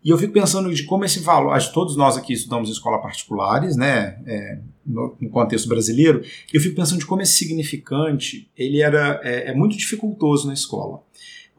E 0.05 0.11
eu 0.11 0.17
fico 0.19 0.33
pensando 0.33 0.71
de 0.71 0.83
como 0.83 1.03
esse 1.03 1.19
valor, 1.19 1.51
acho 1.51 1.69
que 1.69 1.73
todos 1.73 1.95
nós 1.95 2.15
aqui 2.15 2.33
estudamos 2.33 2.69
em 2.69 2.73
escolas 2.73 3.01
particulares, 3.01 3.75
né, 3.75 4.19
é, 4.25 4.59
no, 4.85 5.15
no 5.19 5.29
contexto 5.29 5.67
brasileiro, 5.67 6.21
e 6.53 6.57
eu 6.57 6.61
fico 6.61 6.75
pensando 6.75 6.99
de 6.99 7.07
como 7.07 7.23
esse 7.23 7.33
significante 7.33 8.49
ele 8.55 8.81
era 8.81 9.19
é, 9.23 9.49
é 9.49 9.53
muito 9.55 9.75
dificultoso 9.75 10.45
na 10.47 10.53
escola. 10.53 11.01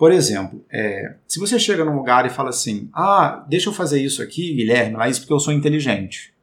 Por 0.03 0.11
exemplo, 0.11 0.65
é, 0.69 1.15
se 1.29 1.39
você 1.39 1.61
chega 1.61 1.85
num 1.85 1.95
lugar 1.95 2.27
e 2.27 2.29
fala 2.29 2.49
assim, 2.51 2.91
ah, 2.93 3.45
deixa 3.49 3.69
eu 3.69 3.73
fazer 3.73 4.03
isso 4.03 4.21
aqui, 4.21 4.53
Guilherme, 4.53 4.97
mas 4.97 5.13
isso 5.13 5.21
porque 5.21 5.33
eu 5.33 5.39
sou 5.39 5.53
inteligente. 5.53 6.35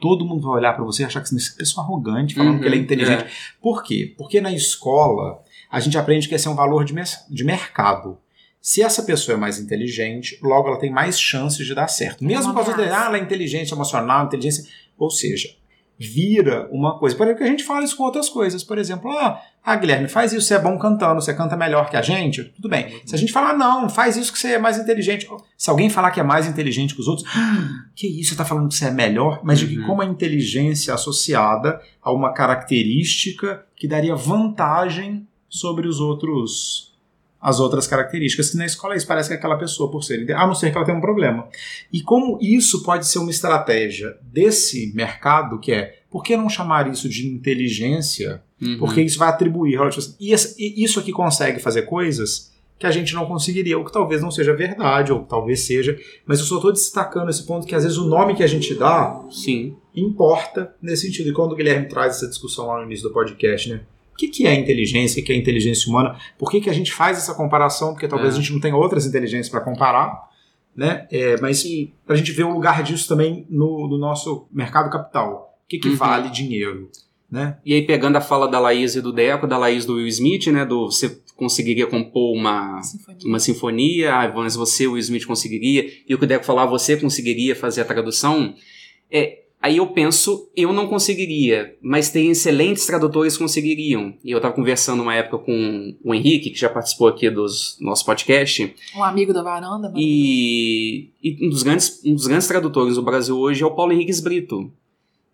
Todo 0.00 0.24
mundo 0.24 0.44
vai 0.48 0.56
olhar 0.58 0.72
para 0.72 0.82
você 0.82 1.04
e 1.04 1.06
achar 1.06 1.20
que 1.20 1.28
você 1.28 1.36
é 1.36 1.52
uma 1.52 1.56
pessoa 1.58 1.84
arrogante, 1.86 2.34
falando 2.34 2.54
Uhum, 2.54 2.58
que 2.60 2.66
ele 2.66 2.74
é 2.74 2.78
inteligente. 2.80 3.22
é. 3.22 3.28
Por 3.62 3.84
quê? 3.84 4.12
Porque 4.18 4.40
na 4.40 4.50
escola 4.52 5.40
a 5.70 5.78
gente 5.78 5.96
aprende 5.96 6.26
que 6.28 6.34
esse 6.34 6.48
é 6.48 6.50
um 6.50 6.56
valor 6.56 6.84
de, 6.84 6.94
de 7.30 7.44
mercado. 7.44 8.18
Se 8.60 8.82
essa 8.82 9.04
pessoa 9.04 9.36
é 9.36 9.38
mais 9.38 9.60
inteligente, 9.60 10.36
logo 10.42 10.66
ela 10.66 10.80
tem 10.80 10.90
mais 10.90 11.16
chances 11.20 11.64
de 11.64 11.76
dar 11.76 11.86
certo. 11.86 12.24
Mesmo 12.24 12.52
com 12.52 12.58
ameaça. 12.58 12.82
ah, 12.92 13.04
ela 13.06 13.18
é 13.18 13.20
inteligente 13.20 13.70
emocional, 13.72 14.26
inteligência. 14.26 14.64
Ou 14.98 15.10
seja, 15.10 15.48
vira 15.98 16.68
uma 16.70 16.98
coisa. 16.98 17.16
Por 17.16 17.24
exemplo, 17.26 17.42
que 17.42 17.48
a 17.48 17.50
gente 17.50 17.64
fala 17.64 17.84
isso 17.84 17.96
com 17.96 18.04
outras 18.04 18.28
coisas. 18.28 18.62
Por 18.62 18.78
exemplo, 18.78 19.10
ah, 19.10 19.40
ah, 19.64 19.76
Guilherme, 19.76 20.08
faz 20.08 20.32
isso, 20.32 20.46
você 20.46 20.54
é 20.54 20.58
bom 20.58 20.78
cantando, 20.78 21.20
você 21.20 21.34
canta 21.34 21.56
melhor 21.56 21.88
que 21.90 21.96
a 21.96 22.02
gente, 22.02 22.44
tudo 22.44 22.68
bem. 22.68 23.00
Se 23.04 23.14
a 23.14 23.18
gente 23.18 23.32
falar, 23.32 23.56
não, 23.56 23.88
faz 23.88 24.16
isso 24.16 24.32
que 24.32 24.38
você 24.38 24.52
é 24.52 24.58
mais 24.58 24.78
inteligente. 24.78 25.28
Se 25.56 25.70
alguém 25.70 25.90
falar 25.90 26.10
que 26.10 26.20
é 26.20 26.22
mais 26.22 26.46
inteligente 26.46 26.94
que 26.94 27.00
os 27.00 27.08
outros, 27.08 27.26
ah, 27.34 27.84
que 27.94 28.06
isso, 28.06 28.28
você 28.28 28.34
está 28.34 28.44
falando 28.44 28.68
que 28.68 28.74
você 28.74 28.86
é 28.86 28.90
melhor, 28.90 29.40
mas 29.42 29.58
de 29.58 29.66
que 29.66 29.78
Uhum. 29.78 29.86
como 29.86 30.02
a 30.02 30.06
inteligência 30.06 30.90
é 30.90 30.94
associada 30.94 31.80
a 32.02 32.12
uma 32.12 32.32
característica 32.32 33.64
que 33.74 33.88
daria 33.88 34.14
vantagem 34.14 35.26
sobre 35.48 35.88
os 35.88 36.00
outros 36.00 36.95
as 37.46 37.60
outras 37.60 37.86
características. 37.86 38.50
Que 38.50 38.56
na 38.56 38.66
escola 38.66 38.96
isso 38.96 39.06
parece 39.06 39.28
que 39.28 39.34
aquela 39.36 39.56
pessoa, 39.56 39.88
por 39.88 40.02
ser, 40.02 40.28
a 40.32 40.44
não 40.44 40.54
ser 40.54 40.72
que 40.72 40.76
ela 40.76 40.84
tenha 40.84 40.98
um 40.98 41.00
problema. 41.00 41.48
E 41.92 42.02
como 42.02 42.40
isso 42.42 42.82
pode 42.82 43.06
ser 43.06 43.20
uma 43.20 43.30
estratégia 43.30 44.16
desse 44.20 44.92
mercado, 44.96 45.60
que 45.60 45.70
é 45.70 46.00
por 46.10 46.24
que 46.24 46.36
não 46.36 46.48
chamar 46.48 46.90
isso 46.90 47.08
de 47.08 47.28
inteligência? 47.28 48.42
Uhum. 48.60 48.78
Porque 48.78 49.00
isso 49.00 49.16
vai 49.16 49.28
atribuir. 49.28 49.78
tipo 49.90 50.00
assim, 50.00 50.16
E 50.18 50.82
isso 50.82 50.98
aqui 50.98 51.12
consegue 51.12 51.60
fazer 51.60 51.82
coisas 51.82 52.52
que 52.80 52.86
a 52.86 52.90
gente 52.90 53.14
não 53.14 53.26
conseguiria, 53.26 53.78
ou 53.78 53.84
que 53.84 53.92
talvez 53.92 54.20
não 54.20 54.30
seja 54.30 54.52
verdade, 54.52 55.12
ou 55.12 55.20
talvez 55.20 55.60
seja. 55.60 55.96
Mas 56.26 56.40
eu 56.40 56.46
só 56.46 56.56
estou 56.56 56.72
destacando 56.72 57.30
esse 57.30 57.46
ponto 57.46 57.64
que 57.64 57.76
às 57.76 57.84
vezes 57.84 57.96
o 57.96 58.08
nome 58.08 58.34
que 58.34 58.42
a 58.42 58.46
gente 58.46 58.74
dá 58.74 59.24
Sim. 59.30 59.76
importa 59.94 60.74
nesse 60.82 61.06
sentido. 61.06 61.30
E 61.30 61.32
quando 61.32 61.52
o 61.52 61.54
Guilherme 61.54 61.88
traz 61.88 62.16
essa 62.16 62.28
discussão 62.28 62.66
lá 62.66 62.80
no 62.80 62.86
início 62.86 63.08
do 63.08 63.14
podcast, 63.14 63.70
né? 63.70 63.82
O 64.16 64.18
que, 64.18 64.28
que 64.28 64.46
é 64.46 64.54
inteligência? 64.54 65.22
O 65.22 65.24
que 65.26 65.30
é 65.30 65.36
inteligência 65.36 65.90
humana? 65.90 66.16
Por 66.38 66.50
que, 66.50 66.58
que 66.62 66.70
a 66.70 66.72
gente 66.72 66.90
faz 66.90 67.18
essa 67.18 67.34
comparação? 67.34 67.92
Porque 67.92 68.08
talvez 68.08 68.32
É. 68.34 68.38
a 68.38 68.40
gente 68.40 68.50
não 68.50 68.60
tenha 68.60 68.74
outras 68.74 69.04
inteligências 69.04 69.50
para 69.50 69.60
comparar, 69.60 70.30
né? 70.74 71.06
É, 71.10 71.38
mas 71.40 71.62
para 72.06 72.14
a 72.14 72.16
gente 72.16 72.32
ver 72.32 72.44
o 72.44 72.52
lugar 72.54 72.82
disso 72.82 73.06
também 73.06 73.46
no, 73.50 73.86
no 73.86 73.98
nosso 73.98 74.48
mercado 74.50 74.90
capital. 74.90 75.54
O 75.64 75.68
que, 75.68 75.78
que 75.78 75.88
Uhum. 75.90 75.96
vale 75.96 76.30
dinheiro? 76.30 76.90
Né? 77.30 77.58
E 77.66 77.74
aí, 77.74 77.82
pegando 77.82 78.16
a 78.16 78.20
fala 78.20 78.48
da 78.48 78.58
Laís 78.58 78.94
e 78.94 79.02
do 79.02 79.12
Deco, 79.12 79.46
da 79.48 79.58
Laís 79.58 79.84
do 79.84 79.94
Will 79.96 80.06
Smith, 80.06 80.46
né? 80.46 80.64
Do 80.64 80.86
você 80.90 81.20
conseguiria 81.34 81.86
compor 81.86 82.32
uma, 82.34 82.80
Sinfonia. 82.82 83.26
uma 83.26 83.38
sinfonia, 83.38 84.14
ah, 84.14 84.32
mas 84.34 84.54
você, 84.56 84.86
o 84.86 84.92
Will 84.92 85.00
Smith, 85.00 85.26
conseguiria, 85.26 85.84
e 86.08 86.14
o 86.14 86.18
que 86.18 86.24
o 86.24 86.26
Deco 86.26 86.44
falava, 86.44 86.70
você 86.70 86.96
conseguiria 86.96 87.54
fazer 87.54 87.80
a 87.82 87.84
tradução. 87.84 88.54
É, 89.10 89.40
aí 89.60 89.78
eu 89.78 89.86
penso, 89.88 90.48
eu 90.56 90.72
não 90.72 90.86
conseguiria, 90.86 91.76
mas 91.82 92.10
tem 92.10 92.30
excelentes 92.30 92.86
tradutores 92.86 93.34
que 93.36 93.42
conseguiriam. 93.42 94.14
E 94.24 94.30
eu 94.30 94.38
estava 94.38 94.54
conversando 94.54 95.02
uma 95.02 95.14
época 95.14 95.38
com 95.38 95.94
o 96.04 96.14
Henrique, 96.14 96.50
que 96.50 96.58
já 96.58 96.68
participou 96.68 97.08
aqui 97.08 97.28
dos 97.30 97.76
nosso 97.80 98.04
podcast, 98.04 98.74
Um 98.96 99.02
amigo 99.02 99.32
da 99.32 99.42
varanda. 99.42 99.88
mano. 99.88 99.94
e, 99.96 101.10
e 101.22 101.46
um, 101.46 101.50
dos 101.50 101.62
grandes, 101.62 102.00
um 102.04 102.14
dos 102.14 102.26
grandes 102.26 102.46
tradutores 102.46 102.94
do 102.94 103.02
Brasil 103.02 103.36
hoje 103.36 103.62
é 103.62 103.66
o 103.66 103.74
Paulo 103.74 103.92
Henrique 103.92 104.20
Brito. 104.22 104.70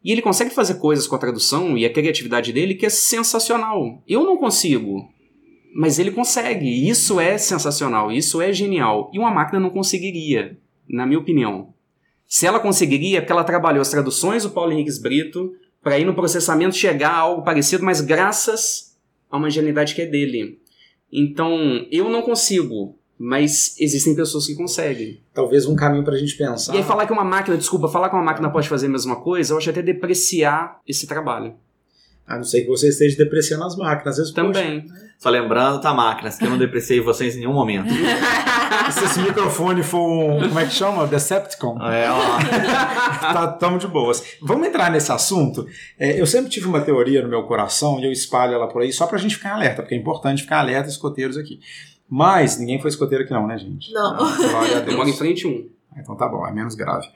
E 0.05 0.11
ele 0.11 0.23
consegue 0.23 0.51
fazer 0.51 0.75
coisas 0.75 1.07
com 1.07 1.15
a 1.15 1.19
tradução 1.19 1.79
e 1.79 1.85
a 1.85 1.93
criatividade 1.93 2.53
dele 2.53 2.75
que 2.75 2.85
é 2.85 2.91
sensacional. 2.91 4.03
Eu 4.09 4.25
não 4.25 4.37
consigo. 4.37 5.09
Mas 5.75 5.99
ele 5.99 6.11
consegue. 6.11 6.67
E 6.67 6.89
Isso 6.89 7.21
é 7.21 7.39
sensacional. 7.39 8.11
Isso 8.11 8.41
é 8.41 8.53
genial. 8.53 9.11
E 9.15 9.19
uma 9.19 9.31
máquina 9.31 9.61
não 9.61 9.71
conseguiria, 9.71 10.59
na 10.89 11.07
minha 11.07 11.21
opinião. 11.21 11.73
Se 12.33 12.47
ela 12.47 12.59
conseguiria, 12.59 13.19
é 13.19 13.21
porque 13.21 13.31
ela 13.31 13.45
trabalhou 13.45 13.83
as 13.83 13.91
traduções 13.91 14.45
do 14.45 14.49
Paulo 14.49 14.73
Henrique 14.73 14.99
Brito 15.03 15.53
para 15.83 15.99
ir 15.99 16.07
no 16.07 16.15
processamento 16.15 16.75
chegar 16.75 17.11
a 17.11 17.19
algo 17.19 17.43
parecido, 17.43 17.85
mas 17.85 18.01
graças 18.01 18.97
a 19.31 19.37
uma 19.37 19.51
genialidade 19.51 19.95
que 19.95 20.01
é 20.01 20.07
dele. 20.07 20.59
Então, 21.13 21.87
eu 21.91 22.09
não 22.09 22.23
consigo, 22.23 22.97
mas 23.19 23.77
existem 23.79 24.17
pessoas 24.17 24.47
que 24.47 24.55
conseguem. 24.55 25.21
Talvez 25.35 25.67
um 25.67 25.77
caminho 25.77 26.05
para 26.05 26.15
a 26.15 26.19
gente 26.19 26.35
pensar. 26.35 26.73
E 26.75 26.79
aí 26.79 26.83
falar 26.83 27.05
que 27.07 27.13
uma 27.13 27.23
máquina, 27.23 27.55
desculpa, 27.55 27.87
falar 27.87 28.09
que 28.09 28.17
uma 28.17 28.25
máquina 28.25 28.49
pode 28.49 28.67
fazer 28.67 28.87
a 28.87 28.89
mesma 28.89 29.17
coisa, 29.17 29.53
eu 29.53 29.59
acho 29.59 29.69
até 29.69 29.83
depreciar 29.83 30.81
esse 30.89 31.07
trabalho. 31.07 31.53
A 32.27 32.37
não 32.37 32.45
ser 32.45 32.63
que 32.63 32.69
você 32.69 32.89
esteja 32.89 33.15
depreciando 33.15 33.65
as 33.65 33.77
máquinas. 33.77 34.15
Às 34.15 34.17
vezes, 34.17 34.33
Também. 34.33 34.87
Só 35.19 35.29
lembrando, 35.29 35.83
tá, 35.83 35.93
máquinas, 35.93 36.39
que 36.39 36.47
eu 36.47 36.51
não 36.51 36.57
depreciei 36.57 36.99
vocês 36.99 37.37
em 37.37 37.41
nenhum 37.41 37.53
momento. 37.53 37.93
se 38.91 39.05
esse 39.05 39.21
microfone 39.21 39.83
for 39.83 40.09
um. 40.09 40.41
Como 40.41 40.59
é 40.59 40.67
que 40.67 40.73
chama? 40.73 41.07
Decepticon. 41.07 41.79
É, 41.83 42.11
ó. 42.11 42.39
tá, 43.33 43.49
tamo 43.49 43.79
de 43.79 43.87
boas. 43.87 44.23
Vamos 44.41 44.67
entrar 44.67 44.91
nesse 44.91 45.13
assunto. 45.13 45.67
É, 45.99 46.21
eu 46.21 46.27
sempre 46.27 46.51
tive 46.51 46.67
uma 46.67 46.81
teoria 46.81 47.23
no 47.23 47.29
meu 47.29 47.45
coração 47.45 48.01
e 48.01 48.05
eu 48.05 48.13
espalho 48.13 48.55
ela 48.55 48.69
por 48.69 48.83
aí 48.83 48.93
só 48.93 49.07
pra 49.07 49.19
gente 49.19 49.37
ficar 49.37 49.55
alerta, 49.55 49.83
porque 49.83 49.95
é 49.95 49.99
importante 49.99 50.43
ficar 50.43 50.59
alerta 50.59 50.89
escoteiros 50.89 51.37
aqui. 51.37 51.61
Mas 52.09 52.59
ninguém 52.59 52.81
foi 52.81 52.91
escoteiro 52.91 53.25
aqui 53.25 53.33
não, 53.33 53.47
né, 53.47 53.57
gente? 53.57 53.93
Não. 53.93 54.17
glória 54.17 54.79
a 54.79 54.81
Eu 54.89 54.97
moro 54.97 55.09
em 55.09 55.17
frente 55.17 55.47
um. 55.47 55.69
Então 55.97 56.17
tá 56.17 56.27
bom, 56.29 56.47
é 56.47 56.53
menos 56.53 56.75
grave. 56.75 57.07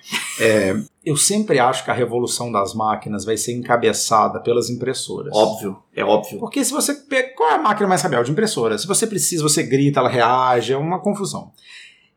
É, 0.40 0.76
eu 1.04 1.16
sempre 1.16 1.58
acho 1.58 1.84
que 1.84 1.90
a 1.90 1.94
revolução 1.94 2.52
das 2.52 2.74
máquinas 2.74 3.24
vai 3.24 3.36
ser 3.36 3.52
encabeçada 3.54 4.38
pelas 4.40 4.68
impressoras. 4.68 5.32
Óbvio, 5.34 5.78
é 5.94 6.04
óbvio. 6.04 6.38
Porque 6.38 6.64
se 6.64 6.72
você 6.72 6.92
pega. 6.94 7.34
Qual 7.34 7.50
é 7.50 7.54
a 7.54 7.58
máquina 7.58 7.88
mais 7.88 8.02
rebelde? 8.02 8.30
Impressora. 8.30 8.76
Se 8.78 8.86
você 8.86 9.06
precisa, 9.06 9.42
você 9.42 9.62
grita, 9.62 10.00
ela 10.00 10.08
reage, 10.08 10.72
é 10.72 10.76
uma 10.76 10.98
confusão. 11.00 11.52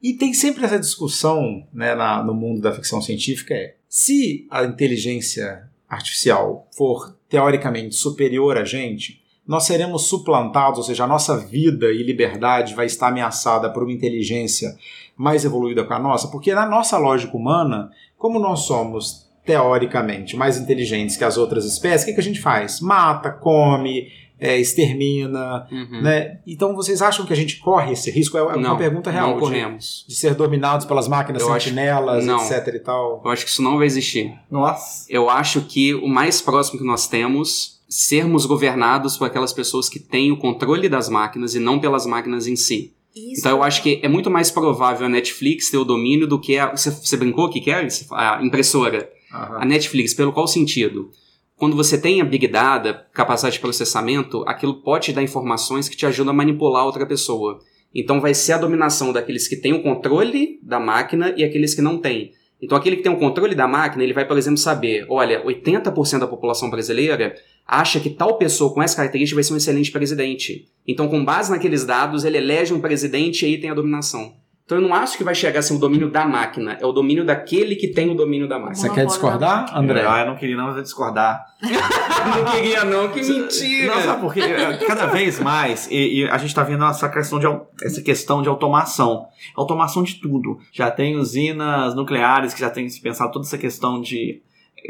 E 0.01 0.13
tem 0.13 0.33
sempre 0.33 0.63
essa 0.65 0.79
discussão 0.79 1.65
né, 1.73 1.93
na- 1.95 2.23
no 2.23 2.33
mundo 2.33 2.61
da 2.61 2.73
ficção 2.73 3.01
científica: 3.01 3.53
é 3.53 3.75
se 3.87 4.45
a 4.51 4.63
inteligência 4.63 5.63
artificial 5.87 6.67
for 6.75 7.15
teoricamente 7.27 7.95
superior 7.95 8.57
a 8.57 8.63
gente, 8.65 9.21
nós 9.47 9.63
seremos 9.63 10.03
suplantados, 10.07 10.77
ou 10.77 10.83
seja, 10.83 11.03
a 11.05 11.07
nossa 11.07 11.35
vida 11.37 11.87
e 11.91 12.03
liberdade 12.03 12.75
vai 12.75 12.85
estar 12.85 13.07
ameaçada 13.07 13.71
por 13.71 13.81
uma 13.83 13.91
inteligência 13.91 14.75
mais 15.19 15.43
evoluída 15.43 15.85
que 15.85 15.91
a 15.93 15.99
nossa, 15.99 16.29
porque 16.29 16.53
na 16.55 16.65
nossa 16.65 16.97
lógica 16.97 17.35
humana, 17.35 17.89
como 18.17 18.39
nós 18.39 18.61
somos 18.61 19.27
teoricamente 19.45 20.37
mais 20.37 20.57
inteligentes 20.57 21.17
que 21.17 21.23
as 21.25 21.37
outras 21.37 21.65
espécies, 21.65 22.03
o 22.03 22.05
que, 22.05 22.13
que 22.13 22.19
a 22.21 22.23
gente 22.23 22.39
faz? 22.39 22.79
Mata, 22.79 23.29
come, 23.31 24.07
é, 24.39 24.57
extermina, 24.57 25.67
Uhum. 25.71 26.01
né? 26.01 26.39
Então 26.47 26.73
vocês 26.73 27.01
acham 27.01 27.25
que 27.25 27.33
a 27.33 27.35
gente 27.35 27.57
corre 27.59 27.91
esse 27.93 28.09
risco? 28.09 28.37
É 28.37 28.39
é 28.39 28.43
uma 28.43 28.55
Não, 28.57 28.77
pergunta 28.77 29.11
real. 29.11 29.27
Não 29.27 29.33
de- 29.35 29.39
corremos. 29.41 30.05
De, 30.07 30.15
ser 30.15 30.33
dominados 30.35 30.85
pelas 30.85 31.07
máquinas 31.09 31.41
Eu 31.41 31.51
acho- 31.51 31.65
sentinelas, 31.65 32.25
não. 32.25 32.37
etc 32.41 32.73
e 32.75 32.79
tal. 32.79 33.21
Eu 33.25 33.31
acho 33.31 33.43
que 33.43 33.51
isso 33.51 33.61
não 33.61 33.77
vai 33.77 33.85
existir. 33.87 34.33
Nossa. 34.49 35.05
Eu 35.09 35.29
acho 35.29 35.61
que 35.61 35.93
o 35.95 36.07
mais 36.07 36.41
próximo 36.41 36.79
que 36.79 36.85
nós 36.85 37.07
temos, 37.07 37.81
sermos 37.89 38.45
governados 38.45 39.17
por 39.17 39.25
aquelas 39.25 39.51
pessoas 39.51 39.89
que 39.89 39.99
têm 39.99 40.31
o 40.31 40.37
controle 40.37 40.87
das 40.87 41.09
máquinas 41.09 41.55
e 41.55 41.59
não 41.59 41.79
pelas 41.79 42.05
máquinas 42.05 42.47
em 42.47 42.55
si. 42.55 42.93
Isso. 43.15 43.39
Então 43.39 43.57
eu 43.57 43.63
acho 43.63 43.81
que 43.81 43.99
é 44.03 44.07
muito 44.07 44.29
mais 44.29 44.51
provável 44.51 45.05
a 45.05 45.09
Netflix 45.09 45.69
ter 45.69 45.77
o 45.77 45.83
domínio 45.83 46.27
do 46.27 46.39
que 46.39 46.57
a. 46.57 46.71
Você, 46.71 46.91
você 46.91 47.17
brincou 47.17 47.45
o 47.45 47.49
que 47.49 47.59
que 47.59 47.71
é? 47.71 47.87
A 48.11 48.39
impressora. 48.43 49.09
Aham. 49.33 49.57
A 49.61 49.65
Netflix, 49.65 50.13
pelo 50.13 50.31
qual 50.31 50.47
sentido? 50.47 51.11
Quando 51.55 51.75
você 51.75 51.99
tem 51.99 52.21
a 52.21 52.25
Big 52.25 52.47
Data, 52.47 53.05
capacidade 53.13 53.55
de 53.55 53.61
processamento, 53.61 54.43
aquilo 54.47 54.75
pode 54.75 55.05
te 55.05 55.13
dar 55.13 55.21
informações 55.21 55.89
que 55.89 55.97
te 55.97 56.05
ajudam 56.05 56.31
a 56.31 56.35
manipular 56.35 56.85
outra 56.85 57.05
pessoa. 57.05 57.59
Então 57.93 58.21
vai 58.21 58.33
ser 58.33 58.53
a 58.53 58.57
dominação 58.57 59.11
daqueles 59.11 59.47
que 59.47 59.57
têm 59.57 59.73
o 59.73 59.83
controle 59.83 60.59
da 60.63 60.79
máquina 60.79 61.33
e 61.35 61.43
aqueles 61.43 61.73
que 61.73 61.81
não 61.81 61.97
têm. 61.97 62.31
Então 62.61 62.77
aquele 62.77 62.97
que 62.97 63.03
tem 63.03 63.11
o 63.11 63.17
controle 63.17 63.55
da 63.55 63.67
máquina, 63.67 64.03
ele 64.03 64.13
vai, 64.13 64.25
por 64.25 64.37
exemplo, 64.37 64.57
saber, 64.57 65.05
olha, 65.09 65.43
80% 65.43 66.19
da 66.19 66.27
população 66.27 66.69
brasileira 66.69 67.35
acha 67.69 67.99
que 67.99 68.09
tal 68.09 68.37
pessoa 68.37 68.73
com 68.73 68.81
essa 68.81 68.95
característica 68.95 69.35
vai 69.35 69.43
ser 69.43 69.53
um 69.53 69.57
excelente 69.57 69.91
presidente. 69.91 70.67
Então, 70.87 71.07
com 71.07 71.23
base 71.23 71.51
naqueles 71.51 71.85
dados, 71.85 72.25
ele 72.25 72.37
elege 72.37 72.73
um 72.73 72.81
presidente 72.81 73.43
e 73.43 73.49
aí 73.49 73.57
tem 73.59 73.69
a 73.69 73.75
dominação. 73.75 74.33
Então 74.69 74.77
eu 74.77 74.87
não 74.87 74.93
acho 74.93 75.17
que 75.17 75.23
vai 75.23 75.33
chegar 75.33 75.61
a 75.61 75.63
ser 75.63 75.73
o 75.73 75.79
domínio 75.79 76.11
da 76.11 76.27
máquina, 76.27 76.77
é 76.79 76.85
o 76.85 76.91
domínio 76.91 77.25
daquele 77.25 77.75
que 77.75 77.87
tem 77.87 78.11
o 78.11 78.13
domínio 78.13 78.47
da 78.47 78.59
máquina. 78.59 78.75
Você 78.75 78.89
quer 78.91 79.07
discordar, 79.07 79.75
André? 79.75 80.05
Ah, 80.07 80.19
eu 80.19 80.27
não 80.27 80.35
queria 80.35 80.55
não, 80.55 80.67
eu 80.67 80.73
vou 80.75 80.83
discordar. 80.83 81.43
não 81.59 82.51
queria 82.51 82.85
não, 82.85 83.09
que 83.09 83.87
Não, 83.87 83.99
sabe 83.99 84.21
por 84.21 84.31
quê? 84.31 84.41
Cada 84.85 85.07
vez 85.07 85.39
mais, 85.39 85.87
e, 85.89 86.19
e 86.19 86.29
a 86.29 86.37
gente 86.37 86.49
está 86.49 86.61
vendo 86.61 86.85
essa 86.85 87.09
questão, 87.09 87.39
de, 87.39 87.47
essa 87.81 87.99
questão 88.03 88.43
de 88.43 88.47
automação. 88.47 89.25
Automação 89.57 90.03
de 90.03 90.21
tudo. 90.21 90.59
Já 90.71 90.91
tem 90.91 91.15
usinas 91.15 91.95
nucleares 91.95 92.53
que 92.53 92.59
já 92.59 92.69
tem 92.69 92.87
se 92.89 93.01
pensado 93.01 93.31
toda 93.31 93.47
essa 93.47 93.57
questão 93.57 93.99
de. 93.99 94.43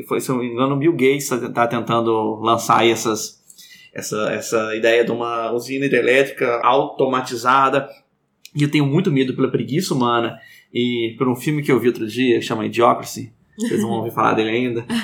Foi, 0.08 0.20
se 0.20 0.30
não 0.30 0.40
me 0.40 0.48
engano, 0.48 0.76
o 0.76 0.78
Bill 0.78 0.92
Gates 0.94 1.32
está 1.32 1.68
tentando 1.68 2.40
lançar 2.42 2.86
essas, 2.86 3.40
essa, 3.94 4.30
essa 4.32 4.76
ideia 4.76 5.04
de 5.04 5.12
uma 5.12 5.52
usina 5.52 5.86
hidrelétrica 5.86 6.60
automatizada. 6.64 7.90
E 8.56 8.64
eu 8.64 8.72
tenho 8.72 8.86
muito 8.86 9.12
medo 9.12 9.36
pela 9.36 9.52
preguiça 9.52 9.94
humana 9.94 10.40
e 10.74 11.16
por 11.18 11.28
um 11.28 11.36
filme 11.36 11.62
que 11.62 11.72
eu 11.72 11.80
vi 11.80 11.88
outro 11.88 12.08
dia, 12.08 12.40
que 12.40 12.46
chama 12.46 12.66
Idiocracy. 12.66 13.32
Vocês 13.58 13.82
vão 13.82 13.92
ouvir 13.92 14.12
falar 14.12 14.34
dele 14.34 14.50
ainda. 14.50 14.86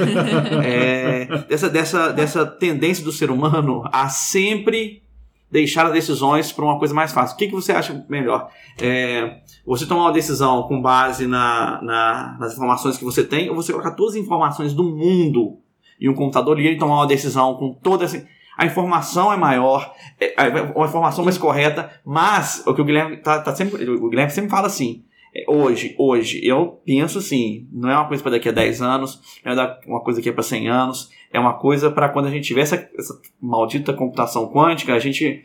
É, 0.64 1.26
dessa, 1.48 1.70
dessa, 1.70 2.12
dessa 2.12 2.46
tendência 2.46 3.04
do 3.04 3.12
ser 3.12 3.30
humano 3.30 3.84
a 3.92 4.08
sempre 4.08 5.04
deixar 5.52 5.88
as 5.88 5.94
decisões 5.94 6.52
para 6.52 6.66
uma 6.66 6.80
coisa 6.80 6.94
mais 6.94 7.12
fácil. 7.12 7.36
O 7.36 7.38
que, 7.38 7.48
que 7.48 7.54
você 7.54 7.72
acha 7.72 8.06
melhor? 8.10 8.50
É, 8.80 9.42
você 9.66 9.86
tomar 9.86 10.04
uma 10.04 10.12
decisão 10.12 10.64
com 10.64 10.82
base 10.82 11.26
na, 11.28 11.82
na- 11.82 12.38
nas 12.40 12.54
informações 12.54 12.98
que 12.98 13.04
você 13.04 13.24
tem, 13.24 13.50
ou 13.50 13.56
você 13.56 13.72
colocar 13.72 13.92
todas 13.92 14.16
as 14.16 14.22
informações 14.22 14.74
do 14.74 14.84
mundo 14.84 15.58
em 16.00 16.08
um 16.10 16.14
computador 16.14 16.60
e 16.60 16.68
ele 16.68 16.78
tomar 16.78 16.96
uma 16.98 17.08
decisão 17.08 17.56
com 17.56 17.74
toda 17.74 18.06
essa. 18.06 18.26
A 18.58 18.66
informação 18.66 19.34
é 19.34 19.38
maior, 19.38 19.94
é, 20.20 20.34
é 20.42 20.62
uma 20.76 20.86
informação 20.86 21.24
mais 21.26 21.38
correta, 21.38 21.92
mas 22.06 22.64
o 22.66 22.74
que 22.74 22.82
o 22.82 22.86
Guilherme 22.86 23.18
tá, 23.18 23.42
tá 23.42 23.54
sempre. 23.56 23.90
O 23.90 24.10
Guilherme 24.10 24.32
sempre 24.32 24.50
fala 24.50 24.68
assim. 24.68 25.04
é, 25.36 25.44
Hoje, 25.48 25.94
hoje, 25.98 26.40
eu 26.46 26.80
penso 26.86 27.18
assim, 27.18 27.68
não 27.72 27.90
é 27.90 27.96
uma 27.96 28.08
coisa 28.08 28.24
para 28.24 28.32
daqui 28.34 28.48
a 28.48 28.54
10 28.54 28.82
anos, 28.82 29.22
não 29.44 29.52
é 29.52 29.78
uma 29.88 30.00
coisa 30.02 30.22
é 30.30 30.32
para 30.32 30.44
100 30.44 30.70
anos, 30.70 31.10
é 31.34 31.40
uma 31.40 31.54
coisa 31.54 31.92
para 31.92 32.08
quando 32.10 32.28
a 32.28 32.32
gente 32.32 32.46
tiver 32.46 32.62
essa, 32.62 32.90
essa 32.98 33.20
maldita 33.42 33.94
computação 33.94 34.48
quântica, 34.48 34.94
a 34.94 35.00
gente. 35.00 35.44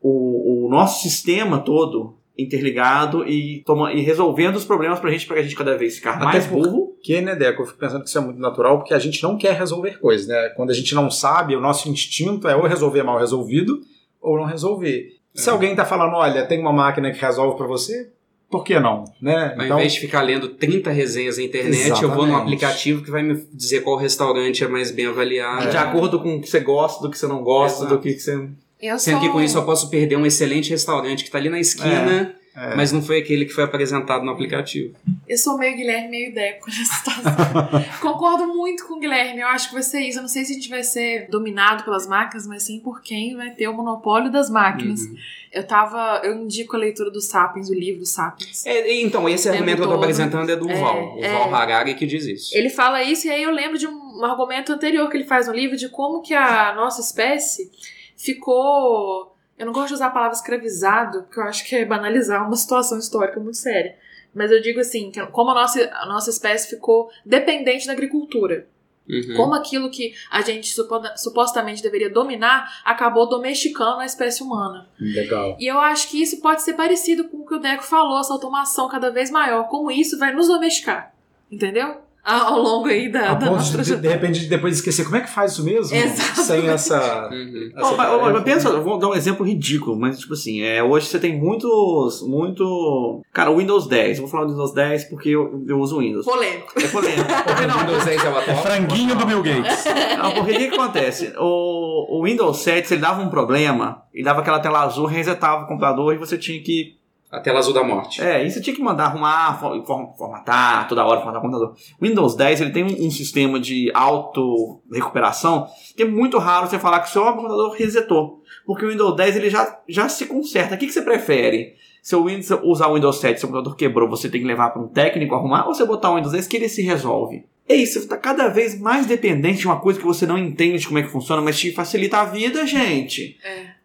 O, 0.00 0.66
o 0.66 0.70
nosso 0.70 1.02
sistema 1.02 1.58
todo 1.58 2.16
interligado 2.38 3.26
e, 3.28 3.62
toma, 3.64 3.92
e 3.92 4.00
resolvendo 4.00 4.56
os 4.56 4.64
problemas 4.64 5.00
pra 5.00 5.10
gente, 5.10 5.26
pra 5.26 5.40
gente 5.42 5.54
cada 5.54 5.76
vez 5.76 5.96
ficar 5.96 6.14
Até 6.14 6.24
mais 6.24 6.46
burro. 6.46 6.94
Que, 7.02 7.20
né, 7.20 7.34
Deco? 7.34 7.62
Eu 7.62 7.66
fico 7.66 7.78
pensando 7.78 8.02
que 8.02 8.08
isso 8.08 8.18
é 8.18 8.20
muito 8.20 8.40
natural, 8.40 8.78
porque 8.78 8.92
a 8.94 8.98
gente 8.98 9.22
não 9.22 9.38
quer 9.38 9.54
resolver 9.54 9.98
coisas, 9.98 10.26
né? 10.26 10.50
Quando 10.56 10.70
a 10.70 10.74
gente 10.74 10.94
não 10.94 11.10
sabe, 11.10 11.56
o 11.56 11.60
nosso 11.60 11.88
instinto 11.88 12.46
é 12.48 12.54
ou 12.56 12.64
resolver 12.66 13.02
mal 13.02 13.18
resolvido 13.18 13.80
ou 14.20 14.36
não 14.36 14.44
resolver. 14.44 15.08
Se 15.34 15.48
É. 15.48 15.52
alguém 15.52 15.74
tá 15.74 15.84
falando, 15.84 16.14
olha, 16.14 16.44
tem 16.46 16.58
uma 16.60 16.72
máquina 16.72 17.10
que 17.10 17.20
resolve 17.20 17.56
pra 17.56 17.66
você, 17.66 18.10
por 18.50 18.64
que 18.64 18.78
não? 18.78 19.04
Né? 19.20 19.54
Ao 19.58 19.64
invés 19.66 19.94
de 19.94 20.00
ficar 20.00 20.22
lendo 20.22 20.48
30 20.50 20.90
resenhas 20.90 21.36
na 21.38 21.44
internet, 21.44 21.90
eu 22.02 22.08
vou 22.08 22.18
num 22.26 22.32
Exatamente. 22.32 22.42
aplicativo 22.42 23.02
que 23.02 23.10
vai 23.10 23.22
me 23.22 23.44
dizer 23.52 23.80
qual 23.80 23.96
restaurante 23.96 24.62
é 24.62 24.68
mais 24.68 24.90
bem 24.90 25.06
avaliado. 25.06 25.68
De 25.70 25.76
acordo 25.76 26.20
com 26.20 26.36
o 26.36 26.40
que 26.40 26.48
você 26.48 26.60
gosta, 26.60 27.02
do 27.02 27.10
que 27.10 27.18
você 27.18 27.26
não 27.26 27.42
gosta, 27.42 27.80
Exato. 27.84 27.96
do 27.96 28.00
que 28.02 28.14
que 28.14 28.20
você. 28.20 28.48
Eu 28.80 28.98
Sendo 28.98 29.20
que 29.20 29.24
sou- 29.26 29.34
com 29.34 29.40
isso 29.42 29.56
eu 29.58 29.64
posso 29.64 29.88
perder 29.90 30.16
um 30.16 30.26
excelente 30.26 30.70
restaurante 30.70 31.24
que 31.24 31.30
tá 31.30 31.38
ali 31.38 31.48
na 31.48 31.58
esquina, 31.58 32.34
É. 32.54 32.74
mas 32.76 32.92
não 32.92 33.00
foi 33.02 33.18
aquele 33.18 33.44
que 33.46 33.52
foi 33.52 33.64
apresentado 33.64 34.24
no 34.24 34.30
aplicativo. 34.30 34.94
Eu 35.28 35.38
sou 35.38 35.56
meio 35.58 35.74
Guilherme, 35.76 36.08
meio 36.10 36.34
Deco 36.34 36.66
nessa 36.68 36.94
situação. 36.94 37.22
Concordo 38.00 38.46
muito 38.46 38.86
com 38.86 38.94
o 38.94 39.00
Guilherme. 39.00 39.40
Eu 39.40 39.48
acho 39.48 39.68
que 39.68 39.74
vai 39.74 39.82
ser 39.82 40.00
isso. 40.00 40.18
Eu 40.18 40.22
não 40.22 40.28
sei 40.28 40.44
se 40.44 40.52
a 40.52 40.54
gente 40.54 40.68
vai 40.68 40.82
ser 40.82 41.26
dominado 41.30 41.84
pelas 41.84 42.06
máquinas, 42.06 42.46
mas 42.46 42.62
sim 42.64 42.78
por 42.80 43.00
quem 43.02 43.34
vai 43.34 43.50
ter 43.50 43.66
o 43.68 43.72
monopólio 43.74 44.30
das 44.30 44.48
máquinas. 44.50 45.00
Uhum. 45.00 45.16
Eu 45.52 45.66
tava. 45.66 46.20
Eu 46.22 46.34
indico 46.34 46.76
a 46.76 46.78
leitura 46.78 47.10
do 47.10 47.20
Sapiens, 47.20 47.70
o 47.70 47.74
livro 47.74 48.00
do 48.00 48.06
Sapiens. 48.06 48.66
É, 48.66 48.92
e 48.92 49.02
então, 49.02 49.26
esse 49.26 49.48
argumento 49.48 49.78
que 49.78 49.84
eu 49.84 49.88
tô 49.88 49.94
apresentando 49.94 50.50
é 50.50 50.56
do 50.56 50.68
É, 50.70 50.74
Val. 50.78 51.16
O 51.16 51.24
é. 51.24 51.32
Val 51.32 51.54
Harari 51.54 51.94
que 51.94 52.04
diz 52.04 52.26
isso. 52.26 52.54
Ele 52.56 52.68
fala 52.68 53.02
isso, 53.02 53.26
e 53.26 53.30
aí 53.30 53.42
eu 53.42 53.50
lembro 53.50 53.78
de 53.78 53.86
um, 53.86 54.18
um 54.20 54.24
argumento 54.24 54.70
anterior 54.72 55.08
que 55.08 55.16
ele 55.16 55.24
faz 55.24 55.46
no 55.46 55.54
livro 55.54 55.74
de 55.76 55.88
como 55.88 56.20
que 56.20 56.34
a 56.34 56.74
nossa 56.74 57.00
espécie 57.00 57.70
ficou. 58.16 59.36
Eu 59.58 59.66
não 59.66 59.72
gosto 59.72 59.88
de 59.88 59.94
usar 59.94 60.06
a 60.06 60.10
palavra 60.10 60.36
escravizado, 60.36 61.22
porque 61.22 61.40
eu 61.40 61.44
acho 61.44 61.64
que 61.66 61.74
é 61.74 61.84
banalizar 61.84 62.46
uma 62.46 62.56
situação 62.56 62.98
histórica 62.98 63.40
muito 63.40 63.56
séria. 63.56 63.96
Mas 64.34 64.50
eu 64.50 64.60
digo 64.60 64.80
assim, 64.80 65.10
que 65.10 65.24
como 65.28 65.50
a 65.50 65.54
nossa, 65.54 65.90
a 65.94 66.06
nossa 66.06 66.28
espécie 66.30 66.68
ficou 66.68 67.10
dependente 67.24 67.86
da 67.86 67.92
agricultura. 67.92 68.66
Uhum. 69.08 69.34
Como 69.36 69.54
aquilo 69.54 69.88
que 69.88 70.14
a 70.30 70.40
gente 70.42 70.68
supo- 70.74 71.00
supostamente 71.16 71.80
deveria 71.80 72.10
dominar 72.10 72.82
acabou 72.84 73.28
domesticando 73.28 74.00
a 74.00 74.04
espécie 74.04 74.42
humana. 74.42 74.88
Legal. 74.98 75.56
E 75.60 75.66
eu 75.66 75.78
acho 75.78 76.10
que 76.10 76.20
isso 76.20 76.40
pode 76.40 76.62
ser 76.62 76.74
parecido 76.74 77.28
com 77.28 77.38
o 77.38 77.46
que 77.46 77.54
o 77.54 77.60
Deco 77.60 77.84
falou, 77.84 78.18
essa 78.18 78.32
automação 78.32 78.88
cada 78.88 79.10
vez 79.10 79.30
maior. 79.30 79.68
Como 79.68 79.92
isso 79.92 80.18
vai 80.18 80.32
nos 80.34 80.48
domesticar. 80.48 81.14
Entendeu? 81.50 82.00
Ao 82.26 82.60
longo 82.60 82.88
aí 82.88 83.08
da, 83.10 83.30
A 83.30 83.34
da 83.34 83.46
ponto 83.46 83.56
nossa 83.58 83.82
de, 83.82 83.96
de, 83.96 84.08
repente, 84.08 84.40
de 84.40 84.46
depois 84.46 84.74
esquecer 84.74 85.04
como 85.04 85.16
é 85.16 85.20
que 85.20 85.30
faz 85.30 85.52
isso 85.52 85.62
mesmo? 85.64 85.96
Exatamente. 85.96 86.40
Sem 86.42 86.68
essa. 86.68 87.28
Uhum. 87.30 87.70
essa 87.76 87.86
Ô, 87.92 87.96
mas- 87.96 88.18
tarefa. 88.20 88.40
pensa, 88.42 88.68
eu 88.70 88.82
vou 88.82 88.98
dar 88.98 89.08
um 89.08 89.14
exemplo 89.14 89.46
ridículo, 89.46 89.96
mas 89.96 90.18
tipo 90.18 90.32
assim, 90.34 90.60
é, 90.60 90.82
hoje 90.82 91.06
você 91.06 91.20
tem 91.20 91.38
muitos. 91.38 92.22
Muito. 92.26 93.22
Cara, 93.32 93.50
o 93.50 93.58
Windows 93.58 93.86
10, 93.86 94.18
eu 94.18 94.22
vou 94.24 94.30
falar 94.30 94.44
do 94.46 94.50
Windows 94.50 94.74
10 94.74 95.04
porque 95.04 95.28
eu, 95.28 95.64
eu 95.68 95.78
uso 95.78 96.00
Windows. 96.00 96.24
Polêmico. 96.26 96.72
É 96.76 96.88
polêmico. 96.88 97.24
Porque 97.46 97.64
O 97.64 97.68
não, 97.68 97.78
Windows 97.78 98.04
10 98.04 98.24
é 98.24 98.28
o 98.28 98.38
É 98.38 98.54
franguinho 98.56 99.14
do 99.14 99.24
Bill 99.24 99.42
Gates. 99.42 99.84
Não, 100.18 100.32
porque 100.32 100.50
o 100.52 100.58
que, 100.58 100.68
que 100.68 100.74
acontece? 100.74 101.32
O, 101.38 102.18
o 102.18 102.24
Windows 102.24 102.58
7, 102.58 102.88
se 102.88 102.94
ele 102.94 103.02
dava 103.02 103.22
um 103.22 103.28
problema, 103.28 104.02
ele 104.12 104.24
dava 104.24 104.40
aquela 104.40 104.58
tela 104.58 104.82
azul, 104.82 105.06
resetava 105.06 105.64
o 105.64 105.66
computador 105.68 106.12
e 106.14 106.18
você 106.18 106.36
tinha 106.36 106.60
que. 106.60 106.96
A 107.36 107.40
tela 107.40 107.58
azul 107.58 107.74
da 107.74 107.84
morte. 107.84 108.22
É, 108.22 108.48
você 108.48 108.62
tinha 108.62 108.74
que 108.74 108.80
mandar 108.80 109.04
arrumar, 109.04 109.60
for- 109.60 109.84
form- 109.84 110.10
formatar, 110.16 110.88
toda 110.88 111.04
hora 111.04 111.18
formatar 111.20 111.40
o 111.40 111.42
computador. 111.44 111.76
Windows 112.00 112.34
10 112.34 112.62
ele 112.62 112.70
tem 112.70 112.82
um, 112.82 113.06
um 113.06 113.10
sistema 113.10 113.60
de 113.60 113.90
auto-recuperação 113.94 115.66
que 115.94 116.02
é 116.02 116.06
muito 116.06 116.38
raro 116.38 116.66
você 116.66 116.78
falar 116.78 117.00
que 117.00 117.08
o 117.08 117.12
seu 117.12 117.22
computador 117.24 117.72
resetou. 117.76 118.42
Porque 118.64 118.84
o 118.84 118.88
Windows 118.88 119.14
10 119.16 119.36
ele 119.36 119.50
já, 119.50 119.78
já 119.88 120.08
se 120.08 120.24
conserta. 120.26 120.74
O 120.74 120.78
que, 120.78 120.86
que 120.86 120.92
você 120.92 121.02
prefere? 121.02 121.74
Se 122.02 122.14
o 122.16 122.24
Windows, 122.24 122.50
usar 122.64 122.86
o 122.88 122.94
Windows 122.94 123.18
7 123.18 123.38
seu 123.40 123.48
computador 123.48 123.76
quebrou, 123.76 124.08
você 124.08 124.28
tem 124.30 124.40
que 124.40 124.46
levar 124.46 124.70
para 124.70 124.80
um 124.80 124.88
técnico 124.88 125.34
arrumar, 125.34 125.66
ou 125.66 125.74
você 125.74 125.84
botar 125.84 126.10
o 126.12 126.14
Windows 126.16 126.32
10 126.32 126.46
que 126.46 126.56
ele 126.56 126.68
se 126.68 126.80
resolve? 126.82 127.44
É 127.68 127.74
isso, 127.74 127.94
você 127.94 127.98
está 128.00 128.16
cada 128.16 128.48
vez 128.48 128.78
mais 128.80 129.06
dependente 129.06 129.58
de 129.58 129.66
uma 129.66 129.80
coisa 129.80 129.98
que 129.98 130.04
você 130.04 130.24
não 130.24 130.38
entende 130.38 130.86
como 130.86 130.98
é 130.98 131.02
que 131.02 131.08
funciona, 131.10 131.42
mas 131.42 131.58
te 131.58 131.72
facilita 131.72 132.18
a 132.18 132.24
vida, 132.24 132.64
gente. 132.66 133.36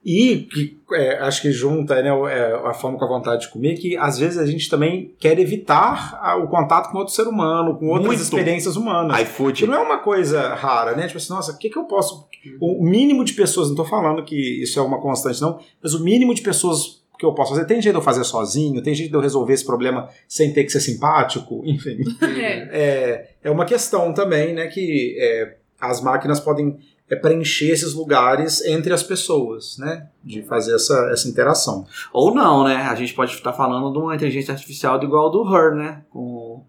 E 0.05 0.47
que 0.51 0.77
é, 0.93 1.17
acho 1.19 1.41
que 1.41 1.51
junta 1.51 2.01
né, 2.01 2.09
é, 2.31 2.53
a 2.67 2.73
fome 2.73 2.97
com 2.97 3.05
a 3.05 3.07
vontade 3.07 3.41
de 3.43 3.49
comer, 3.49 3.75
que 3.75 3.95
às 3.97 4.17
vezes 4.19 4.37
a 4.37 4.45
gente 4.45 4.69
também 4.69 5.13
quer 5.19 5.37
evitar 5.39 6.19
a- 6.21 6.35
o 6.37 6.47
contato 6.47 6.91
com 6.91 6.97
outro 6.99 7.13
ser 7.13 7.27
humano, 7.27 7.75
com 7.77 7.87
outras 7.87 8.07
Muito. 8.07 8.21
experiências 8.21 8.75
humanas. 8.75 9.15
Que 9.17 9.23
iFood. 9.23 9.67
não 9.67 9.75
é 9.75 9.79
uma 9.79 9.97
coisa 9.99 10.53
rara, 10.55 10.95
né? 10.95 11.05
Tipo 11.07 11.17
assim, 11.17 11.33
nossa, 11.33 11.51
o 11.51 11.57
que, 11.57 11.69
que 11.69 11.77
eu 11.77 11.83
posso. 11.85 12.27
O 12.59 12.83
mínimo 12.83 13.23
de 13.23 13.33
pessoas, 13.33 13.69
não 13.69 13.75
tô 13.75 13.85
falando 13.85 14.23
que 14.23 14.35
isso 14.63 14.79
é 14.79 14.81
uma 14.81 14.99
constante, 14.99 15.39
não, 15.41 15.59
mas 15.81 15.93
o 15.93 16.03
mínimo 16.03 16.33
de 16.33 16.41
pessoas 16.41 17.00
que 17.21 17.25
eu 17.25 17.33
posso 17.33 17.51
fazer. 17.51 17.65
Tem 17.65 17.79
jeito 17.79 17.93
de 17.93 17.99
eu 17.99 18.03
fazer 18.03 18.23
sozinho, 18.23 18.81
tem 18.81 18.95
jeito 18.95 19.11
de 19.11 19.15
eu 19.15 19.21
resolver 19.21 19.53
esse 19.53 19.63
problema 19.63 20.09
sem 20.27 20.51
ter 20.51 20.63
que 20.63 20.71
ser 20.71 20.79
simpático, 20.79 21.61
enfim. 21.63 21.99
É. 22.21 22.69
É, 22.71 23.29
é 23.43 23.51
uma 23.51 23.63
questão 23.63 24.11
também, 24.11 24.53
né, 24.53 24.67
que 24.67 25.15
é, 25.19 25.55
as 25.79 26.01
máquinas 26.01 26.39
podem 26.39 26.79
é, 27.07 27.15
preencher 27.15 27.69
esses 27.69 27.93
lugares 27.93 28.65
entre 28.65 28.91
as 28.91 29.03
pessoas, 29.03 29.77
né, 29.77 30.07
de 30.23 30.41
fazer 30.41 30.73
essa, 30.73 31.11
essa 31.11 31.29
interação. 31.29 31.85
Ou 32.11 32.33
não, 32.33 32.63
né? 32.63 32.77
A 32.77 32.95
gente 32.95 33.13
pode 33.13 33.33
estar 33.33 33.53
falando 33.53 33.91
de 33.91 33.99
uma 33.99 34.15
inteligência 34.15 34.51
artificial 34.51 34.97
do 34.97 35.05
igual 35.05 35.29
do 35.29 35.43
Her, 35.55 35.75
né? 35.75 36.01
Com, 36.09 36.63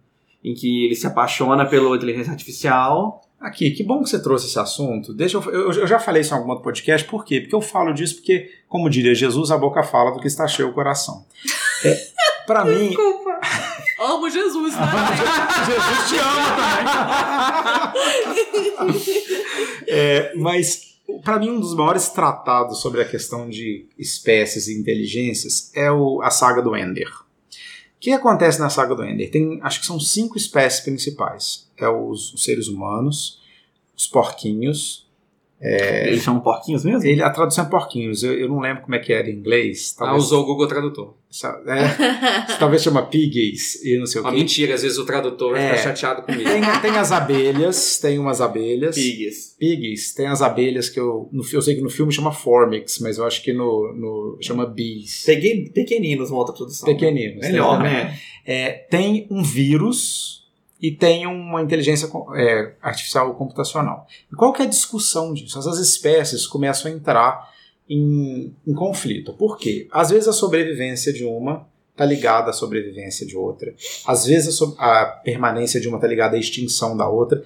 em 0.45 0.53
que 0.53 0.85
ele 0.85 0.95
se 0.95 1.07
apaixona 1.07 1.65
pela 1.65 1.97
inteligência 1.97 2.33
artificial. 2.33 3.22
Aqui, 3.43 3.73
que 3.73 3.83
bom 3.83 4.03
que 4.03 4.09
você 4.09 4.23
trouxe 4.23 4.47
esse 4.47 4.59
assunto. 4.59 5.13
Deixa 5.13 5.37
eu, 5.37 5.43
eu, 5.51 5.73
eu 5.73 5.87
já 5.87 5.99
falei 5.99 6.23
isso 6.23 6.33
em 6.33 6.37
algum 6.39 6.51
outro 6.51 6.63
podcast, 6.65 7.07
por 7.09 7.25
quê? 7.25 7.41
Porque 7.41 7.55
eu 7.55 7.61
falo 7.61 7.93
disso 7.93 8.15
porque, 8.17 8.51
como 8.69 8.89
diria 8.89 9.15
Jesus, 9.15 9.51
a 9.51 9.59
boca 9.59 9.83
fala 9.83 10.13
do 10.13 10.21
que 10.21 10.29
está 10.29 10.47
cheio 10.47 10.69
o 10.69 10.73
coração. 10.73 11.27
É, 11.85 12.01
para 12.47 12.65
mim, 12.71 12.89
Desculpa. 12.89 13.41
Amo 14.01 14.31
Jesus, 14.31 14.75
né? 14.75 14.81
Jesus 15.67 16.09
te 16.09 16.17
ama 16.19 16.57
também. 18.83 18.93
É, 19.89 20.33
mas, 20.37 20.95
para 21.25 21.39
mim, 21.39 21.51
um 21.51 21.61
dos 21.61 21.75
maiores 21.75 22.09
tratados 22.09 22.81
sobre 22.81 23.01
a 23.01 23.05
questão 23.05 23.49
de 23.49 23.87
espécies 23.99 24.69
e 24.69 24.79
inteligências 24.79 25.71
é 25.75 25.91
o- 25.91 26.21
a 26.23 26.31
saga 26.31 26.63
do 26.63 26.77
Ender. 26.77 27.09
O 27.09 28.01
que 28.01 28.13
acontece 28.13 28.59
na 28.59 28.69
saga 28.71 28.95
do 28.97 29.05
Ender? 29.05 29.31
Tem, 29.31 29.61
acho 29.63 29.81
que 29.81 29.87
são 29.87 30.01
cinco 30.01 30.37
espécies 30.37 30.81
principais. 30.81 31.69
É 31.83 31.89
os, 31.89 32.33
os 32.35 32.45
seres 32.45 32.69
humanos, 32.69 33.41
os 33.97 34.07
porquinhos. 34.07 35.03
Eles 35.65 36.25
chamam 36.25 36.41
porquinhos 36.41 36.85
mesmo? 36.85 37.05
Ele, 37.09 37.23
a 37.23 37.31
tradução 37.31 37.65
é 37.65 37.69
porquinhos. 37.69 38.25
Eu, 38.25 38.33
eu 38.37 38.49
não 38.49 38.59
lembro 38.59 38.83
como 38.83 38.97
é 38.97 38.99
que 38.99 39.13
era 39.13 39.31
em 39.31 39.35
inglês. 39.35 39.95
Ah, 39.97 40.07
Talvez, 40.07 40.25
usou 40.25 40.43
o 40.43 40.47
Google 40.47 40.67
Tradutor. 40.67 41.15
é, 41.69 42.59
talvez 42.59 42.83
chama 42.83 43.07
piggies 43.07 43.81
e 43.85 43.97
não 43.97 44.05
sei 44.05 44.21
o 44.21 44.31
mentira, 44.33 44.75
às 44.75 44.83
vezes 44.83 44.99
o 44.99 45.07
tradutor 45.07 45.57
É. 45.57 45.69
ficar 45.77 45.95
chateado 45.95 46.23
comigo. 46.23 46.51
Tem, 46.51 46.61
tem 46.83 46.99
as 46.99 47.13
abelhas, 47.13 47.99
tem 48.01 48.19
umas 48.19 48.41
abelhas. 48.41 48.97
Pigs. 48.97 49.55
Pigs, 49.57 50.13
tem 50.17 50.27
as 50.27 50.43
abelhas 50.43 50.89
que 50.89 50.99
eu. 50.99 51.29
No, 51.31 51.45
eu 51.53 51.63
sei 51.63 51.77
que 51.77 51.81
no 51.81 51.89
filme 51.91 52.11
chama 52.13 52.33
Formix, 52.33 52.99
mas 52.99 53.19
eu 53.19 53.25
acho 53.25 53.41
que 53.41 53.53
no, 53.53 53.93
no 53.95 54.39
chama 54.43 54.67
Bees. 54.67 55.23
Peguei 55.25 55.69
pequeninos 55.71 56.31
uma 56.31 56.41
outra 56.41 56.57
tradução. 56.57 56.87
Pequeninos. 56.87 57.47
Melhor, 57.47 57.81
tem, 57.81 57.93
né? 57.93 58.19
É, 58.45 58.71
tem 58.73 59.29
um 59.31 59.45
vírus 59.45 60.42
e 60.83 60.91
tem 60.91 61.27
uma 61.27 61.63
inteligência 61.63 62.09
é, 62.35 62.73
artificial 62.83 63.33
computacional. 63.35 64.07
E 64.31 64.35
qual 64.35 64.53
que 64.53 64.61
é 64.63 64.65
a 64.65 64.69
discussão 64.69 65.33
disso? 65.33 65.57
Essas 65.59 65.79
espécies 65.79 66.47
começam 66.47 66.91
a 66.91 66.95
entrar 66.95 67.49
em, 67.89 68.53
em 68.67 68.75
conflito. 68.75 69.33
Por 69.35 69.57
quê? 69.57 69.87
Às 69.93 70.11
vezes 70.11 70.27
a 70.27 70.33
sobrevivência 70.33 71.13
de 71.13 71.25
uma 71.25 71.69
está 71.93 72.05
ligada 72.05 72.51
à 72.51 72.53
sobrevivência 72.53 73.25
de 73.25 73.37
outra. 73.37 73.73
Às 74.07 74.27
vezes 74.27 74.49
a, 74.49 74.53
so- 74.53 74.77
a 74.79 75.05
permanência 75.05 75.81
de 75.81 75.87
uma 75.87 75.99
está 75.99 76.09
ligada 76.09 76.37
à 76.37 76.41
extinção 76.41 76.97
da 76.97 77.09
outra. 77.09 77.45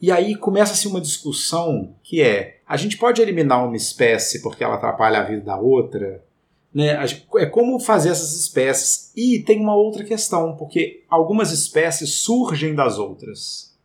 E 0.00 0.10
aí 0.12 0.36
começa-se 0.36 0.86
uma 0.86 1.00
discussão 1.00 1.94
que 2.02 2.22
é: 2.22 2.60
a 2.66 2.76
gente 2.76 2.96
pode 2.96 3.20
eliminar 3.20 3.66
uma 3.66 3.76
espécie 3.76 4.40
porque 4.40 4.62
ela 4.64 4.76
atrapalha 4.76 5.18
a 5.18 5.24
vida 5.24 5.42
da 5.42 5.58
outra? 5.58 6.22
Né? 6.78 6.96
É 7.38 7.46
como 7.46 7.80
fazer 7.80 8.10
essas 8.10 8.38
espécies. 8.38 9.10
E 9.16 9.40
tem 9.40 9.58
uma 9.58 9.74
outra 9.74 10.04
questão, 10.04 10.54
porque 10.54 11.02
algumas 11.10 11.50
espécies 11.50 12.10
surgem 12.10 12.72
das 12.72 13.00
outras. 13.00 13.76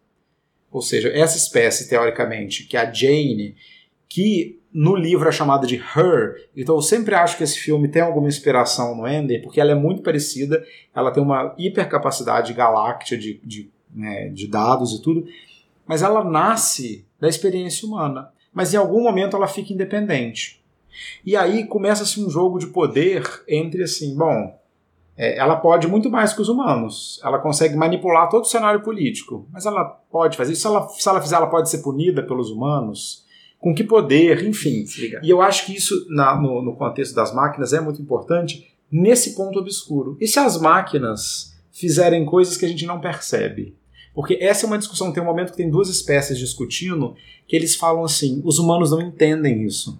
Ou 0.71 0.79
seja, 0.79 1.09
essa 1.09 1.35
espécie, 1.35 1.89
teoricamente, 1.89 2.67
que 2.67 2.77
é 2.77 2.81
a 2.81 2.93
Jane, 2.93 3.55
que 4.07 4.59
no 4.71 4.95
livro 4.95 5.27
é 5.27 5.31
chamada 5.31 5.65
de 5.65 5.75
Her, 5.75 6.49
então 6.55 6.75
eu 6.75 6.83
sempre 6.83 7.15
acho 7.15 7.35
que 7.35 7.43
esse 7.43 7.57
filme 7.57 7.87
tem 7.87 8.03
alguma 8.03 8.27
inspiração 8.27 8.95
no 8.95 9.07
Ender, 9.07 9.41
porque 9.41 9.59
ela 9.59 9.71
é 9.71 9.75
muito 9.75 10.03
parecida, 10.03 10.63
ela 10.95 11.09
tem 11.09 11.21
uma 11.21 11.55
hipercapacidade 11.57 12.53
galáctica 12.53 13.17
de, 13.17 13.39
de, 13.43 13.71
né, 13.91 14.29
de 14.29 14.47
dados 14.47 14.93
e 14.93 15.01
tudo, 15.01 15.27
mas 15.87 16.03
ela 16.03 16.23
nasce 16.23 17.05
da 17.19 17.27
experiência 17.27 17.87
humana. 17.87 18.31
Mas 18.53 18.71
em 18.71 18.77
algum 18.77 19.01
momento 19.01 19.35
ela 19.35 19.47
fica 19.47 19.73
independente. 19.73 20.62
E 21.25 21.35
aí 21.35 21.65
começa-se 21.65 22.23
um 22.23 22.29
jogo 22.29 22.59
de 22.59 22.67
poder 22.67 23.23
entre 23.47 23.83
assim, 23.83 24.15
bom, 24.15 24.61
É, 25.15 25.37
ela 25.37 25.57
pode 25.57 25.87
muito 25.87 26.09
mais 26.09 26.33
que 26.33 26.41
os 26.41 26.49
humanos. 26.49 27.21
Ela 27.23 27.37
consegue 27.37 27.75
manipular 27.75 28.27
todo 28.29 28.45
o 28.45 28.47
cenário 28.47 28.81
político. 28.81 29.47
Mas 29.51 29.65
ela 29.65 29.83
pode 29.85 30.35
fazer 30.35 30.53
isso. 30.53 30.61
Se 30.63 30.67
ela, 30.67 30.87
se 30.89 31.07
ela 31.07 31.21
fizer, 31.21 31.35
ela 31.35 31.51
pode 31.51 31.69
ser 31.69 31.83
punida 31.83 32.23
pelos 32.23 32.49
humanos. 32.49 33.23
Com 33.59 33.75
que 33.75 33.83
poder, 33.83 34.43
enfim. 34.43 34.83
E 35.21 35.29
eu 35.29 35.39
acho 35.39 35.67
que 35.67 35.75
isso, 35.75 35.93
na, 36.09 36.35
no, 36.35 36.63
no 36.63 36.75
contexto 36.75 37.13
das 37.13 37.31
máquinas, 37.31 37.73
é 37.73 37.79
muito 37.79 38.01
importante 38.01 38.67
nesse 38.91 39.35
ponto 39.35 39.59
obscuro. 39.59 40.17
E 40.19 40.27
se 40.27 40.39
as 40.39 40.59
máquinas 40.59 41.53
fizerem 41.71 42.25
coisas 42.25 42.57
que 42.57 42.65
a 42.65 42.67
gente 42.67 42.85
não 42.87 42.99
percebe? 42.99 43.77
Porque 44.15 44.37
essa 44.41 44.65
é 44.65 44.67
uma 44.67 44.77
discussão, 44.77 45.11
tem 45.11 45.23
um 45.23 45.25
momento 45.27 45.51
que 45.51 45.57
tem 45.57 45.69
duas 45.69 45.89
espécies 45.89 46.37
discutindo, 46.39 47.15
que 47.47 47.55
eles 47.55 47.75
falam 47.75 48.03
assim: 48.03 48.41
os 48.43 48.57
humanos 48.57 48.89
não 48.89 49.01
entendem 49.01 49.63
isso. 49.63 49.99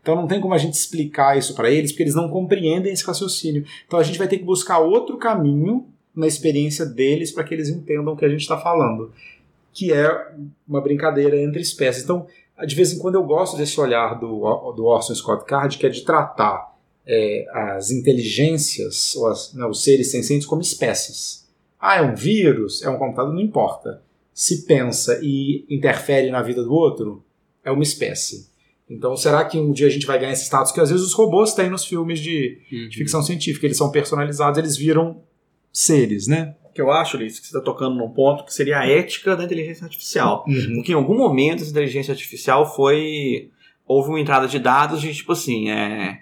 Então 0.00 0.16
não 0.16 0.26
tem 0.26 0.40
como 0.40 0.54
a 0.54 0.58
gente 0.58 0.74
explicar 0.74 1.36
isso 1.36 1.54
para 1.54 1.70
eles, 1.70 1.92
porque 1.92 2.02
eles 2.02 2.14
não 2.14 2.28
compreendem 2.28 2.92
esse 2.92 3.04
raciocínio. 3.04 3.64
Então 3.86 3.98
a 3.98 4.02
gente 4.02 4.18
vai 4.18 4.28
ter 4.28 4.38
que 4.38 4.44
buscar 4.44 4.78
outro 4.78 5.16
caminho 5.18 5.86
na 6.14 6.26
experiência 6.26 6.84
deles 6.84 7.30
para 7.30 7.44
que 7.44 7.54
eles 7.54 7.68
entendam 7.68 8.12
o 8.12 8.16
que 8.16 8.24
a 8.24 8.28
gente 8.28 8.40
está 8.40 8.58
falando, 8.58 9.12
que 9.72 9.92
é 9.92 10.32
uma 10.66 10.80
brincadeira 10.80 11.40
entre 11.40 11.60
espécies. 11.60 12.02
Então, 12.02 12.26
de 12.66 12.74
vez 12.74 12.92
em 12.92 12.98
quando 12.98 13.14
eu 13.14 13.22
gosto 13.22 13.56
desse 13.56 13.80
olhar 13.80 14.18
do, 14.18 14.72
do 14.72 14.84
Orson 14.84 15.14
Scott 15.14 15.44
Card, 15.44 15.78
que 15.78 15.86
é 15.86 15.88
de 15.88 16.02
tratar 16.02 16.76
é, 17.06 17.46
as 17.52 17.90
inteligências, 17.90 19.14
ou 19.16 19.28
as, 19.28 19.54
né, 19.54 19.64
os 19.64 19.82
seres 19.82 20.10
sencientes, 20.10 20.46
como 20.46 20.60
espécies. 20.60 21.48
Ah, 21.80 21.98
é 21.98 22.02
um 22.02 22.14
vírus, 22.14 22.82
é 22.82 22.90
um 22.90 22.98
computador, 22.98 23.32
não 23.32 23.40
importa. 23.40 24.02
Se 24.34 24.66
pensa 24.66 25.20
e 25.22 25.64
interfere 25.70 26.30
na 26.30 26.42
vida 26.42 26.62
do 26.62 26.72
outro, 26.72 27.24
é 27.64 27.70
uma 27.70 27.82
espécie. 27.82 28.50
Então, 28.90 29.16
será 29.16 29.44
que 29.44 29.58
um 29.58 29.70
dia 29.72 29.86
a 29.86 29.90
gente 29.90 30.06
vai 30.06 30.18
ganhar 30.18 30.32
esse 30.32 30.44
status 30.44 30.72
que 30.72 30.80
às 30.80 30.90
vezes 30.90 31.04
os 31.04 31.12
robôs 31.12 31.52
têm 31.52 31.68
nos 31.68 31.84
filmes 31.84 32.20
de, 32.20 32.58
Uhum. 32.72 32.88
de 32.88 32.96
ficção 32.96 33.22
científica? 33.22 33.66
Eles 33.66 33.76
são 33.76 33.90
personalizados, 33.90 34.58
eles 34.58 34.76
viram 34.76 35.20
seres, 35.72 36.26
né? 36.26 36.54
que 36.74 36.82
eu 36.82 36.92
acho, 36.92 37.16
Liz, 37.16 37.40
que 37.40 37.46
você 37.48 37.56
está 37.56 37.60
tocando 37.60 37.96
num 37.96 38.08
ponto 38.10 38.44
que 38.44 38.54
seria 38.54 38.78
a 38.78 38.86
ética 38.86 39.34
da 39.34 39.42
inteligência 39.42 39.84
artificial. 39.84 40.44
Uhum. 40.46 40.74
Porque 40.76 40.92
em 40.92 40.94
algum 40.94 41.18
momento 41.18 41.60
essa 41.62 41.72
inteligência 41.72 42.12
artificial 42.12 42.72
foi. 42.72 43.50
Houve 43.84 44.10
uma 44.10 44.20
entrada 44.20 44.46
de 44.46 44.60
dados 44.60 45.00
de 45.00 45.12
tipo 45.12 45.32
assim, 45.32 45.68
é. 45.70 46.20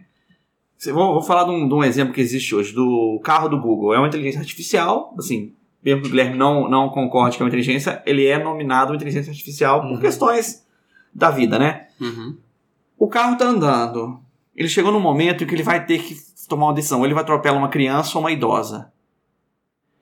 Vou 0.95 1.21
falar 1.21 1.45
de 1.45 1.51
um, 1.51 1.69
de 1.69 1.75
um 1.75 1.85
exemplo 1.85 2.15
que 2.15 2.23
existe 2.23 2.55
hoje, 2.55 2.73
do 2.73 3.21
carro 3.23 3.51
do 3.51 3.61
Google. 3.61 3.93
É 3.93 3.99
uma 3.99 4.09
inteligência 4.09 4.41
artificial, 4.41 5.15
assim, 5.19 5.53
mesmo 5.85 6.01
que 6.01 6.09
o 6.09 6.11
Guilherme 6.11 6.39
não, 6.39 6.71
não 6.71 6.89
concorde 6.89 7.37
que 7.37 7.43
é 7.43 7.45
uma 7.45 7.51
inteligência, 7.51 8.03
ele 8.07 8.25
é 8.27 8.43
nominado 8.43 8.93
uma 8.93 8.97
inteligência 8.97 9.31
artificial 9.31 9.83
por 9.83 9.91
Uhum. 9.91 10.01
questões 10.01 10.65
da 11.15 11.31
vida, 11.31 11.59
né? 11.59 11.89
Uhum. 12.01 12.35
O 12.99 13.09
carro 13.09 13.37
tá 13.37 13.47
andando. 13.47 14.19
Ele 14.55 14.69
chegou 14.69 14.91
num 14.93 15.01
momento 15.01 15.45
em 15.45 15.47
que 15.47 15.55
ele 15.55 15.63
vai 15.63 15.85
ter 15.85 15.99
que 16.03 16.17
tomar 16.49 16.67
uma 16.67 16.75
decisão. 16.75 16.99
Ou 17.01 17.05
ele 17.05 17.15
vai 17.15 17.23
atropelar 17.23 17.59
uma 17.59 17.69
criança 17.69 18.17
ou 18.17 18.25
uma 18.25 18.33
idosa. 18.33 18.91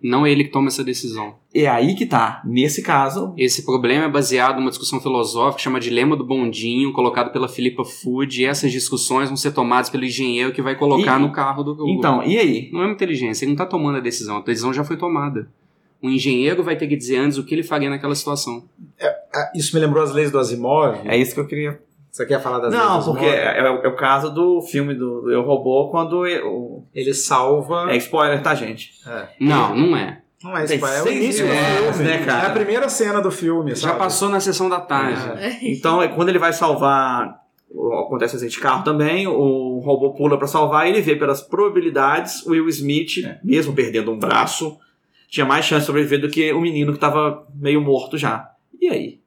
Não 0.03 0.27
é 0.27 0.31
ele 0.31 0.45
que 0.45 0.51
toma 0.51 0.69
essa 0.69 0.85
decisão. 0.85 1.37
É 1.55 1.67
aí 1.67 1.95
que 1.95 2.05
tá. 2.05 2.43
Nesse 2.45 2.83
caso, 2.83 3.33
Esse 3.39 3.65
problema 3.65 4.05
é 4.05 4.09
baseado 4.09 4.57
numa 4.57 4.69
discussão 4.69 5.01
filosófica 5.01 5.57
que 5.57 5.63
chama 5.63 5.81
Dilema 5.81 6.15
do 6.15 6.23
Bondinho, 6.25 6.93
colocado 6.93 7.33
pela 7.33 7.49
Philippa 7.49 7.85
Food, 7.87 8.43
e 8.43 8.45
essas 8.45 8.71
discussões 8.71 9.29
vão 9.29 9.37
ser 9.37 9.53
tomadas 9.53 9.89
pelo 9.89 10.05
engenheiro 10.05 10.53
que 10.53 10.61
vai 10.61 10.77
colocar 10.77 11.19
E- 11.19 11.23
no 11.23 11.33
carro 11.33 11.63
do 11.65 11.75
Google. 11.75 11.95
então, 11.95 12.23
e 12.23 12.39
aí? 12.39 12.69
Não 12.71 12.83
é 12.83 12.85
uma 12.85 12.93
inteligência, 12.93 13.45
ele 13.47 13.53
não 13.53 13.55
está 13.55 13.65
tomando 13.65 13.97
a 13.97 14.01
decisão, 14.01 14.37
a 14.37 14.41
decisão 14.43 14.75
já 14.75 14.85
foi 14.85 14.99
tomada. 14.99 15.49
O 16.03 16.11
engenheiro 16.11 16.63
vai 16.63 16.77
ter 16.77 16.87
que 16.87 16.97
dizer 16.97 17.17
antes 17.17 17.39
o 17.39 17.45
que 17.45 17.55
ele 17.55 17.63
faria 17.63 17.89
naquela 17.89 18.15
situação. 18.15 18.65
Ah, 19.35 19.53
Isso 19.55 19.75
me 19.75 19.81
lembrou 19.81 20.03
as 20.05 20.13
leis 20.13 20.31
do 20.31 20.39
Asimov. 20.39 20.99
É 21.07 21.17
isso 21.17 21.33
que 21.33 21.41
eu 21.41 21.47
queria. 21.47 21.81
Você 22.15 22.25
quer 22.27 22.41
falar 22.41 22.61
das 22.61 22.73
Não, 22.73 23.03
porque 23.03 23.25
Asimov? 23.27 23.83
é, 23.83 23.87
é 23.87 23.89
o 23.89 23.97
caso 23.97 24.33
do 24.33 24.63
filme 24.63 24.95
do, 24.95 25.23
do 25.23 25.33
Eu 25.33 25.43
Robô, 25.43 25.89
quando. 25.91 26.25
eu- 26.25 26.85
Ele 26.95 27.13
salva. 27.13 27.87
É 27.93 27.97
spoiler, 27.97 28.41
tá, 28.41 28.55
gente? 28.55 28.93
Não, 29.41 29.75
não 29.75 29.97
é. 29.97 30.21
Não 30.41 30.57
é 30.57 30.65
Tem 30.65 30.77
spoiler, 30.77 31.01
é 31.01 31.03
o 31.03 31.09
início 31.13 31.45
do 31.45 31.53
minutos, 31.53 31.97
filme. 31.97 32.05
né, 32.13 32.25
cara? 32.25 32.45
É 32.45 32.51
a 32.51 32.53
primeira 32.55 32.89
cena 32.89 33.21
do 33.21 33.33
filme. 33.33 33.71
Já 33.75 33.89
sabe? 33.89 33.99
passou 33.99 34.29
na 34.29 34.39
sessão 34.39 34.69
da 34.69 34.81
tarde. 34.81 35.29
É. 35.41 35.59
Então, 35.73 36.01
é 36.01 36.07
quando 36.07 36.29
ele 36.29 36.39
vai 36.39 36.53
salvar. 36.53 37.43
Acontece 38.05 38.37
acidente 38.37 38.55
de 38.59 38.63
carro 38.63 38.85
também, 38.85 39.27
o 39.27 39.81
robô 39.81 40.13
pula 40.15 40.39
pra 40.39 40.47
salvar 40.47 40.87
e 40.87 40.91
ele 40.91 41.01
vê 41.01 41.17
pelas 41.17 41.43
probabilidades 41.43 42.47
o 42.47 42.51
Will 42.53 42.69
Smith, 42.69 43.25
É. 43.25 43.41
mesmo 43.43 43.75
perdendo 43.75 44.13
um 44.13 44.19
braço, 44.19 44.79
tinha 45.29 45.45
mais 45.45 45.65
chance 45.65 45.81
de 45.81 45.87
sobreviver 45.87 46.21
do 46.21 46.29
que 46.29 46.53
o 46.53 46.61
menino 46.61 46.93
que 46.93 46.99
tava 47.01 47.45
meio 47.53 47.81
morto 47.81 48.17
já. 48.17 48.49
E 48.81 48.89
aí? 48.89 49.19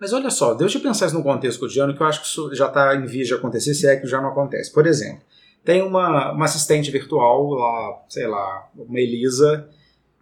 Mas 0.00 0.12
olha 0.12 0.30
só, 0.30 0.54
deixa 0.54 0.78
eu 0.78 0.82
pensar 0.82 1.06
isso 1.06 1.16
no 1.16 1.22
contexto 1.24 1.58
cotidiano, 1.58 1.94
que 1.94 2.00
eu 2.00 2.06
acho 2.06 2.20
que 2.20 2.26
isso 2.26 2.54
já 2.54 2.68
está 2.68 2.94
em 2.94 3.04
vias 3.04 3.26
de 3.26 3.34
acontecer, 3.34 3.74
se 3.74 3.86
é 3.86 3.96
que 3.96 4.06
já 4.06 4.20
não 4.20 4.28
acontece. 4.28 4.72
Por 4.72 4.86
exemplo, 4.86 5.22
tem 5.64 5.82
uma, 5.82 6.32
uma 6.32 6.44
assistente 6.44 6.90
virtual 6.90 7.50
lá, 7.50 8.02
sei 8.08 8.26
lá, 8.26 8.68
uma 8.76 9.00
Elisa, 9.00 9.68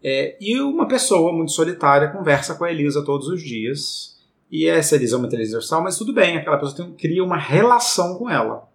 é, 0.03 0.37
e 0.41 0.59
uma 0.61 0.89
pessoa 0.89 1.33
muito 1.33 1.53
solitária 1.53 2.09
conversa 2.09 2.55
com 2.55 2.64
a 2.64 2.70
Elisa 2.70 3.05
todos 3.05 3.29
os 3.29 3.43
dias. 3.43 4.16
E 4.51 4.66
essa 4.66 4.95
Elisa 4.95 5.16
é 5.16 5.18
uma 5.18 5.27
inteligência 5.27 5.57
artificial, 5.57 5.83
mas 5.83 5.99
tudo 5.99 6.14
bem, 6.14 6.37
aquela 6.37 6.57
pessoa 6.57 6.77
tem- 6.87 6.95
cria 6.95 7.22
uma 7.22 7.37
relação 7.37 8.16
com 8.16 8.31
ela. 8.31 8.66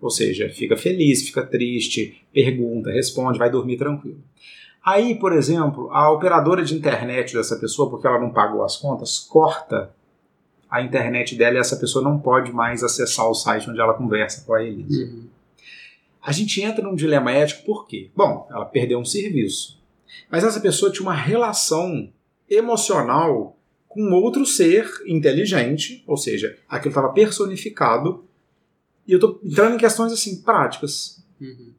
Ou 0.00 0.10
seja, 0.10 0.48
fica 0.48 0.76
feliz, 0.76 1.22
fica 1.26 1.42
triste, 1.44 2.24
pergunta, 2.32 2.90
responde, 2.90 3.38
vai 3.38 3.50
dormir 3.50 3.76
tranquilo. 3.76 4.22
Aí, 4.84 5.16
por 5.16 5.32
exemplo, 5.32 5.90
a 5.90 6.10
operadora 6.10 6.64
de 6.64 6.74
internet 6.74 7.34
dessa 7.34 7.56
pessoa, 7.56 7.90
porque 7.90 8.06
ela 8.06 8.20
não 8.20 8.30
pagou 8.30 8.64
as 8.64 8.76
contas, 8.76 9.18
corta 9.18 9.92
a 10.70 10.82
internet 10.82 11.34
dela 11.34 11.56
e 11.56 11.60
essa 11.60 11.76
pessoa 11.76 12.04
não 12.04 12.18
pode 12.18 12.52
mais 12.52 12.82
acessar 12.82 13.28
o 13.28 13.34
site 13.34 13.68
onde 13.68 13.80
ela 13.80 13.94
conversa 13.94 14.44
com 14.44 14.54
a 14.54 14.62
Elisa. 14.62 15.04
Uhum. 15.04 15.26
A 16.22 16.32
gente 16.32 16.60
entra 16.60 16.82
num 16.82 16.94
dilema 16.94 17.32
ético 17.32 17.64
por 17.64 17.86
quê? 17.86 18.10
Bom, 18.14 18.46
ela 18.50 18.66
perdeu 18.66 18.98
um 18.98 19.04
serviço. 19.04 19.78
Mas 20.30 20.44
essa 20.44 20.60
pessoa 20.60 20.92
tinha 20.92 21.02
uma 21.02 21.14
relação 21.14 22.10
emocional 22.48 23.56
com 23.88 24.12
outro 24.12 24.44
ser 24.44 24.88
inteligente, 25.06 26.04
ou 26.06 26.16
seja, 26.16 26.58
aquilo 26.68 26.90
estava 26.90 27.12
personificado. 27.12 28.24
E 29.06 29.12
eu 29.12 29.16
estou 29.16 29.40
entrando 29.42 29.74
em 29.74 29.78
questões 29.78 30.12
assim 30.12 30.42
práticas. 30.42 31.24
Uhum. 31.40 31.72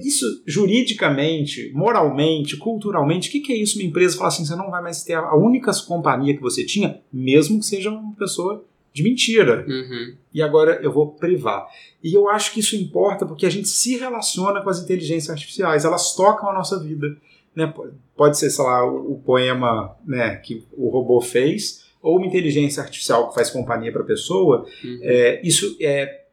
Isso 0.00 0.42
juridicamente, 0.46 1.70
moralmente, 1.74 2.56
culturalmente, 2.56 3.28
o 3.28 3.32
que, 3.32 3.40
que 3.40 3.52
é 3.52 3.56
isso? 3.56 3.78
Uma 3.78 3.86
empresa 3.86 4.16
falar 4.16 4.28
assim: 4.28 4.44
você 4.44 4.56
não 4.56 4.70
vai 4.70 4.82
mais 4.82 5.02
ter 5.02 5.14
a 5.14 5.34
única 5.34 5.70
companhia 5.86 6.34
que 6.34 6.42
você 6.42 6.64
tinha, 6.64 7.00
mesmo 7.12 7.58
que 7.58 7.66
seja 7.66 7.90
uma 7.90 8.14
pessoa 8.14 8.64
de 8.92 9.02
mentira 9.02 9.66
Uhum. 9.66 10.14
e 10.32 10.40
agora 10.40 10.80
eu 10.80 10.92
vou 10.92 11.08
privar. 11.08 11.66
E 12.02 12.14
eu 12.14 12.28
acho 12.28 12.52
que 12.52 12.60
isso 12.60 12.76
importa 12.76 13.26
porque 13.26 13.44
a 13.44 13.50
gente 13.50 13.68
se 13.68 13.96
relaciona 13.96 14.60
com 14.62 14.70
as 14.70 14.80
inteligências 14.80 15.30
artificiais, 15.30 15.84
elas 15.84 16.14
tocam 16.14 16.48
a 16.48 16.54
nossa 16.54 16.78
vida. 16.80 17.16
Né? 17.56 17.72
Pode 18.16 18.38
ser, 18.38 18.50
sei 18.50 18.64
lá, 18.64 18.84
o, 18.88 19.14
o 19.14 19.18
poema 19.18 19.96
né, 20.06 20.36
que 20.36 20.64
o 20.76 20.88
robô 20.90 21.20
fez, 21.20 21.84
ou 22.00 22.18
uma 22.18 22.26
inteligência 22.26 22.82
artificial 22.82 23.28
que 23.28 23.34
faz 23.34 23.50
companhia 23.50 23.90
para 23.90 24.02
a 24.02 24.06
pessoa. 24.06 24.64
Uhum. 24.84 24.98
É, 25.02 25.40
isso 25.42 25.76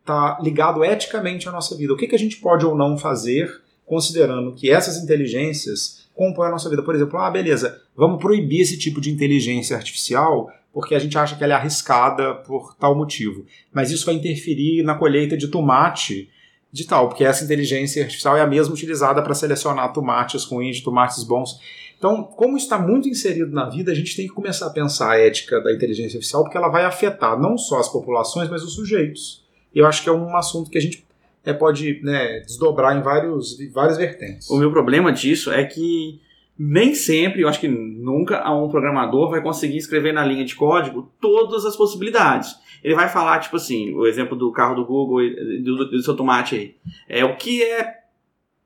está 0.02 0.40
ligado 0.42 0.84
eticamente 0.84 1.48
à 1.48 1.52
nossa 1.52 1.76
vida. 1.76 1.94
O 1.94 1.98
que, 1.98 2.08
que 2.08 2.16
a 2.16 2.20
gente 2.20 2.38
pode 2.38 2.66
ou 2.66 2.76
não 2.76 2.98
fazer, 2.98 3.62
considerando 3.86 4.54
que 4.54 4.70
essas 4.70 4.98
inteligências 4.98 6.08
compõem 6.14 6.50
a 6.50 6.52
nossa 6.52 6.70
vida? 6.70 6.84
Por 6.84 6.94
exemplo, 6.94 7.18
ah, 7.18 7.32
beleza, 7.32 7.82
vamos 7.96 8.20
proibir 8.20 8.62
esse 8.62 8.78
tipo 8.78 9.00
de 9.00 9.10
inteligência 9.10 9.76
artificial 9.76 10.52
porque 10.74 10.96
a 10.96 11.00
gente 11.00 11.18
acha 11.18 11.36
que 11.36 11.44
ela 11.44 11.54
é 11.54 11.56
arriscada 11.56 12.36
por 12.36 12.76
tal 12.76 12.96
motivo. 12.96 13.46
Mas 13.74 13.92
isso 13.92 14.06
vai 14.06 14.16
interferir 14.16 14.84
na 14.84 14.96
colheita 14.96 15.36
de 15.36 15.48
tomate 15.48 16.30
de 16.72 16.86
tal, 16.86 17.10
porque 17.10 17.26
essa 17.26 17.44
inteligência 17.44 18.02
artificial 18.02 18.38
é 18.38 18.42
a 18.42 18.48
mesma 18.48 18.74
utilizada 18.74 19.22
para 19.22 19.34
selecionar 19.34 19.92
tomates 19.92 20.46
ruins 20.46 20.78
de 20.78 20.84
tomates 20.84 21.22
bons. 21.24 21.60
Então, 21.98 22.24
como 22.24 22.56
está 22.56 22.80
muito 22.80 23.10
inserido 23.10 23.52
na 23.52 23.70
vida, 23.70 23.92
a 23.92 23.96
gente 23.96 24.16
tem 24.16 24.26
que 24.26 24.34
começar 24.34 24.68
a 24.68 24.72
pensar 24.72 25.12
a 25.12 25.20
ética 25.20 25.62
da 25.62 25.74
inteligência 25.74 26.18
artificial, 26.18 26.44
porque 26.44 26.58
ela 26.58 26.70
vai 26.70 26.86
afetar 26.86 27.38
não 27.38 27.58
só 27.58 27.80
as 27.80 27.90
populações, 27.90 28.50
mas 28.50 28.64
os 28.64 28.74
sujeitos. 28.74 29.41
E 29.74 29.80
eu 29.80 29.86
acho 29.88 30.04
que 30.04 30.10
é 30.10 30.12
um 30.12 30.36
assunto 30.36 30.70
que 30.70 30.78
a 30.78 30.82
gente 30.82 31.06
é, 31.46 31.54
pode 31.54 32.02
né, 32.04 32.40
desdobrar 32.42 32.96
em 32.98 33.02
vários, 33.02 33.58
várias 33.72 33.98
vertentes. 33.98 34.50
O 34.50 34.58
meu 34.58 34.72
problema 34.72 35.12
disso 35.12 35.52
é 35.52 35.64
que 35.64 36.20
nem 36.58 36.94
sempre, 36.94 37.42
eu 37.42 37.48
acho 37.50 37.60
que 37.60 37.68
nunca, 37.68 38.48
um 38.52 38.70
programador 38.70 39.30
vai 39.32 39.42
conseguir 39.42 39.78
escrever 39.78 40.14
na 40.14 40.24
linha 40.24 40.46
de 40.46 40.56
código 40.56 41.12
todas 41.20 41.66
as 41.66 41.76
possibilidades. 41.76 42.56
Ele 42.84 42.94
vai 42.96 43.10
falar, 43.10 43.40
tipo 43.40 43.56
assim, 43.56 43.94
o 43.96 44.06
exemplo 44.06 44.36
do 44.36 44.52
carro 44.52 44.76
do 44.76 44.86
Google 44.86 45.22
do, 45.64 45.90
do 45.90 46.02
seu 46.04 46.16
tomate 46.16 46.56
aí. 46.56 46.76
É 47.08 47.24
o 47.26 47.36
que 47.38 47.64
é 47.64 48.02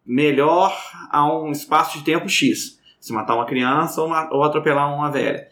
melhor 0.05 0.75
a 1.09 1.25
um 1.31 1.51
espaço 1.51 1.97
de 1.99 2.03
tempo 2.03 2.27
X. 2.27 2.79
Se 2.99 3.13
matar 3.13 3.35
uma 3.35 3.45
criança 3.45 4.01
ou, 4.01 4.07
ma- 4.07 4.29
ou 4.31 4.43
atropelar 4.43 4.93
uma 4.93 5.11
velha. 5.11 5.47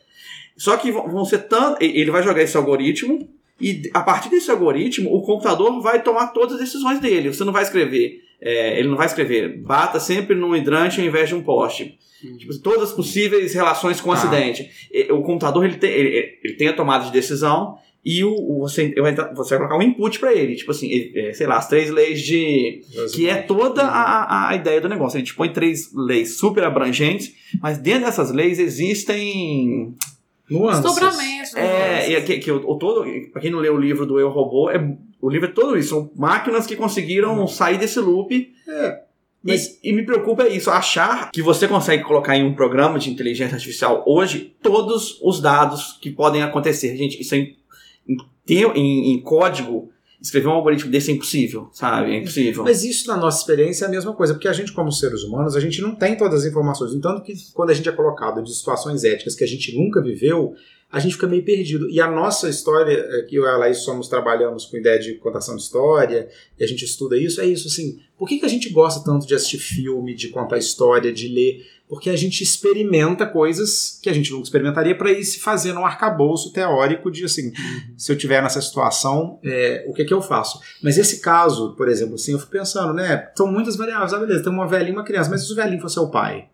Só 0.58 0.76
que 0.78 0.91
vão 0.91 1.24
ser 1.26 1.47
tanto. 1.47 1.82
Ele 1.84 2.10
vai 2.12 2.24
jogar 2.24 2.41
esse 2.41 2.58
algoritmo 2.58 3.28
e 3.70 3.89
a 3.93 4.01
partir 4.01 4.30
desse 4.30 4.49
algoritmo 4.51 5.14
o 5.16 5.22
computador 5.22 5.82
vai 5.82 6.01
tomar 6.03 6.28
todas 6.28 6.53
as 6.55 6.59
decisões 6.59 6.99
dele. 6.99 7.34
Você 7.34 7.43
não 7.43 7.53
vai 7.53 7.64
escrever. 7.64 8.22
é, 8.45 8.78
ele 8.78 8.89
não 8.89 8.97
vai 8.97 9.05
escrever 9.05 9.57
bata 9.61 9.99
sempre 10.01 10.36
num 10.36 10.53
hidrante 10.55 10.99
ao 10.99 11.07
invés 11.07 11.30
de 11.30 11.36
um 11.36 11.41
poste. 11.41 11.97
Tipo, 12.38 12.57
todas 12.59 12.89
as 12.89 12.93
possíveis 12.93 13.53
relações 13.53 13.99
com 14.01 14.09
o 14.09 14.14
Tá. 14.14 14.20
acidente. 14.20 14.70
O 15.11 15.22
computador 15.22 15.64
ele 15.66 15.76
tem, 15.76 15.89
ele, 15.91 16.38
ele 16.43 16.53
tem 16.55 16.68
a 16.68 16.74
tomada 16.74 17.05
de 17.05 17.11
decisão 17.11 17.78
e 18.05 18.22
o, 18.24 18.32
o- 18.34 18.59
você, 18.59 18.93
você 19.34 19.49
vai 19.57 19.57
colocar 19.59 19.78
um 19.78 19.82
input 19.82 20.20
para 20.20 20.34
ele, 20.34 20.55
tipo 20.55 20.72
assim, 20.72 20.89
é, 21.16 21.32
sei 21.34 21.47
lá, 21.47 21.55
as 21.57 21.70
três 21.70 21.89
leis 21.89 22.22
de. 22.22 22.82
que 23.14 23.30
é 23.30 23.36
toda 23.41 23.82
a, 23.84 24.24
a- 24.24 24.49
a 24.49 24.55
ideia 24.55 24.82
do 24.82 24.89
negócio. 24.89 25.16
A 25.18 25.20
gente 25.20 25.36
põe 25.36 25.49
três 25.53 25.89
leis 25.93 26.36
super 26.38 26.64
abrangentes, 26.66 27.34
mas 27.61 27.78
dentro 27.78 28.05
dessas 28.05 28.30
leis 28.32 28.59
existem. 28.59 29.93
Nuances. 30.49 30.83
Desdobramentos. 30.83 31.55
É, 31.55 32.11
e 32.11 32.15
aqui, 32.15 32.37
que 32.39 32.51
o, 32.51 32.69
o 32.69 32.77
todo, 32.77 33.05
pra 33.31 33.41
quem 33.41 33.49
não 33.51 33.59
leu 33.59 33.75
o 33.75 33.79
livro 33.79 34.05
do 34.05 34.19
Eu 34.19 34.29
Robô, 34.29 34.69
é, 34.69 34.77
o 35.21 35.29
livro 35.29 35.47
é 35.47 35.51
todo 35.51 35.77
isso. 35.77 35.89
São 35.89 36.11
máquinas 36.15 36.67
que 36.67 36.75
conseguiram 36.75 37.47
sair 37.47 37.77
desse 37.77 37.99
loop. 37.99 38.51
mas- 39.43 39.79
E, 39.83 39.89
e 39.89 39.93
me 39.93 40.05
preocupa 40.05 40.47
isso, 40.47 40.69
achar 40.69 41.31
que 41.31 41.41
você 41.41 41.67
consegue 41.67 42.03
colocar 42.03 42.35
em 42.37 42.43
um 42.45 42.53
programa 42.53 42.97
de 42.99 43.09
inteligência 43.09 43.55
artificial 43.55 44.03
hoje 44.07 44.53
todos 44.61 45.19
os 45.21 45.41
dados 45.41 45.97
que 46.01 46.09
podem 46.11 46.41
acontecer. 46.43 46.95
Gente, 46.97 47.21
isso 47.21 47.35
é 47.35 47.37
em, 48.07 48.63
em- 48.75 49.13
em 49.13 49.21
código. 49.21 49.89
Escrever 50.24 50.47
um 50.47 50.51
algoritmo 50.51 50.89
desse 50.89 51.11
é 51.11 51.13
impossível, 51.13 51.69
sabe? 51.74 52.11
É 52.11 52.17
impossível. 52.19 52.63
Mas 52.63 52.82
isso, 52.82 53.09
na 53.09 53.17
nossa 53.17 53.41
experiência, 53.41 53.84
é 53.84 53.88
a 53.89 53.91
mesma 53.91 54.13
coisa, 54.13 54.34
porque 54.34 54.47
a 54.47 54.53
gente, 54.53 54.71
como 54.71 54.89
seres 54.89 55.21
humanos, 55.21 55.53
a 55.53 55.59
gente 55.59 55.82
não 55.82 55.93
tem 55.93 56.15
todas 56.15 56.43
as 56.43 56.49
informações. 56.49 56.93
Então, 56.93 57.19
que 57.19 57.34
quando 57.53 57.71
a 57.71 57.74
gente 57.74 57.89
é 57.89 57.91
colocado 57.91 58.41
de 58.41 58.55
situações 58.55 59.03
éticas 59.03 59.36
que 59.36 59.43
a 59.43 59.47
gente 59.47 59.76
nunca 59.76 60.01
viveu, 60.01 60.55
a 60.89 60.97
gente 60.99 61.15
fica 61.15 61.28
meio 61.28 61.43
perdido. 61.43 61.89
E 61.89 61.99
a 61.99 62.09
nossa 62.09 62.47
história, 62.47 62.93
é, 62.93 63.24
que 63.24 63.36
eu 63.36 63.43
e 63.43 63.47
a 63.47 63.57
Laís 63.57 63.80
somos, 63.80 64.07
trabalhamos 64.07 64.65
com 64.65 64.78
ideia 64.78 64.97
de 64.97 65.15
contação 65.15 65.57
de 65.57 65.63
história, 65.63 66.30
e 66.57 66.63
a 66.63 66.67
gente 66.67 66.86
estuda 66.86 67.17
isso, 67.17 67.41
é 67.41 67.45
isso, 67.45 67.67
assim, 67.67 67.99
por 68.17 68.30
que, 68.30 68.39
que 68.39 68.45
a 68.45 68.49
gente 68.49 68.69
gosta 68.69 69.03
tanto 69.03 69.28
de 69.28 69.36
assistir 69.36 69.57
filme, 69.57 70.15
de 70.15 70.30
contar 70.30 70.57
história, 70.57 71.11
de 71.11 71.28
ler? 71.28 71.65
Porque 71.93 72.09
a 72.09 72.15
gente 72.15 72.41
experimenta 72.43 73.23
coisas 73.25 73.99
que 74.01 74.09
a 74.09 74.13
gente 74.13 74.31
nunca 74.31 74.45
experimentaria 74.45 74.97
para 74.97 75.11
ir 75.11 75.23
se 75.23 75.39
fazendo 75.39 75.79
um 75.79 75.85
arcabouço 75.85 76.51
teórico 76.51 77.11
de, 77.11 77.23
assim, 77.23 77.53
se 77.95 78.11
eu 78.11 78.17
tiver 78.17 78.41
nessa 78.41 78.59
situação, 78.61 79.39
é, 79.43 79.85
o 79.87 79.93
que 79.93 80.03
que 80.03 80.13
eu 80.13 80.21
faço? 80.21 80.59
Mas 80.81 80.97
esse 80.97 81.21
caso, 81.21 81.75
por 81.75 81.87
exemplo, 81.87 82.15
assim, 82.15 82.31
eu 82.31 82.39
fico 82.39 82.51
pensando, 82.51 82.93
né? 82.93 83.29
São 83.37 83.45
muitas 83.45 83.75
variáveis. 83.75 84.11
Ah, 84.11 84.19
beleza, 84.19 84.43
tem 84.43 84.51
uma 84.51 84.67
velhinha 84.67 84.89
e 84.89 84.95
uma 84.95 85.03
criança, 85.03 85.29
mas 85.29 85.43
e 85.43 85.45
se 85.45 85.53
o 85.53 85.55
velhinho 85.55 85.79
for 85.81 85.89
seu 85.89 86.09
pai? 86.09 86.47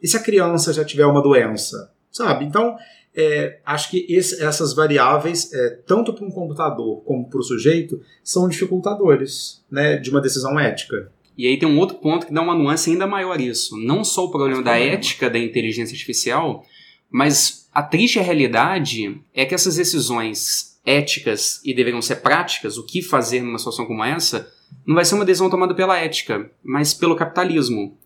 E 0.00 0.06
se 0.06 0.16
a 0.16 0.20
criança 0.22 0.72
já 0.72 0.84
tiver 0.84 1.04
uma 1.04 1.20
doença? 1.20 1.90
Sabe? 2.12 2.44
Então, 2.44 2.76
é, 3.14 3.58
acho 3.66 3.90
que 3.90 4.06
esse- 4.08 4.40
essas 4.42 4.72
variáveis, 4.72 5.52
é, 5.52 5.70
tanto 5.86 6.12
para 6.14 6.24
um 6.24 6.30
computador 6.30 7.02
como 7.04 7.28
para 7.28 7.40
o 7.40 7.42
sujeito, 7.42 8.00
são 8.22 8.48
dificultadores 8.48 9.62
né, 9.70 9.96
de 9.96 10.10
uma 10.10 10.20
decisão 10.20 10.58
ética. 10.58 11.10
E 11.40 11.46
aí 11.46 11.58
tem 11.58 11.66
um 11.66 11.78
outro 11.78 11.96
ponto 11.96 12.26
que 12.26 12.34
dá 12.34 12.42
uma 12.42 12.54
nuance 12.54 12.90
ainda 12.90 13.06
maior 13.06 13.38
a 13.38 13.42
isso. 13.42 13.74
Não 13.78 14.04
só 14.04 14.26
o 14.26 14.30
problema 14.30 14.62
da 14.62 14.78
ética 14.78 15.30
da 15.30 15.38
inteligência 15.38 15.94
artificial, 15.94 16.66
mas 17.10 17.66
a 17.72 17.82
triste 17.82 18.20
realidade 18.20 19.18
é 19.32 19.46
que 19.46 19.54
essas 19.54 19.76
decisões 19.76 20.78
éticas 20.84 21.58
e 21.64 21.72
deveriam 21.72 22.02
ser 22.02 22.16
práticas, 22.16 22.76
o 22.76 22.84
que 22.84 23.00
fazer 23.00 23.40
numa 23.40 23.56
situação 23.56 23.86
como 23.86 24.04
essa, 24.04 24.52
não 24.86 24.94
vai 24.94 25.02
ser 25.02 25.14
uma 25.14 25.24
decisão 25.24 25.48
tomada 25.48 25.74
pela 25.74 25.96
ética, 25.96 26.50
mas 26.62 26.92
pelo 26.92 27.16
capitalismo. 27.16 27.96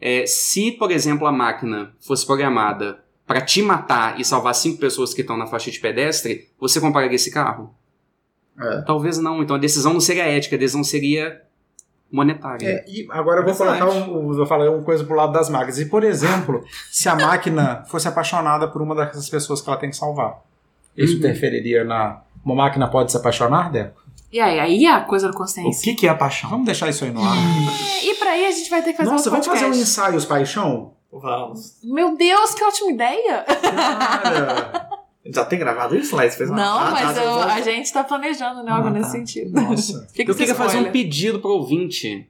É, 0.00 0.24
se, 0.24 0.70
por 0.70 0.92
exemplo, 0.92 1.26
a 1.26 1.32
máquina 1.32 1.96
fosse 1.98 2.24
programada 2.24 3.02
para 3.26 3.40
te 3.40 3.60
matar 3.60 4.20
e 4.20 4.24
salvar 4.24 4.54
cinco 4.54 4.78
pessoas 4.78 5.12
que 5.12 5.22
estão 5.22 5.36
na 5.36 5.48
faixa 5.48 5.68
de 5.68 5.80
pedestre, 5.80 6.48
você 6.60 6.80
compraria 6.80 7.16
esse 7.16 7.32
carro? 7.32 7.74
É. 8.56 8.82
Talvez 8.82 9.18
não. 9.18 9.42
Então 9.42 9.56
a 9.56 9.58
decisão 9.58 9.92
não 9.92 10.00
seria 10.00 10.26
ética, 10.26 10.54
a 10.54 10.58
decisão 10.60 10.84
seria 10.84 11.42
monetária. 12.14 12.66
É, 12.68 12.84
e 12.88 13.06
agora 13.10 13.40
eu 13.40 13.44
vou 13.44 13.54
colocar 13.54 13.86
um, 13.88 14.32
vou 14.32 14.46
falar 14.46 14.70
uma 14.70 14.82
coisa 14.82 15.02
pro 15.04 15.16
lado 15.16 15.32
das 15.32 15.48
máquinas. 15.48 15.78
E, 15.78 15.86
por 15.86 16.04
exemplo, 16.04 16.64
se 16.90 17.08
a 17.08 17.14
máquina 17.16 17.82
fosse 17.88 18.06
apaixonada 18.06 18.68
por 18.68 18.80
uma 18.80 18.94
dessas 18.94 19.28
pessoas 19.28 19.60
que 19.60 19.68
ela 19.68 19.78
tem 19.78 19.90
que 19.90 19.96
salvar, 19.96 20.40
isso 20.96 21.12
Uhum. 21.14 21.18
interferiria 21.18 21.82
na. 21.84 22.20
Uma 22.44 22.54
máquina 22.54 22.86
pode 22.88 23.10
se 23.10 23.16
apaixonar, 23.16 23.72
Deco? 23.72 24.02
E 24.30 24.38
aí, 24.40 24.58
aí 24.60 24.84
é 24.84 24.90
a 24.92 25.00
coisa 25.00 25.28
da 25.28 25.34
O 25.34 25.36
consciência. 25.36 25.82
que, 25.82 25.98
que 26.00 26.06
é 26.06 26.10
a 26.10 26.14
paixão? 26.14 26.50
Vamos 26.50 26.66
deixar 26.66 26.88
isso 26.88 27.04
aí 27.04 27.10
no 27.10 27.22
ar. 27.22 27.36
E 28.02 28.14
pra 28.16 28.30
aí 28.30 28.46
a 28.46 28.50
gente 28.50 28.68
vai 28.68 28.82
ter 28.82 28.90
que 28.92 28.98
fazer 28.98 29.10
Nossa, 29.10 29.28
um 29.28 29.32
vamos 29.32 29.46
podcast. 29.46 29.66
fazer 29.70 29.78
um 29.78 29.82
ensaios 29.82 30.24
paixão? 30.24 30.92
Vamos. 31.12 31.78
Meu 31.84 32.16
Deus, 32.16 32.52
que 32.54 32.64
ótima 32.64 32.90
ideia! 32.90 33.44
Cara, 33.44 34.88
Já 35.26 35.44
tem 35.44 35.58
gravado 35.58 35.96
isso, 35.96 36.14
Laís? 36.14 36.34
Fez 36.34 36.50
uma- 36.50 36.58
Não, 36.58 36.78
Ah, 36.78 36.90
mas 36.90 37.14
tá, 37.16 37.24
eu- 37.24 37.32
vou- 37.32 37.42
a 37.42 37.60
gente 37.60 37.92
tá 37.92 38.04
planejando 38.04 38.62
né, 38.62 38.70
algo 38.72 38.88
Ah, 38.88 38.90
nesse 38.90 39.06
tá. 39.06 39.12
sentido. 39.12 39.52
nossa. 39.60 40.06
Fica 40.12 40.30
Eu 40.30 40.34
esse 40.34 40.38
queria 40.38 40.54
fazer 40.54 40.78
um 40.78 40.90
pedido 40.92 41.38
pro 41.40 41.50
ouvinte. 41.52 42.28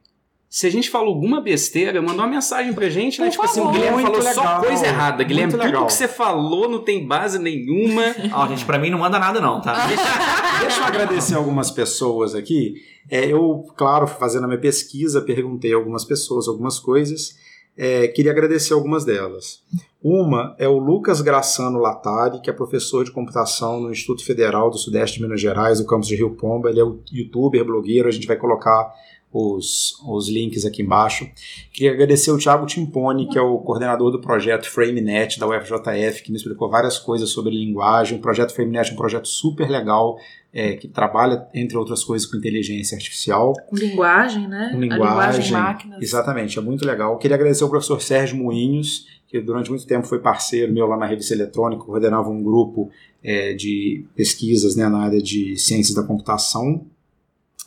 Se 0.48 0.68
a 0.68 0.70
gente 0.70 0.88
falou 0.88 1.12
alguma 1.12 1.40
besteira, 1.40 2.00
manda 2.00 2.14
uma 2.22 2.28
mensagem 2.28 2.72
pra 2.72 2.88
gente, 2.88 3.20
né? 3.20 3.26
Por 3.26 3.32
Tipo 3.32 3.44
assim, 3.44 3.58
o 3.60 3.64
favor. 3.64 3.72
Guilherme 3.74 4.02
Muito 4.02 4.16
falou 4.18 4.32
só 4.32 4.40
legal. 4.40 4.62
coisa 4.62 4.86
errada. 4.86 5.24
Guilherme, 5.24 5.52
Muito 5.52 5.60
tudo 5.60 5.66
legal. 5.72 5.86
que 5.86 5.92
você 5.92 6.06
falou 6.06 6.68
não 6.70 6.78
tem 6.84 7.04
base 7.04 7.40
nenhuma. 7.40 8.02
Ó, 8.32 8.46
gente, 8.46 8.64
pra 8.64 8.78
mim 8.78 8.88
não 8.88 9.00
manda 9.00 9.18
nada 9.18 9.40
não, 9.40 9.60
tá? 9.60 9.74
Deixa 10.60 10.78
eu 10.80 10.84
agradecer 10.84 11.34
algumas 11.34 11.72
pessoas 11.72 12.36
aqui. 12.36 12.74
É, 13.10 13.26
eu, 13.26 13.64
claro, 13.76 14.06
fazendo 14.06 14.44
a 14.44 14.46
minha 14.46 14.60
pesquisa, 14.60 15.20
perguntei 15.20 15.72
a 15.72 15.76
algumas 15.76 16.04
pessoas 16.04 16.46
algumas 16.46 16.78
coisas. 16.78 17.34
É, 17.76 18.08
queria 18.08 18.30
agradecer 18.30 18.72
algumas 18.72 19.04
delas. 19.04 19.62
Uma 20.02 20.54
é 20.58 20.68
o 20.68 20.78
Lucas 20.78 21.20
Graçano 21.20 21.78
Latari, 21.78 22.40
que 22.40 22.50
é 22.50 22.52
professor 22.52 23.04
de 23.04 23.10
computação 23.10 23.80
no 23.80 23.90
Instituto 23.90 24.24
Federal 24.24 24.70
do 24.70 24.76
Sudeste 24.76 25.16
de 25.16 25.24
Minas 25.24 25.40
Gerais, 25.40 25.80
no 25.80 25.86
campus 25.86 26.08
de 26.08 26.14
Rio 26.14 26.30
Pomba. 26.36 26.68
Ele 26.68 26.80
é 26.80 26.84
o 26.84 27.00
youtuber, 27.10 27.64
blogueiro, 27.64 28.06
a 28.06 28.12
gente 28.12 28.26
vai 28.26 28.36
colocar 28.36 28.92
os, 29.34 30.00
os 30.06 30.28
links 30.28 30.64
aqui 30.64 30.80
embaixo. 30.80 31.28
Queria 31.72 31.90
agradecer 31.90 32.30
o 32.30 32.38
Thiago 32.38 32.66
Timpone, 32.66 33.28
que 33.28 33.36
é 33.36 33.42
o 33.42 33.58
coordenador 33.58 34.12
do 34.12 34.20
projeto 34.20 34.70
FrameNet 34.70 35.40
da 35.40 35.48
UFJF, 35.48 36.22
que 36.22 36.30
me 36.30 36.36
explicou 36.36 36.70
várias 36.70 37.00
coisas 37.00 37.30
sobre 37.30 37.52
linguagem. 37.52 38.16
O 38.16 38.20
projeto 38.20 38.54
FrameNet 38.54 38.90
é 38.90 38.92
um 38.92 38.96
projeto 38.96 39.26
super 39.26 39.68
legal, 39.68 40.16
é, 40.52 40.74
que 40.74 40.86
trabalha, 40.86 41.48
entre 41.52 41.76
outras 41.76 42.04
coisas, 42.04 42.30
com 42.30 42.36
inteligência 42.36 42.94
artificial. 42.94 43.54
Com 43.68 43.74
linguagem, 43.74 44.46
né? 44.46 44.68
Com 44.70 44.76
A 44.76 44.80
linguagem 44.80 45.42
linguagem, 45.42 45.52
máquinas. 45.52 46.00
Exatamente, 46.00 46.56
é 46.56 46.62
muito 46.62 46.86
legal. 46.86 47.18
Queria 47.18 47.34
agradecer 47.34 47.64
ao 47.64 47.70
professor 47.70 48.00
Sérgio 48.00 48.36
Moinhos, 48.36 49.04
que 49.26 49.40
durante 49.40 49.68
muito 49.68 49.84
tempo 49.84 50.06
foi 50.06 50.20
parceiro 50.20 50.72
meu 50.72 50.86
lá 50.86 50.96
na 50.96 51.06
revista 51.06 51.34
eletrônica, 51.34 51.82
coordenava 51.82 52.30
um 52.30 52.40
grupo 52.40 52.88
é, 53.20 53.52
de 53.52 54.04
pesquisas 54.14 54.76
né, 54.76 54.88
na 54.88 54.98
área 54.98 55.20
de 55.20 55.58
ciências 55.58 55.96
da 55.96 56.04
computação. 56.04 56.86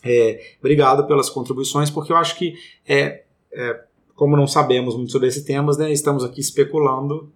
É, 0.03 0.53
obrigado 0.59 1.05
pelas 1.07 1.29
contribuições, 1.29 1.89
porque 1.89 2.11
eu 2.11 2.17
acho 2.17 2.37
que, 2.37 2.55
é, 2.87 3.23
é, 3.51 3.81
como 4.15 4.37
não 4.37 4.47
sabemos 4.47 4.95
muito 4.95 5.11
sobre 5.11 5.27
esses 5.27 5.43
temas, 5.43 5.77
né, 5.77 5.91
estamos 5.91 6.23
aqui 6.23 6.39
especulando 6.39 7.31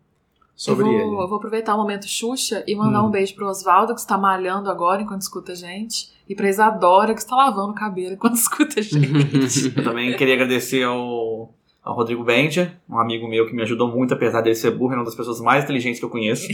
sobre 0.56 0.86
eu, 0.86 0.92
ele. 0.92 1.04
vou, 1.06 1.22
eu 1.22 1.28
vou 1.28 1.38
aproveitar 1.38 1.74
o 1.74 1.78
momento 1.78 2.08
Xuxa 2.08 2.64
e 2.68 2.76
mandar 2.76 3.04
Hum. 3.04 3.08
um 3.08 3.12
beijo 3.12 3.34
pro 3.36 3.48
Oswaldo, 3.48 3.94
que 3.96 4.00
está 4.00 4.18
malhando 4.18 4.70
agora 4.70 5.02
enquanto 5.02 5.22
escuta 5.22 5.54
a 5.54 5.56
gente. 5.56 6.10
E 6.30 6.36
pra 6.36 6.48
Isadora, 6.48 7.14
que 7.14 7.20
está 7.20 7.36
lavando 7.36 7.72
o 7.72 7.76
cabelo 7.76 8.14
enquanto 8.14 8.36
escuta 8.38 8.80
a 8.80 8.84
gente. 8.84 9.74
Eu 9.76 9.84
também 9.84 10.16
queria 10.16 10.36
agradecer 10.36 10.84
ao, 10.84 11.52
ao 11.84 11.96
Rodrigo 11.96 12.24
Bendia, 12.24 12.80
um 12.88 13.00
amigo 13.00 13.28
meu 13.28 13.48
que 13.48 13.56
me 13.56 13.64
ajudou 13.64 13.88
muito, 13.90 14.14
apesar 14.14 14.42
dele 14.42 14.56
ser 14.56 14.72
burro, 14.72 14.94
é 14.94 14.98
uma 14.98 15.04
das 15.06 15.16
pessoas 15.16 15.42
mais 15.42 15.64
inteligentes 15.64 16.00
que 16.00 16.06
eu 16.06 16.10
conheço. 16.10 16.48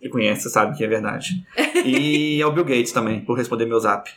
que 0.00 0.08
conhece, 0.08 0.42
você 0.42 0.48
sabe 0.50 0.76
que 0.76 0.82
é 0.82 0.88
verdade. 0.88 1.44
E 1.84 2.40
ao 2.42 2.52
Bill 2.52 2.64
Gates 2.64 2.90
também, 2.90 3.20
por 3.20 3.36
responder 3.36 3.66
meu 3.66 3.78
zap. 3.78 4.10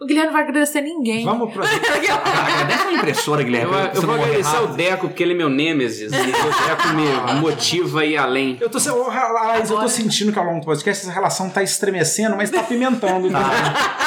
O 0.00 0.06
Guilherme 0.06 0.28
não 0.28 0.32
vai 0.32 0.42
agradecer 0.42 0.80
ninguém. 0.80 1.24
Vamos 1.24 1.52
pro... 1.52 1.62
Agradece 1.66 2.82
a 2.88 2.92
impressora, 2.92 3.42
Eu, 3.42 3.44
Guilherme. 3.46 3.72
eu 3.72 3.94
você 4.00 4.06
vou 4.06 4.14
agradecer 4.14 4.56
ao. 4.56 4.68
Deco, 4.68 5.08
porque 5.08 5.22
ele 5.22 5.32
é 5.32 5.36
meu 5.36 5.48
nêmesis. 5.50 6.10
E 6.10 6.16
o 6.16 6.18
Deco 6.18 6.88
me 7.34 7.40
motiva 7.40 8.00
a 8.00 8.06
ir 8.06 8.16
além. 8.16 8.56
Eu 8.60 8.70
tô, 8.70 8.78
ô, 8.78 9.08
Laís, 9.08 9.68
eu 9.70 9.78
tô 9.78 9.88
sentindo 9.88 10.32
que 10.32 10.38
ao 10.38 10.44
longo 10.44 10.60
do 10.60 10.64
podcast 10.66 11.04
essa 11.04 11.12
relação 11.12 11.50
tá 11.50 11.62
estremecendo, 11.62 12.36
mas 12.36 12.50
tá 12.50 12.62
pimentando. 12.62 13.26
entendeu? 13.28 13.40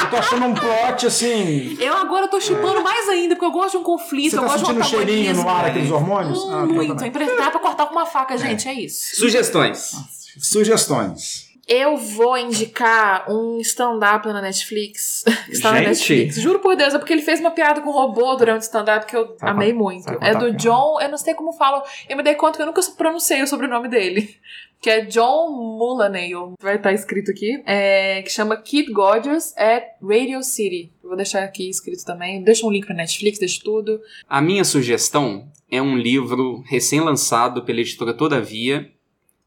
Eu 0.02 0.10
tô 0.10 0.16
achando 0.16 0.46
um 0.46 0.54
plot 0.54 1.06
assim. 1.06 1.76
Eu 1.80 1.94
agora 1.96 2.26
tô 2.28 2.40
chupando 2.40 2.82
mais 2.82 3.08
ainda, 3.08 3.36
porque 3.36 3.46
eu 3.46 3.52
gosto 3.52 3.72
de 3.72 3.76
um 3.78 3.82
conflito, 3.82 4.30
Você 4.30 4.36
eu 4.36 4.40
tá 4.42 4.46
gosto 4.48 4.58
sentindo 4.66 4.78
um 4.78 4.80
de 4.82 4.86
um 4.86 4.90
cheirinho 4.90 5.34
no 5.34 5.48
ar, 5.48 5.64
aqueles 5.66 5.90
hormônios? 5.90 6.38
Hum, 6.38 6.50
Ah, 6.50 6.62
então 6.64 6.66
muito. 6.74 6.94
também. 6.94 7.08
Emprestar 7.08 7.50
pra 7.50 7.60
cortar 7.60 7.86
com 7.86 7.92
uma 7.94 8.06
faca, 8.06 8.36
gente, 8.36 8.68
é 8.68 8.74
isso. 8.74 9.16
Sugestões. 9.16 9.92
Sugestões. 10.38 11.43
Eu 11.66 11.96
vou 11.96 12.36
indicar 12.36 13.30
um 13.30 13.58
stand-up 13.60 14.26
na 14.26 14.42
Netflix. 14.42 15.24
está 15.48 15.72
na 15.72 15.78
Gente! 15.78 15.88
Netflix. 15.88 16.40
Juro 16.40 16.58
por 16.58 16.76
Deus, 16.76 16.94
é 16.94 16.98
porque 16.98 17.12
ele 17.12 17.22
fez 17.22 17.40
uma 17.40 17.50
piada 17.50 17.80
com 17.80 17.90
robô 17.90 18.34
durante 18.36 18.62
o 18.62 18.64
stand-up 18.64 19.06
que 19.06 19.16
eu 19.16 19.36
amei 19.40 19.72
muito. 19.72 20.06
É 20.20 20.34
do. 20.34 20.52
John, 20.52 21.00
eu 21.00 21.08
não 21.08 21.18
sei 21.18 21.34
como 21.34 21.52
falo. 21.52 21.82
Eu 22.08 22.16
me 22.16 22.22
dei 22.22 22.34
conta 22.34 22.56
que 22.56 22.62
eu 22.62 22.66
nunca 22.66 22.82
pronunciei 22.96 23.42
o 23.42 23.46
sobrenome 23.46 23.88
dele. 23.88 24.36
Que 24.80 24.90
é 24.90 25.00
John 25.00 25.50
Mulaney, 25.78 26.32
vai 26.60 26.76
estar 26.76 26.92
escrito 26.92 27.30
aqui. 27.30 27.62
É, 27.64 28.20
que 28.20 28.28
chama 28.28 28.54
Kid 28.54 28.92
Gorgeous 28.92 29.56
at 29.56 29.82
Radio 30.02 30.42
City. 30.42 30.92
Eu 31.02 31.08
vou 31.08 31.16
deixar 31.16 31.42
aqui 31.42 31.70
escrito 31.70 32.04
também. 32.04 32.42
Deixa 32.42 32.66
um 32.66 32.70
link 32.70 32.84
pra 32.84 32.94
Netflix, 32.94 33.38
deixa 33.38 33.62
tudo. 33.64 33.98
A 34.28 34.42
minha 34.42 34.62
sugestão 34.62 35.48
é 35.70 35.80
um 35.80 35.96
livro 35.96 36.62
recém-lançado 36.66 37.62
pela 37.62 37.80
editora 37.80 38.12
Todavia. 38.12 38.90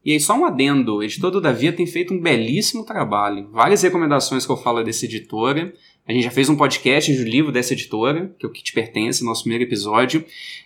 E 0.04 0.12
aí, 0.12 0.20
só 0.20 0.38
um 0.38 0.44
adendo: 0.44 1.00
a 1.00 1.04
editora 1.04 1.32
Todavia 1.32 1.72
tem 1.72 1.86
feito 1.86 2.14
um 2.14 2.20
belíssimo 2.20 2.84
trabalho. 2.84 3.48
Várias 3.50 3.82
recomendações 3.82 4.46
que 4.46 4.52
eu 4.52 4.56
falo 4.56 4.82
dessa 4.82 5.04
editora. 5.04 5.72
A 6.06 6.12
gente 6.12 6.24
já 6.24 6.30
fez 6.30 6.48
um 6.48 6.56
podcast 6.56 7.14
de 7.14 7.22
um 7.22 7.26
livro 7.26 7.52
dessa 7.52 7.74
editora, 7.74 8.34
que 8.38 8.46
é 8.46 8.48
o 8.48 8.52
que 8.52 8.62
te 8.62 8.72
pertence, 8.72 9.22
nosso 9.22 9.42
primeiro 9.42 9.64
episódio. 9.64 10.24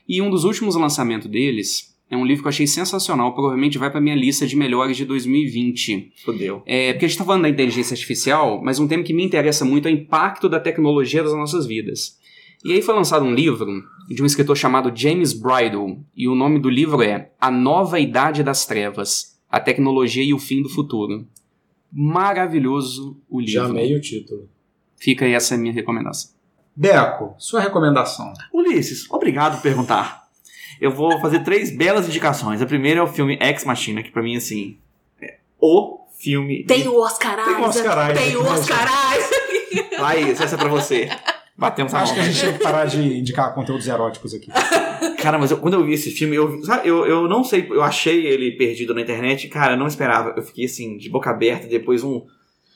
E 0.08 0.22
um 0.22 0.30
dos 0.30 0.44
últimos 0.44 0.76
lançamentos 0.76 1.28
deles 1.28 1.92
É 2.08 2.16
um 2.16 2.26
livro 2.26 2.42
que 2.42 2.46
eu 2.46 2.50
achei 2.50 2.66
sensacional, 2.66 3.32
provavelmente 3.32 3.78
vai 3.78 3.90
pra 3.90 3.98
minha 3.98 4.14
lista 4.14 4.46
de 4.46 4.54
melhores 4.54 4.98
de 4.98 5.06
2020. 5.06 6.12
Fudeu. 6.22 6.62
É, 6.66 6.92
porque 6.92 7.06
a 7.06 7.08
gente 7.08 7.16
tá 7.16 7.24
falando 7.24 7.42
da 7.42 7.48
inteligência 7.48 7.94
artificial, 7.94 8.60
mas 8.62 8.78
um 8.78 8.86
tema 8.86 9.02
que 9.02 9.14
me 9.14 9.24
interessa 9.24 9.64
muito 9.64 9.88
é 9.88 9.90
o 9.90 9.94
impacto 9.94 10.46
da 10.46 10.60
tecnologia 10.60 11.22
nas 11.22 11.32
nossas 11.32 11.64
vidas. 11.64 12.18
E 12.62 12.72
aí 12.72 12.82
foi 12.82 12.94
lançado 12.94 13.24
um 13.24 13.34
livro 13.34 13.82
de 14.08 14.22
um 14.22 14.26
escritor 14.26 14.56
chamado 14.56 14.92
James 14.94 15.32
Bridle, 15.32 16.04
e 16.16 16.28
o 16.28 16.34
nome 16.34 16.58
do 16.58 16.68
livro 16.68 17.02
é 17.02 17.30
A 17.40 17.50
Nova 17.50 17.98
Idade 17.98 18.42
das 18.42 18.66
Trevas, 18.66 19.38
a 19.50 19.60
Tecnologia 19.60 20.24
e 20.24 20.34
o 20.34 20.38
Fim 20.38 20.62
do 20.62 20.68
Futuro. 20.68 21.26
Maravilhoso 21.90 23.20
o 23.28 23.40
livro. 23.40 23.52
Já 23.52 23.64
amei 23.64 23.94
o 23.94 24.00
título. 24.00 24.48
Fica 24.96 25.24
aí 25.24 25.34
essa 25.34 25.56
minha 25.56 25.72
recomendação. 25.72 26.30
Beco, 26.74 27.34
sua 27.38 27.60
recomendação. 27.60 28.32
Ulisses, 28.52 29.10
obrigado 29.10 29.56
por 29.56 29.62
perguntar. 29.62 30.22
Eu 30.80 30.90
vou 30.90 31.20
fazer 31.20 31.44
três 31.44 31.70
belas 31.76 32.08
indicações. 32.08 32.62
A 32.62 32.66
primeira 32.66 33.00
é 33.00 33.02
o 33.02 33.06
filme 33.06 33.38
Ex 33.40 33.64
Machina, 33.64 34.02
que 34.02 34.10
pra 34.10 34.22
mim, 34.22 34.36
assim, 34.36 34.78
é 35.20 35.36
o 35.60 36.00
filme. 36.18 36.64
Tem 36.64 36.88
o 36.88 36.98
Oscar 36.98 37.38
Isaac. 37.38 37.52
Tem 37.52 37.56
o 37.56 37.68
Oscar 37.68 38.10
Isaac, 38.10 38.18
Tem 38.18 38.36
o 38.36 38.42
né, 38.42 38.50
Oscar 38.50 38.88
Isaac. 39.16 39.96
Laís, 40.00 40.40
essa 40.40 40.54
é 40.54 40.58
pra 40.58 40.68
você. 40.68 41.08
Batemos 41.56 41.92
a 41.94 42.00
Acho 42.00 42.14
que 42.14 42.20
a 42.20 42.22
mão. 42.22 42.32
gente 42.32 42.44
tem 42.44 42.52
que 42.54 42.62
parar 42.62 42.84
de 42.86 43.18
indicar 43.18 43.54
conteúdos 43.54 43.86
eróticos 43.86 44.34
aqui. 44.34 44.48
Cara, 45.22 45.38
mas 45.38 45.50
eu- 45.50 45.58
quando 45.58 45.74
eu 45.74 45.84
vi 45.84 45.92
esse 45.94 46.10
filme, 46.10 46.34
eu, 46.34 46.64
sabe, 46.64 46.88
eu, 46.88 47.04
eu 47.06 47.28
não 47.28 47.44
sei, 47.44 47.66
eu 47.70 47.82
achei 47.82 48.26
ele 48.26 48.52
perdido 48.52 48.94
na 48.94 49.00
internet, 49.02 49.46
cara, 49.48 49.74
eu 49.74 49.76
não 49.78 49.86
esperava. 49.86 50.32
Eu 50.36 50.42
fiquei 50.42 50.64
assim, 50.64 50.96
de 50.96 51.08
boca 51.10 51.30
aberta, 51.30 51.66
depois 51.68 52.02
um, 52.02 52.22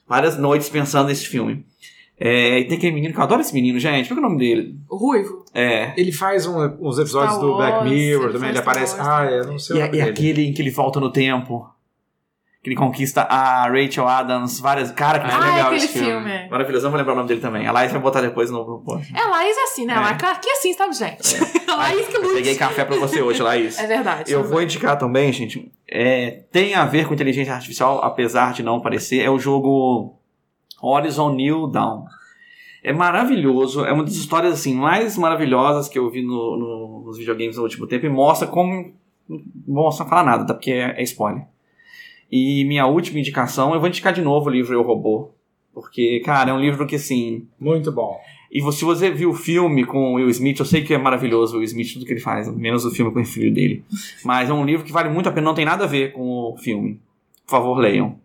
várias 0.06 0.36
noites 0.38 0.68
pensando 0.68 1.08
nesse 1.08 1.26
filme. 1.26 1.64
É, 2.18 2.60
e 2.60 2.64
tem 2.66 2.78
aquele 2.78 2.92
menino, 2.94 3.12
que 3.12 3.18
eu 3.20 3.24
adoro 3.24 3.40
esse 3.42 3.52
menino, 3.52 3.78
gente, 3.78 4.08
qual 4.08 4.16
que 4.18 4.22
é 4.24 4.26
o 4.26 4.28
nome 4.30 4.38
dele? 4.38 4.74
O 4.88 4.96
Ruivo. 4.96 5.44
É. 5.52 5.92
Ele 6.00 6.12
faz 6.12 6.46
um- 6.46 6.56
uns 6.80 6.98
episódios 6.98 7.34
Star 7.36 7.40
do 7.40 7.56
Black 7.56 7.84
Mirror 7.84 8.24
ele 8.24 8.32
também, 8.32 8.48
ele 8.50 8.58
aparece. 8.58 8.96
Ah, 8.98 9.24
é, 9.28 9.44
não 9.44 9.58
sei 9.58 9.76
E, 9.76 9.78
o 9.78 9.82
é- 9.82 9.86
nome 9.86 9.96
e 9.96 10.00
dele. 10.00 10.10
aquele 10.10 10.46
em 10.46 10.52
que 10.52 10.62
ele 10.62 10.70
volta 10.70 10.98
no 11.00 11.10
tempo. 11.12 11.68
Que 12.66 12.70
ele 12.70 12.76
conquista 12.76 13.22
a 13.22 13.68
Rachel 13.68 14.08
Adams, 14.08 14.58
várias. 14.58 14.90
Cara, 14.90 15.20
que 15.20 15.26
Ah, 15.26 15.38
Ah, 15.40 15.46
é 15.46 15.50
legal 15.52 15.66
aquele 15.66 15.76
esse 15.84 15.88
filme. 16.00 16.28
filme. 16.28 16.48
Maravilhoso, 16.50 16.82
eu 16.84 16.86
não 16.86 16.90
vou 16.90 16.98
lembrar 16.98 17.12
o 17.12 17.16
nome 17.16 17.28
dele 17.28 17.40
também. 17.40 17.64
A 17.64 17.70
Laís 17.70 17.92
vai 17.92 18.00
botar 18.00 18.20
depois 18.20 18.50
no. 18.50 18.80
post. 18.84 19.14
É, 19.16 19.20
a 19.20 19.28
Laís 19.28 19.56
é 19.56 19.62
assim, 19.62 19.86
né? 19.86 19.92
É. 19.92 19.96
Ela 19.96 20.10
aqui 20.10 20.48
é 20.48 20.52
assim, 20.52 20.72
sabe, 20.72 20.92
gente? 20.92 21.36
A 21.70 21.76
Laís 21.78 22.08
que 22.08 22.16
Eu 22.16 22.34
peguei 22.34 22.56
café 22.56 22.84
pra 22.84 22.96
você 22.96 23.22
hoje, 23.22 23.40
Laís. 23.40 23.78
É 23.78 23.86
verdade. 23.86 24.32
Eu 24.32 24.42
vou 24.42 24.60
indicar 24.60 24.98
também, 24.98 25.32
gente. 25.32 25.70
é, 25.88 26.40
tem 26.50 26.74
a 26.74 26.84
ver 26.84 27.06
com 27.06 27.14
inteligência 27.14 27.54
artificial, 27.54 28.00
apesar 28.02 28.52
de 28.52 28.64
não 28.64 28.80
parecer. 28.80 29.20
É 29.22 29.30
o 29.30 29.38
jogo 29.38 30.16
Horizon 30.82 31.34
New 31.36 31.68
Dawn. 31.68 32.04
É 32.82 32.92
maravilhoso, 32.92 33.84
é 33.84 33.92
uma 33.92 34.02
das 34.02 34.14
histórias 34.16 34.52
assim 34.54 34.74
mais 34.74 35.16
maravilhosas 35.16 35.88
que 35.88 36.00
eu 36.00 36.10
vi 36.10 36.20
no- 36.22 36.56
no- 36.56 37.02
nos 37.06 37.16
videogames 37.16 37.56
no 37.58 37.62
último 37.62 37.86
tempo 37.86 38.06
e 38.06 38.08
mostra 38.08 38.48
como. 38.48 38.92
Não 39.28 39.42
vou 39.84 39.92
falar 39.92 40.24
nada, 40.24 40.44
tá? 40.44 40.52
Porque 40.54 40.72
é, 40.72 41.00
é 41.00 41.02
spoiler. 41.04 41.44
E 42.30 42.64
minha 42.64 42.86
última 42.86 43.18
indicação, 43.18 43.72
eu 43.72 43.80
vou 43.80 43.88
indicar 43.88 44.12
de 44.12 44.22
novo 44.22 44.48
o 44.48 44.52
livro 44.52 44.74
Eu 44.74 44.82
Robô. 44.82 45.30
Porque, 45.72 46.20
cara, 46.24 46.50
é 46.50 46.54
um 46.54 46.60
livro 46.60 46.86
que 46.86 46.96
assim. 46.96 47.46
Muito 47.60 47.92
bom. 47.92 48.18
E 48.50 48.60
se 48.72 48.84
você 48.84 49.10
viu 49.10 49.30
o 49.30 49.34
filme 49.34 49.84
com 49.84 50.12
o 50.12 50.14
Will 50.14 50.30
Smith, 50.30 50.58
eu 50.58 50.64
sei 50.64 50.82
que 50.82 50.94
é 50.94 50.98
maravilhoso 50.98 51.54
o 51.54 51.58
Will 51.58 51.66
Smith, 51.66 51.92
tudo 51.92 52.06
que 52.06 52.12
ele 52.12 52.20
faz, 52.20 52.50
menos 52.54 52.84
o 52.84 52.90
filme 52.90 53.12
com 53.12 53.20
o 53.20 53.24
filho 53.24 53.52
dele. 53.52 53.84
Mas 54.24 54.48
é 54.48 54.52
um 54.52 54.64
livro 54.64 54.84
que 54.84 54.92
vale 54.92 55.10
muito 55.10 55.28
a 55.28 55.32
pena, 55.32 55.44
não 55.44 55.54
tem 55.54 55.64
nada 55.64 55.84
a 55.84 55.86
ver 55.86 56.12
com 56.12 56.52
o 56.54 56.56
filme. 56.56 57.00
Por 57.44 57.50
favor, 57.50 57.78
leiam. 57.78 58.18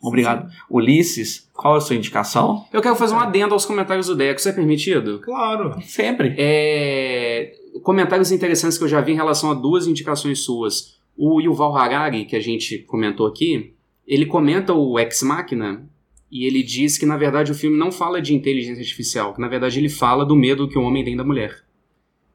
Obrigado. 0.00 0.50
Ulisses, 0.70 1.48
qual 1.52 1.74
é 1.74 1.78
a 1.78 1.80
sua 1.80 1.96
indicação? 1.96 2.64
Eu 2.72 2.80
quero 2.80 2.94
fazer 2.94 3.14
um 3.14 3.20
adendo 3.20 3.52
aos 3.52 3.66
comentários 3.66 4.06
do 4.06 4.14
Deco, 4.14 4.38
isso 4.38 4.48
é 4.48 4.52
permitido? 4.52 5.20
Claro. 5.20 5.76
Sempre. 5.82 6.34
É, 6.38 7.52
comentários 7.82 8.30
interessantes 8.30 8.78
que 8.78 8.84
eu 8.84 8.88
já 8.88 9.00
vi 9.00 9.12
em 9.12 9.16
relação 9.16 9.50
a 9.50 9.54
duas 9.54 9.86
indicações 9.86 10.40
suas. 10.40 10.97
O 11.20 11.40
Yuval 11.40 11.76
Harari, 11.76 12.24
que 12.24 12.36
a 12.36 12.40
gente 12.40 12.78
comentou 12.78 13.26
aqui, 13.26 13.74
ele 14.06 14.24
comenta 14.24 14.72
o 14.72 14.96
Ex 15.00 15.20
Machina 15.24 15.90
e 16.30 16.46
ele 16.46 16.62
diz 16.62 16.96
que, 16.96 17.04
na 17.04 17.16
verdade, 17.16 17.50
o 17.50 17.56
filme 17.56 17.76
não 17.76 17.90
fala 17.90 18.22
de 18.22 18.32
inteligência 18.32 18.80
artificial, 18.80 19.34
que, 19.34 19.40
na 19.40 19.48
verdade, 19.48 19.80
ele 19.80 19.88
fala 19.88 20.24
do 20.24 20.36
medo 20.36 20.68
que 20.68 20.78
o 20.78 20.82
homem 20.82 21.04
tem 21.04 21.16
da 21.16 21.24
mulher. 21.24 21.64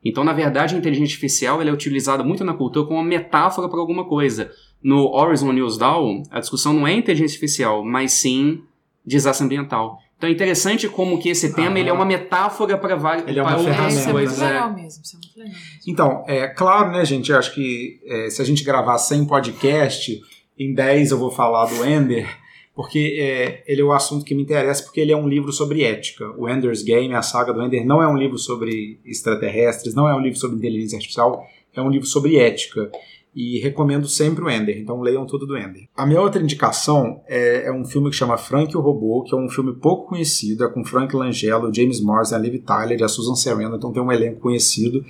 Então, 0.04 0.22
na 0.22 0.34
verdade, 0.34 0.76
a 0.76 0.78
inteligência 0.78 1.14
artificial 1.14 1.62
ela 1.62 1.70
é 1.70 1.74
utilizada 1.74 2.26
muito 2.26 2.44
na 2.44 2.54
cultura 2.54 2.86
como 2.86 3.00
uma 3.00 3.08
metáfora 3.08 3.70
para 3.70 3.80
alguma 3.80 4.04
coisa. 4.04 4.52
No 4.84 5.08
Horizon 5.16 5.54
News 5.54 5.78
Dawn, 5.78 6.24
a 6.30 6.42
discussão 6.42 6.74
não 6.74 6.86
é 6.86 6.92
inteligência 6.92 7.36
artificial, 7.36 7.86
mas 7.86 8.12
sim 8.12 8.64
desastre 9.06 9.46
ambiental. 9.46 9.98
Então 10.24 10.30
é 10.30 10.34
interessante 10.34 10.88
como 10.88 11.20
que 11.20 11.28
esse 11.28 11.54
tema 11.54 11.78
ele 11.78 11.90
é 11.90 11.94
uma 11.94 12.06
metáfora 12.06 12.78
para 12.78 12.96
várias 12.96 13.28
Ele 13.28 13.40
é 13.40 13.42
uma 13.42 13.52
para 13.52 13.60
outras 13.60 13.78
É, 13.78 13.88
isso 13.90 14.10
é 14.10 14.14
muito 14.14 14.14
coisas. 14.14 14.40
legal 14.40 14.74
mesmo. 14.74 15.04
Isso 15.04 15.16
é 15.16 15.20
muito 15.20 15.38
legal 15.38 15.54
mesmo. 15.54 15.82
Então, 15.86 16.24
é 16.26 16.48
claro, 16.48 16.92
né, 16.92 17.04
gente? 17.04 17.30
Eu 17.30 17.38
acho 17.38 17.54
que 17.54 18.00
é, 18.06 18.30
se 18.30 18.42
a 18.42 18.46
gente 18.46 18.64
gravar 18.64 18.98
100 18.98 19.26
podcast, 19.26 20.22
em 20.58 20.74
10 20.74 21.12
eu 21.12 21.18
vou 21.18 21.30
falar 21.30 21.66
do 21.66 21.86
Ender, 21.86 22.26
porque 22.74 23.18
é, 23.20 23.66
ele 23.68 23.82
é 23.82 23.84
o 23.84 23.92
assunto 23.92 24.24
que 24.24 24.34
me 24.34 24.44
interessa, 24.44 24.84
porque 24.84 25.02
ele 25.02 25.12
é 25.12 25.18
um 25.18 25.28
livro 25.28 25.52
sobre 25.52 25.84
ética. 25.84 26.32
O 26.38 26.50
Ender's 26.50 26.84
Game, 26.84 27.14
a 27.14 27.22
saga 27.22 27.52
do 27.52 27.62
Ender, 27.62 27.86
não 27.86 28.02
é 28.02 28.08
um 28.08 28.16
livro 28.16 28.38
sobre 28.38 29.02
extraterrestres, 29.06 29.94
não 29.94 30.08
é 30.08 30.16
um 30.16 30.22
livro 30.22 30.40
sobre 30.40 30.56
inteligência 30.56 30.96
artificial, 30.96 31.46
é 31.76 31.82
um 31.82 31.90
livro 31.90 32.08
sobre 32.08 32.38
ética. 32.38 32.90
E 33.36 33.60
recomendo 33.60 34.08
sempre 34.08 34.44
o 34.44 34.50
Ender, 34.50 34.78
então 34.78 35.02
leiam 35.02 35.26
tudo 35.26 35.48
do 35.48 35.58
Ender. 35.58 35.88
A 35.96 36.06
minha 36.06 36.22
outra 36.22 36.42
indicação 36.42 37.22
é, 37.28 37.66
é 37.66 37.72
um 37.72 37.84
filme 37.84 38.10
que 38.10 38.16
chama 38.16 38.38
Frank 38.38 38.76
o 38.78 38.82
Robô, 38.82 39.24
que 39.24 39.34
é 39.34 39.38
um 39.38 39.50
filme 39.50 39.74
pouco 39.74 40.10
conhecido, 40.10 40.64
é 40.64 40.70
com 40.70 40.86
Frank 40.86 41.16
Langella, 41.16 41.74
James 41.74 42.00
Morrison, 42.00 42.36
a 42.36 42.38
Liv 42.38 42.62
Tyler 42.64 43.00
e 43.00 43.04
a 43.04 43.08
Susan 43.08 43.36
Sarandon, 43.36 43.78
então 43.78 43.92
tem 43.92 44.04
um 44.04 44.12
elenco 44.12 44.40
conhecido. 44.40 45.04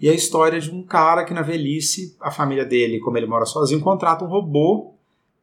E 0.00 0.08
é 0.08 0.12
a 0.12 0.14
história 0.14 0.60
de 0.60 0.70
um 0.70 0.82
cara 0.82 1.24
que 1.24 1.34
na 1.34 1.42
velhice, 1.42 2.16
a 2.20 2.30
família 2.30 2.64
dele, 2.64 3.00
como 3.00 3.16
ele 3.16 3.26
mora 3.26 3.44
sozinho, 3.44 3.80
contrata 3.80 4.24
um 4.24 4.28
robô 4.28 4.94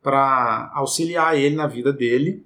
para 0.01 0.71
auxiliar 0.73 1.37
ele 1.37 1.55
na 1.55 1.65
vida 1.65 1.91
dele. 1.91 2.43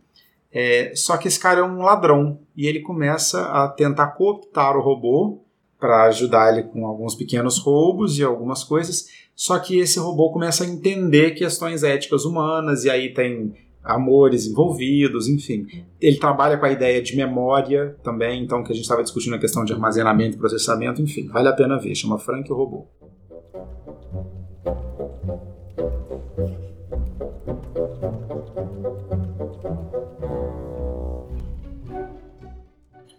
É, 0.52 0.94
só 0.96 1.18
que 1.18 1.28
esse 1.28 1.40
cara 1.40 1.60
é 1.60 1.64
um 1.64 1.82
ladrão 1.82 2.40
e 2.56 2.68
ele 2.68 2.80
começa 2.80 3.46
a 3.48 3.68
tentar 3.68 4.08
cooptar 4.08 4.78
o 4.78 4.82
robô 4.82 5.40
para 5.80 6.06
ajudar 6.06 6.52
ele 6.52 6.64
com 6.64 6.88
alguns 6.88 7.14
pequenos 7.14 7.60
roubos 7.60 8.18
e 8.18 8.24
algumas 8.24 8.64
coisas. 8.64 9.08
Só 9.38 9.60
que 9.60 9.78
esse 9.78 10.00
robô 10.00 10.32
começa 10.32 10.64
a 10.64 10.68
entender 10.68 11.36
questões 11.36 11.84
éticas 11.84 12.26
humanas 12.26 12.86
e 12.86 12.90
aí 12.90 13.14
tem 13.14 13.54
amores 13.84 14.48
envolvidos, 14.48 15.28
enfim. 15.30 15.68
Ele 16.02 16.18
trabalha 16.18 16.58
com 16.58 16.66
a 16.66 16.72
ideia 16.72 17.00
de 17.04 17.16
memória 17.16 17.96
também, 18.02 18.44
então 18.44 18.64
que 18.64 18.72
a 18.72 18.76
gente 18.76 18.86
estava 18.86 19.04
discutindo 19.04 19.36
a 19.36 19.40
questão 19.40 19.64
de 19.64 19.72
armazenamento 19.72 20.36
e 20.36 20.40
processamento, 20.40 21.04
enfim, 21.04 21.28
vale 21.28 21.48
a 21.50 21.54
pena 21.54 21.78
ver. 21.78 21.94
Chama 21.94 22.18
Frank 22.18 22.50
e 22.50 22.52
o 22.52 22.56
Robô. 22.56 22.88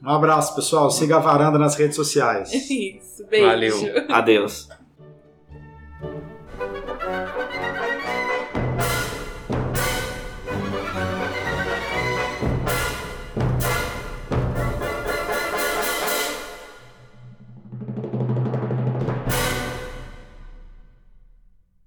Um 0.02 0.10
abraço, 0.10 0.56
pessoal. 0.56 0.90
Siga 0.90 1.16
a 1.16 1.20
varanda 1.20 1.58
nas 1.58 1.76
redes 1.76 1.94
sociais. 1.94 2.50
Isso, 2.68 3.24
beijo. 3.30 3.46
Valeu. 3.46 4.04
Adeus. 4.08 4.68